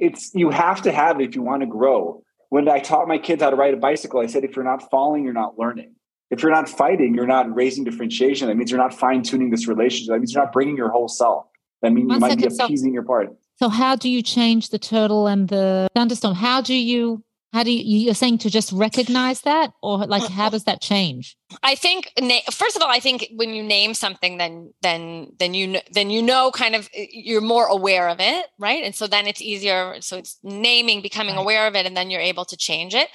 [0.00, 2.23] it's you have to have it if you want to grow.
[2.54, 4.88] When I taught my kids how to ride a bicycle, I said if you're not
[4.88, 5.96] falling, you're not learning.
[6.30, 8.46] If you're not fighting, you're not raising differentiation.
[8.46, 10.12] That means you're not fine tuning this relationship.
[10.12, 11.46] That means you're not bringing your whole self.
[11.82, 13.36] That means One you might second, be appeasing so, your part.
[13.56, 16.36] So, how do you change the turtle and the thunderstorm?
[16.36, 17.24] How do you
[17.54, 21.36] how do you you're saying to just recognize that or like how does that change?
[21.62, 22.10] I think
[22.50, 26.20] first of all i think when you name something then then then you then you
[26.20, 28.82] know kind of eh, you're more aware of it right?
[28.82, 31.42] And so then it's easier so it's naming becoming right.
[31.42, 33.08] aware of it and then you're able to change it.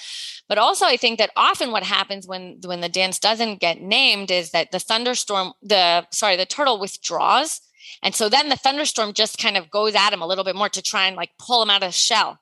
[0.47, 4.31] But also i think that often what happens when when the dance doesn't get named
[4.31, 7.59] is that the thunderstorm the sorry the turtle withdraws.
[8.01, 10.69] And so then the thunderstorm just kind of goes at him a little bit more
[10.69, 12.39] to try and like pull him out of the shell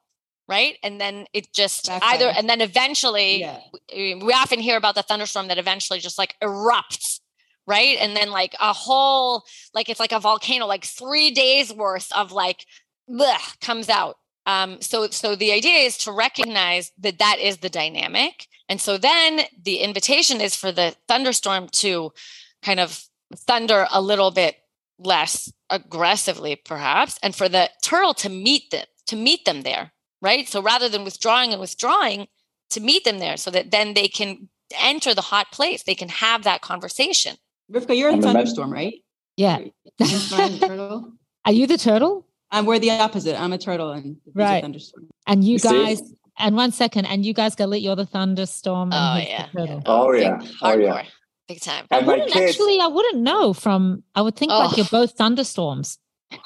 [0.47, 3.59] right and then it just either and then eventually yeah.
[3.93, 7.19] we, we often hear about the thunderstorm that eventually just like erupts
[7.67, 7.97] right?
[7.99, 9.43] And then like a whole,
[9.73, 12.65] like it's like a volcano, like three days worth of like
[13.61, 14.17] comes out.
[14.45, 18.97] Um, so, so the idea is to recognize that that is the dynamic, and so
[18.97, 22.13] then the invitation is for the thunderstorm to
[22.61, 23.03] kind of
[23.35, 24.55] thunder a little bit
[24.97, 29.91] less aggressively, perhaps, and for the turtle to meet them to meet them there,
[30.21, 30.47] right?
[30.47, 32.27] So rather than withdrawing and withdrawing,
[32.71, 34.49] to meet them there, so that then they can
[34.81, 37.37] enter the hot place, they can have that conversation.
[37.71, 38.95] Rivka, you're a thunderstorm, right?
[39.35, 39.59] Yeah.
[39.99, 42.25] Are you the turtle?
[42.51, 43.39] Um, we're the opposite.
[43.39, 44.61] I'm a turtle and right.
[44.61, 45.07] thunderstorm.
[45.27, 46.15] And you, you guys, see?
[46.39, 48.89] and one second, and you guys, Galit, you're the thunderstorm.
[48.93, 49.47] Oh yeah.
[49.53, 49.79] yeah.
[49.85, 50.39] Oh yeah.
[50.61, 51.03] Oh yeah.
[51.47, 51.85] Big time.
[51.91, 52.79] I wouldn't kids, actually.
[52.79, 54.03] I wouldn't know from.
[54.15, 54.59] I would think oh.
[54.59, 55.99] like you're both thunderstorms.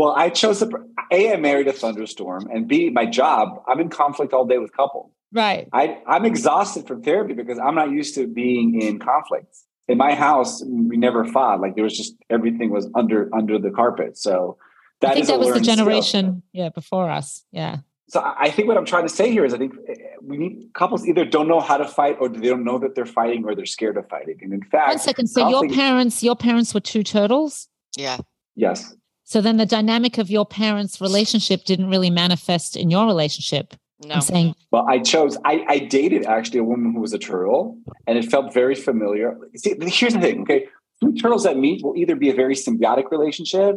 [0.00, 0.68] well, I chose a.
[1.12, 3.62] I married a thunderstorm, and B, my job.
[3.68, 5.12] I'm in conflict all day with couple.
[5.30, 5.68] Right.
[5.74, 9.54] I, I'm exhausted from therapy because I'm not used to being in conflict.
[9.88, 11.60] In my house, we never fought.
[11.60, 14.16] Like there was just everything was under under the carpet.
[14.16, 14.56] So
[15.02, 16.42] that I think that was the generation, skill.
[16.52, 17.44] yeah, before us.
[17.52, 17.80] Yeah.
[18.08, 20.70] So I think what I'm trying to say here is I think eh, we need
[20.72, 23.54] couples either don't know how to fight or they don't know that they're fighting or
[23.54, 24.38] they're scared of fighting.
[24.40, 25.26] And in fact, one second.
[25.26, 27.68] So your parents, your parents were two turtles.
[27.98, 28.16] Yeah.
[28.56, 28.94] Yes.
[29.30, 33.74] So then the dynamic of your parents' relationship didn't really manifest in your relationship.
[34.04, 34.16] No.
[34.16, 34.56] I'm saying.
[34.72, 35.38] Well, I chose.
[35.44, 37.78] I, I dated actually a woman who was a turtle,
[38.08, 39.38] and it felt very familiar.
[39.54, 40.42] See, here's the thing.
[40.42, 40.66] Okay,
[41.00, 43.76] two turtles that meet will either be a very symbiotic relationship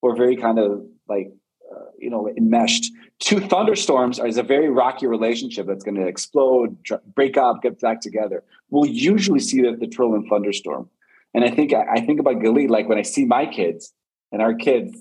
[0.00, 1.34] or very kind of like
[1.70, 2.90] uh, you know enmeshed.
[3.18, 6.78] Two thunderstorms is a very rocky relationship that's going to explode,
[7.14, 8.42] break up, get back together.
[8.70, 10.88] We'll usually see that the turtle and thunderstorm.
[11.34, 13.92] And I think I think about Galit like when I see my kids,
[14.32, 14.96] and our kids,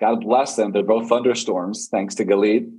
[0.00, 2.70] God bless them, they're both thunderstorms, thanks to Galit.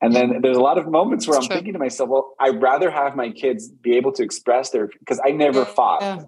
[0.00, 1.54] And then there's a lot of moments where I'm true.
[1.54, 5.20] thinking to myself, well, I'd rather have my kids be able to express their, because
[5.24, 5.64] I never yeah.
[5.64, 6.02] fought.
[6.02, 6.22] Yeah.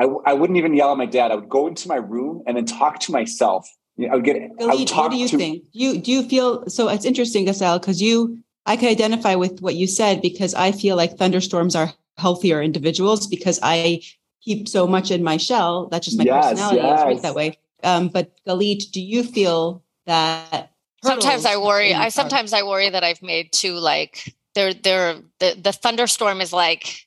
[0.00, 1.30] I, I wouldn't even yell at my dad.
[1.30, 3.68] I would go into my room and then talk to myself.
[4.00, 5.64] I would get, Galit, I would talk what do you to, think?
[5.72, 9.74] You, do you feel, so it's interesting, Assael, because you, I can identify with what
[9.74, 14.02] you said because I feel like thunderstorms are healthier individuals because I
[14.42, 15.86] keep so much in my shell.
[15.88, 16.78] That's just my yes, personality.
[16.78, 17.12] Yes.
[17.12, 17.58] It's that way.
[17.82, 20.72] Um, but Galit, do you feel that?
[21.02, 21.94] Sometimes I worry.
[21.94, 26.52] I sometimes I worry that I've made too like they're they're the the thunderstorm is
[26.52, 27.06] like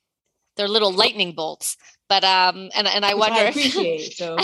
[0.57, 1.77] they're little lightning bolts.
[2.09, 4.37] But um and and I Which wonder I if, so.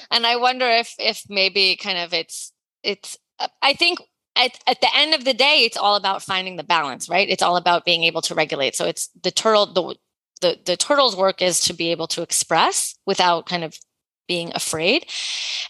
[0.10, 3.16] and I wonder if if maybe kind of it's it's
[3.62, 4.00] I think
[4.36, 7.28] at, at the end of the day, it's all about finding the balance, right?
[7.28, 8.74] It's all about being able to regulate.
[8.74, 9.96] So it's the turtle, the
[10.40, 13.78] the the turtle's work is to be able to express without kind of
[14.26, 15.06] being afraid.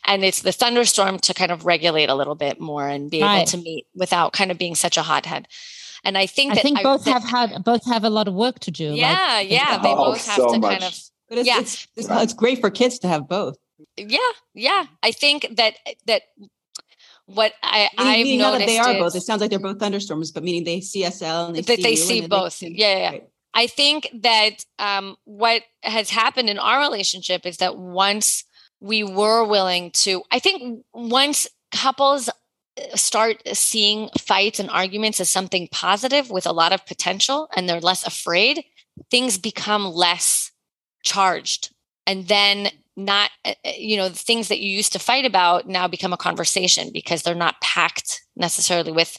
[0.06, 3.38] And it's the thunderstorm to kind of regulate a little bit more and be right.
[3.38, 5.48] able to meet without kind of being such a hothead.
[6.04, 8.58] And I think I think both I, have had both have a lot of work
[8.60, 8.92] to do.
[8.92, 10.80] Yeah, like, yeah, they oh, both have so to much.
[10.80, 11.00] kind of.
[11.28, 13.56] But it's, yeah, it's, it's, it's great for kids to have both.
[13.96, 14.18] Yeah,
[14.54, 14.86] yeah.
[15.02, 15.74] I think that
[16.06, 16.22] that
[17.26, 19.14] what I I know that they are both.
[19.14, 21.82] It sounds like they're both thunderstorms, but meaning they see SL and they that see
[21.82, 22.58] they see both.
[22.58, 23.10] They see, yeah, yeah.
[23.10, 23.28] Right.
[23.54, 28.44] I think that um, what has happened in our relationship is that once
[28.80, 35.28] we were willing to, I think once couples uh, start seeing fights and arguments as
[35.30, 38.64] something positive with a lot of potential and they're less afraid,
[39.10, 40.50] things become less
[41.04, 41.74] charged.
[42.06, 45.66] And then not uh, uh, you know the things that you used to fight about
[45.66, 49.18] now become a conversation because they're not packed necessarily with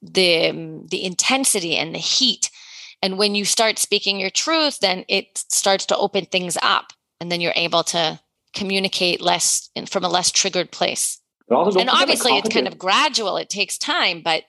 [0.00, 2.50] the um, the intensity and the heat
[3.04, 6.94] and when you start speaking your truth, then it starts to open things up.
[7.20, 8.18] And then you're able to
[8.54, 11.20] communicate less in, from a less triggered place.
[11.50, 14.22] And obviously, it's kind of gradual, it takes time.
[14.24, 14.44] But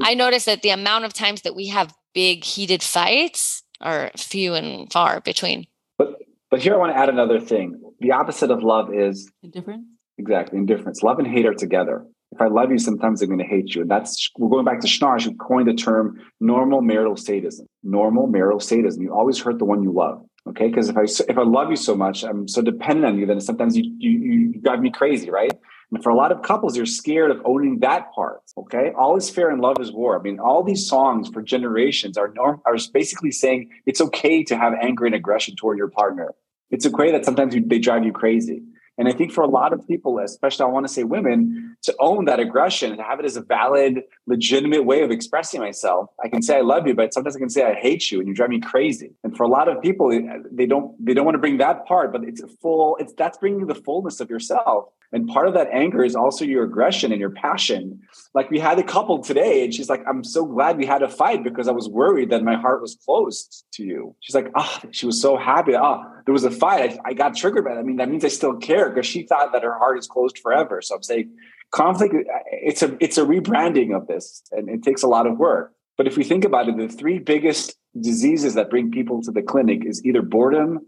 [0.00, 4.54] I notice that the amount of times that we have big heated fights are few
[4.54, 5.66] and far between.
[5.96, 6.16] But
[6.50, 7.80] but here I want to add another thing.
[8.00, 9.86] The opposite of love is indifference.
[10.18, 11.04] Exactly, indifference.
[11.04, 12.04] Love and hate are together
[12.34, 13.82] if I love you, sometimes I'm going to hate you.
[13.82, 17.66] And that's, we're going back to Schnarch, who coined the term normal marital sadism.
[17.82, 19.02] Normal marital sadism.
[19.02, 20.24] You always hurt the one you love.
[20.48, 20.68] Okay.
[20.68, 23.40] Because if I, if I love you so much, I'm so dependent on you, then
[23.40, 25.30] sometimes you, you, you drive me crazy.
[25.30, 25.52] Right.
[25.92, 28.40] And for a lot of couples, you're scared of owning that part.
[28.58, 28.90] Okay.
[28.98, 30.18] All is fair and love is war.
[30.18, 34.56] I mean, all these songs for generations are norm, are basically saying it's okay to
[34.56, 36.34] have anger and aggression toward your partner.
[36.70, 38.62] It's okay that sometimes you, they drive you crazy.
[38.96, 41.94] And I think for a lot of people, especially I want to say women, to
[41.98, 46.10] own that aggression and have it as a valid, legitimate way of expressing myself.
[46.22, 48.28] I can say I love you, but sometimes I can say I hate you and
[48.28, 49.10] you drive me crazy.
[49.24, 50.10] And for a lot of people,
[50.52, 52.96] they don't they don't want to bring that part, but it's a full.
[53.00, 54.86] It's that's bringing the fullness of yourself.
[55.14, 58.00] And part of that anger is also your aggression and your passion.
[58.34, 61.08] Like we had a couple today, and she's like, I'm so glad we had a
[61.08, 64.16] fight because I was worried that my heart was closed to you.
[64.18, 65.76] She's like, ah, oh, she was so happy.
[65.76, 66.98] Ah, oh, there was a fight.
[67.04, 67.78] I, I got triggered by that.
[67.78, 70.38] I mean, that means I still care because she thought that her heart is closed
[70.38, 70.82] forever.
[70.82, 71.30] So I'm saying
[71.70, 72.12] conflict,
[72.50, 75.74] it's a it's a rebranding of this, and it takes a lot of work.
[75.96, 79.42] But if we think about it, the three biggest diseases that bring people to the
[79.42, 80.80] clinic is either boredom,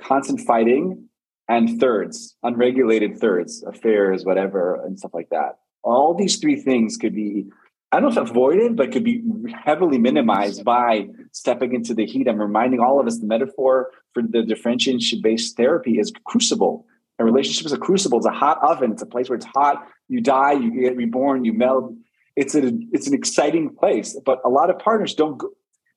[0.00, 1.10] constant fighting,
[1.48, 5.58] and thirds, unregulated thirds, affairs, whatever, and stuff like that.
[5.82, 7.46] All these three things could be,
[7.92, 9.22] I don't know if avoided, but could be
[9.64, 12.28] heavily minimized by stepping into the heat.
[12.28, 16.86] I'm reminding all of us the metaphor for the differentiation based therapy is crucible.
[17.18, 18.18] A relationship is a crucible.
[18.18, 18.92] It's a hot oven.
[18.92, 19.86] It's a place where it's hot.
[20.08, 21.94] You die, you get reborn, you melt.
[22.34, 24.18] It's a it's an exciting place.
[24.26, 25.50] But a lot of partners don't go,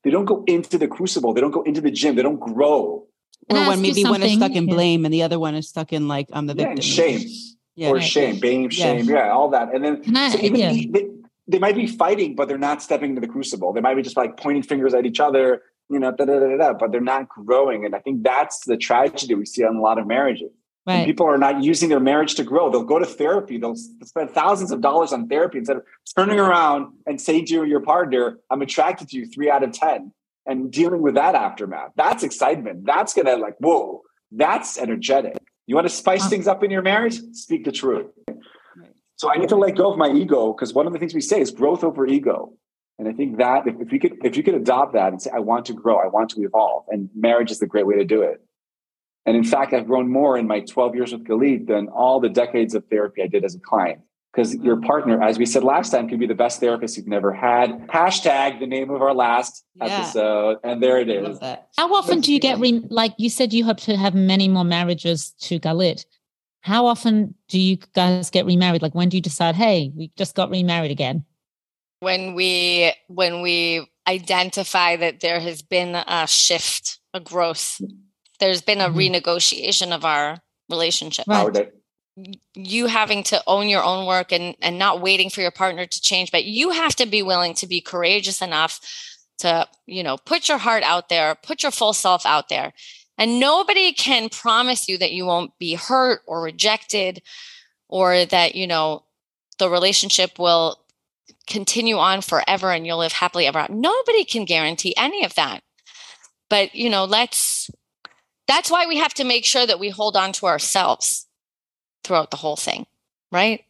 [0.04, 1.34] they don't go into the crucible.
[1.34, 2.16] They don't go into the gym.
[2.16, 3.09] They don't grow
[3.50, 6.08] or when maybe one is stuck in blame and the other one is stuck in
[6.08, 6.78] like I'm the victim.
[6.78, 7.30] Yeah, shame.
[7.76, 7.90] Yeah.
[7.90, 8.04] Or right.
[8.04, 9.28] shame, blame, shame, yeah.
[9.28, 9.32] yeah.
[9.32, 9.74] all that.
[9.74, 10.74] And then I, so even yeah.
[10.92, 11.08] they,
[11.48, 13.72] they, might be fighting, but they're not stepping into the crucible.
[13.72, 16.58] They might be just like pointing fingers at each other, you know, da, da, da,
[16.58, 17.86] da, but they're not growing.
[17.86, 20.52] And I think that's the tragedy we see on a lot of marriages.
[20.86, 21.06] Right.
[21.06, 22.72] people are not using their marriage to grow.
[22.72, 23.60] They'll go to therapy.
[23.60, 25.84] They'll spend thousands of dollars on therapy instead of
[26.18, 30.12] turning around and saying to your partner, I'm attracted to you three out of 10
[30.50, 31.92] and dealing with that aftermath.
[31.96, 32.86] That's excitement.
[32.86, 34.02] That's gonna like, whoa,
[34.32, 35.38] that's energetic.
[35.68, 37.20] You want to spice things up in your marriage?
[37.34, 38.08] Speak the truth.
[39.18, 41.22] So I need to let go of my ego because one of the things we
[41.22, 42.54] say is growth over ego.
[42.98, 45.30] And I think that if, if you could if you could adopt that and say,
[45.34, 48.06] I want to grow, I want to evolve, and marriage is the great way to
[48.06, 48.42] do it.
[49.26, 52.30] And in fact, I've grown more in my 12 years with Galit than all the
[52.30, 54.00] decades of therapy I did as a client
[54.32, 57.34] because your partner, as we said last time, can be the best therapist you've never
[57.34, 57.88] had.
[57.88, 59.86] Hashtag the name of our last yeah.
[59.86, 61.40] episode, and there it is.
[61.78, 64.64] How often do you get re- like you said you hope to have many more
[64.64, 66.06] marriages to Galit?
[66.62, 68.82] How often do you guys get remarried?
[68.82, 71.26] Like when do you decide, hey, we just got remarried again?
[72.02, 77.82] When we when we identify that there has been a shift, a growth,
[78.40, 79.16] there's been a mm-hmm.
[79.16, 80.38] renegotiation of our
[80.70, 81.26] relationship.
[81.28, 81.72] Right
[82.54, 86.02] you having to own your own work and and not waiting for your partner to
[86.02, 88.80] change but you have to be willing to be courageous enough
[89.40, 92.74] to you know put your heart out there put your full self out there.
[93.18, 97.22] And nobody can promise you that you won't be hurt or rejected
[97.90, 99.04] or that you know
[99.58, 100.78] the relationship will
[101.48, 103.74] continue on forever and you'll live happily ever after.
[103.74, 105.62] nobody can guarantee any of that.
[106.50, 107.70] But you know let's
[108.48, 111.28] that's why we have to make sure that we hold on to ourselves
[112.04, 112.86] throughout the whole thing,
[113.32, 113.64] right?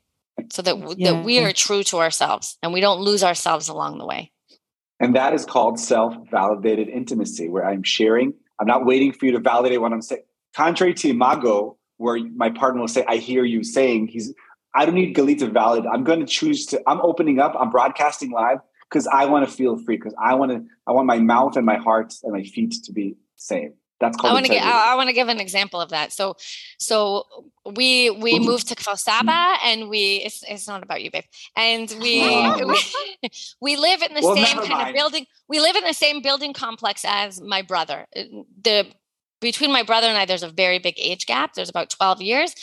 [0.52, 1.12] So that yeah.
[1.12, 4.32] that we are true to ourselves and we don't lose ourselves along the way.
[5.00, 8.34] And that is called self-validated intimacy, where I'm sharing.
[8.60, 10.24] I'm not waiting for you to validate what I'm saying.
[10.56, 14.34] Contrary to Imago, where my partner will say, "I hear you saying." He's,
[14.76, 15.90] I don't need Galit to validate.
[15.92, 16.82] I'm going to choose to.
[16.88, 17.56] I'm opening up.
[17.58, 19.98] I'm broadcasting live because I want to feel free.
[19.98, 20.66] Because I want to.
[20.88, 23.74] I want my mouth and my heart and my feet to be same.
[24.00, 24.32] That's called.
[24.32, 24.64] I want to get.
[24.64, 26.14] I, I want to give an example of that.
[26.14, 26.36] So,
[26.78, 27.26] so
[27.66, 30.22] we we moved to Kfar Saba, and we.
[30.26, 31.26] It's, it's not about you, babe.
[31.56, 32.22] And we
[32.66, 32.80] we,
[33.62, 34.90] we, live in the well, same kind mind.
[34.90, 35.26] of building.
[35.48, 38.08] We live in the same building complex as my brother.
[38.16, 38.24] Uh,
[38.62, 38.88] the
[39.42, 41.54] between my brother and I, there's a very big age gap.
[41.54, 42.56] There's about 12 years.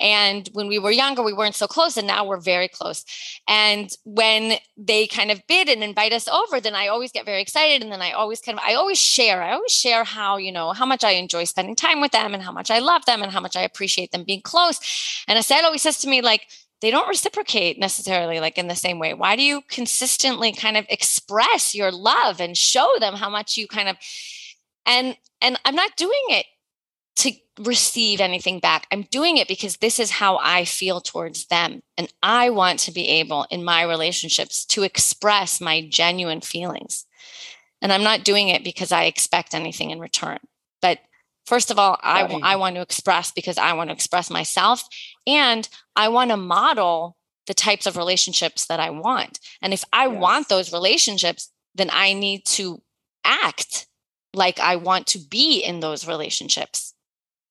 [0.00, 1.96] And when we were younger, we weren't so close.
[1.96, 3.04] And now we're very close.
[3.46, 7.40] And when they kind of bid and invite us over, then I always get very
[7.40, 7.82] excited.
[7.82, 10.72] And then I always kind of, I always share, I always share how, you know,
[10.72, 13.30] how much I enjoy spending time with them and how much I love them and
[13.30, 14.80] how much I appreciate them being close.
[15.28, 16.48] And Assael always says to me, like,
[16.80, 19.14] they don't reciprocate necessarily like in the same way.
[19.14, 23.66] Why do you consistently kind of express your love and show them how much you
[23.66, 23.96] kind of
[24.86, 26.46] and and I'm not doing it
[27.16, 28.86] to receive anything back.
[28.90, 31.82] I'm doing it because this is how I feel towards them.
[31.96, 37.06] And I want to be able in my relationships to express my genuine feelings.
[37.80, 40.38] And I'm not doing it because I expect anything in return.
[40.80, 40.98] But
[41.46, 44.82] first of all, I, I want to express because I want to express myself
[45.26, 47.16] and I want to model
[47.46, 49.38] the types of relationships that I want.
[49.60, 50.18] And if I yes.
[50.18, 52.80] want those relationships, then I need to
[53.22, 53.86] act
[54.34, 56.94] like I want to be in those relationships.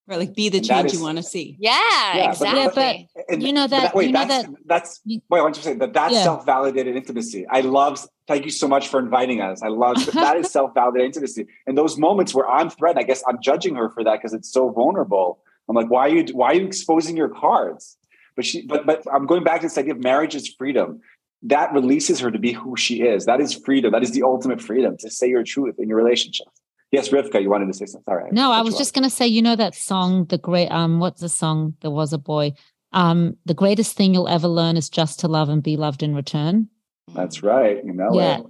[0.06, 1.56] Right, like be the change is, you want to see.
[1.60, 1.72] Yeah,
[2.14, 3.08] yeah exactly.
[3.16, 3.84] But, but you know that.
[3.84, 5.22] that wait, you know that's, that, that's wait.
[5.32, 6.24] I want you to say that that's yeah.
[6.24, 7.46] self-validated intimacy.
[7.50, 8.06] I love.
[8.28, 9.62] Thank you so much for inviting us.
[9.64, 11.48] I love that is self-validated intimacy.
[11.68, 14.52] And those moments where I'm threatened, I guess I'm judging her for that because it's
[14.52, 15.40] so vulnerable.
[15.70, 16.26] I'm like, why are you?
[16.34, 17.98] Why are you exposing your cards?
[18.36, 18.66] But she.
[18.66, 21.00] But but I'm going back to this idea of marriage is freedom.
[21.44, 23.26] That releases her to be who she is.
[23.26, 23.94] That is freedom.
[23.94, 26.48] That is the ultimate freedom to say your truth in your relationship.
[26.94, 28.06] Yes, Rivka, you wanted to say something.
[28.08, 28.30] Sorry.
[28.32, 31.22] No, I was just going to say, you know that song, the great, um, what's
[31.22, 31.74] the song?
[31.82, 32.54] There was a boy.
[32.94, 36.16] um, the greatest thing you'll ever learn is just to love and be loved in
[36.16, 36.70] return.
[37.14, 37.84] That's right.
[37.84, 38.40] You know yeah.
[38.40, 38.46] it.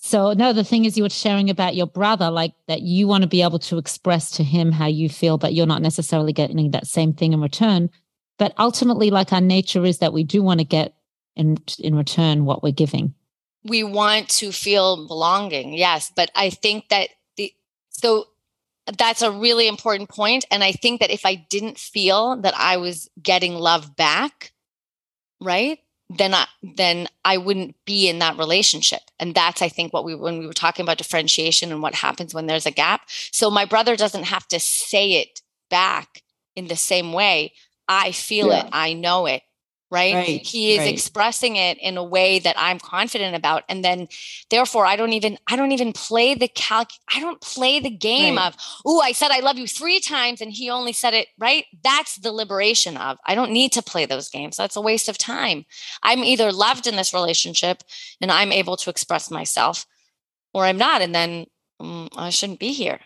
[0.00, 3.22] So no, the thing is you were sharing about your brother, like that you want
[3.22, 6.70] to be able to express to him how you feel, but you're not necessarily getting
[6.70, 7.90] that same thing in return.
[8.38, 10.94] But ultimately, like our nature is that we do want to get
[11.34, 13.14] in in return what we're giving.
[13.64, 16.12] We want to feel belonging, yes.
[16.14, 17.17] But I think that the
[18.00, 18.28] so
[18.96, 20.44] that's a really important point.
[20.50, 24.52] And I think that if I didn't feel that I was getting love back,
[25.40, 25.78] right?
[26.10, 29.00] then I then I wouldn't be in that relationship.
[29.18, 32.32] And that's I think what we when we were talking about differentiation and what happens
[32.32, 33.02] when there's a gap.
[33.08, 36.22] So my brother doesn't have to say it back
[36.56, 37.52] in the same way.
[37.88, 38.64] I feel yeah.
[38.64, 39.42] it, I know it
[39.90, 40.14] right?
[40.14, 40.92] right he is right.
[40.92, 44.08] expressing it in a way that i'm confident about and then
[44.50, 48.36] therefore i don't even i don't even play the calc i don't play the game
[48.36, 48.48] right.
[48.48, 51.64] of oh i said i love you three times and he only said it right
[51.82, 55.18] that's the liberation of i don't need to play those games that's a waste of
[55.18, 55.64] time
[56.02, 57.82] i'm either loved in this relationship
[58.20, 59.86] and i'm able to express myself
[60.52, 61.46] or i'm not and then
[61.80, 63.00] um, i shouldn't be here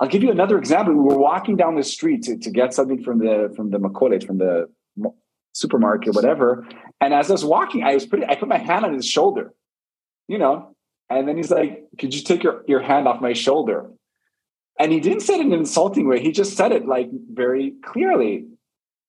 [0.00, 0.94] I'll give you another example.
[0.94, 4.26] We were walking down the street to, to get something from the from the Makolet,
[4.26, 4.68] from the
[5.52, 6.66] supermarket, whatever.
[7.00, 9.52] And as I was walking, I was putting, I put my hand on his shoulder,
[10.28, 10.74] you know,
[11.10, 13.90] and then he's like, could you take your, your hand off my shoulder?
[14.78, 16.20] And he didn't say it in an insulting way.
[16.20, 18.46] He just said it like very clearly.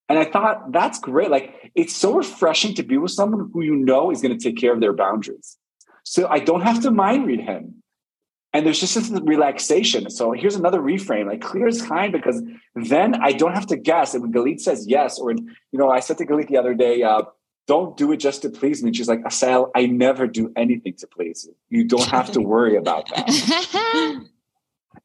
[0.10, 1.32] And I thought that's great.
[1.32, 4.58] Like it's so refreshing to be with someone who you know is going to take
[4.58, 5.58] care of their boundaries.
[6.04, 7.83] So I don't have to mind read him
[8.54, 10.10] and there's just this relaxation.
[10.12, 12.42] So here's another reframe, like clear as kind, because
[12.76, 14.14] then I don't have to guess.
[14.14, 17.02] And when Galit says yes, or you know, I said to Galit the other day,
[17.02, 17.24] uh,
[17.66, 21.08] "Don't do it just to please me." She's like, "Assael, I never do anything to
[21.08, 21.56] please you.
[21.70, 23.28] You don't have to worry about that."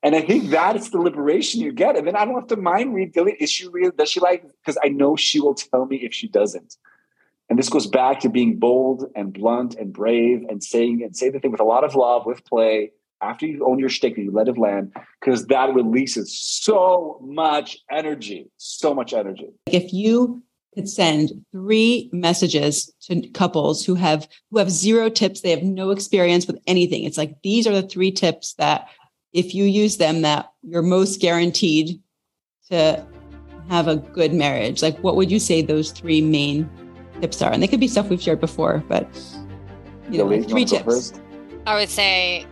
[0.02, 1.96] and I think that is the liberation you get.
[1.96, 3.36] And then I don't have to mind read Galit.
[3.40, 3.92] Is she real?
[3.92, 4.44] Does she like?
[4.60, 6.76] Because I know she will tell me if she doesn't.
[7.48, 11.30] And this goes back to being bold and blunt and brave and saying and say
[11.30, 14.26] the thing with a lot of love, with play after you own your stake, and
[14.26, 19.48] you let it land because that releases so much energy, so much energy.
[19.66, 20.42] If you
[20.74, 25.90] could send three messages to couples who have who have zero tips, they have no
[25.90, 27.04] experience with anything.
[27.04, 28.88] It's like these are the three tips that
[29.32, 32.00] if you use them, that you're most guaranteed
[32.70, 33.04] to
[33.68, 34.82] have a good marriage.
[34.82, 36.68] Like, what would you say those three main
[37.20, 37.52] tips are?
[37.52, 39.06] And they could be stuff we've shared before, but
[40.10, 41.12] you know, like three tips.
[41.66, 42.46] I would say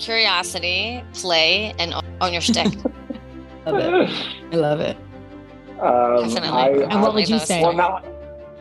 [0.00, 2.66] curiosity, play, and own your stick.
[3.66, 4.10] love it.
[4.52, 4.96] I love it.
[5.78, 6.84] Um, Definitely.
[6.84, 7.62] I, and what would you say?
[7.62, 8.02] Well now,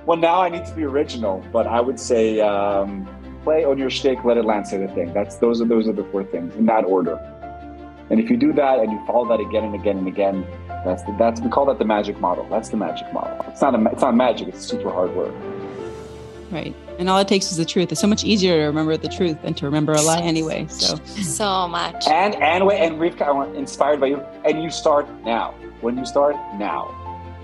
[0.05, 3.07] well, now I need to be original, but I would say um,
[3.43, 5.13] play on your stick, let it land, say the thing.
[5.13, 7.17] That's those are those are the four things in that order.
[8.09, 10.45] And if you do that and you follow that again and again and again,
[10.83, 12.47] that's the, that's we call that the magic model.
[12.49, 13.45] That's the magic model.
[13.47, 14.47] It's not a, it's not magic.
[14.47, 15.33] It's super hard work.
[16.49, 16.75] Right.
[16.99, 17.93] And all it takes is the truth.
[17.93, 20.67] It's so much easier to remember the truth than to remember a lie anyway.
[20.67, 22.05] So so much.
[22.07, 24.19] And and wait, and Rivka, I want inspired by you.
[24.43, 25.51] And you start now.
[25.79, 26.93] When you start now.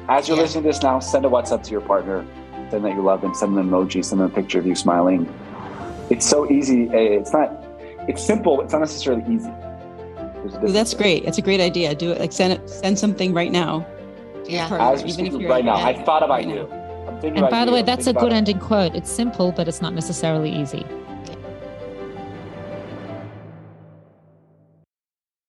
[0.10, 0.44] As you're yeah.
[0.44, 2.28] listening to this now, send a WhatsApp to your partner.
[2.70, 3.34] Send that you love them.
[3.34, 4.04] Send them an emoji.
[4.04, 5.34] Send them a picture of you smiling.
[6.10, 6.90] It's so easy.
[6.90, 7.50] Eh, it's not.
[8.10, 8.60] It's simple.
[8.60, 9.50] It's not necessarily easy.
[9.50, 11.24] Ooh, that's great.
[11.24, 11.96] It's a great idea.
[11.96, 12.20] Do it.
[12.20, 12.70] Like send it.
[12.70, 13.88] Send something right now.
[14.44, 14.68] Yeah.
[14.68, 16.68] Partner, As even if you're right now, I thought about right you.
[16.70, 16.85] Now
[17.26, 18.96] and by the way, that's a good ending quote.
[18.96, 20.86] It's simple, but it's not necessarily easy.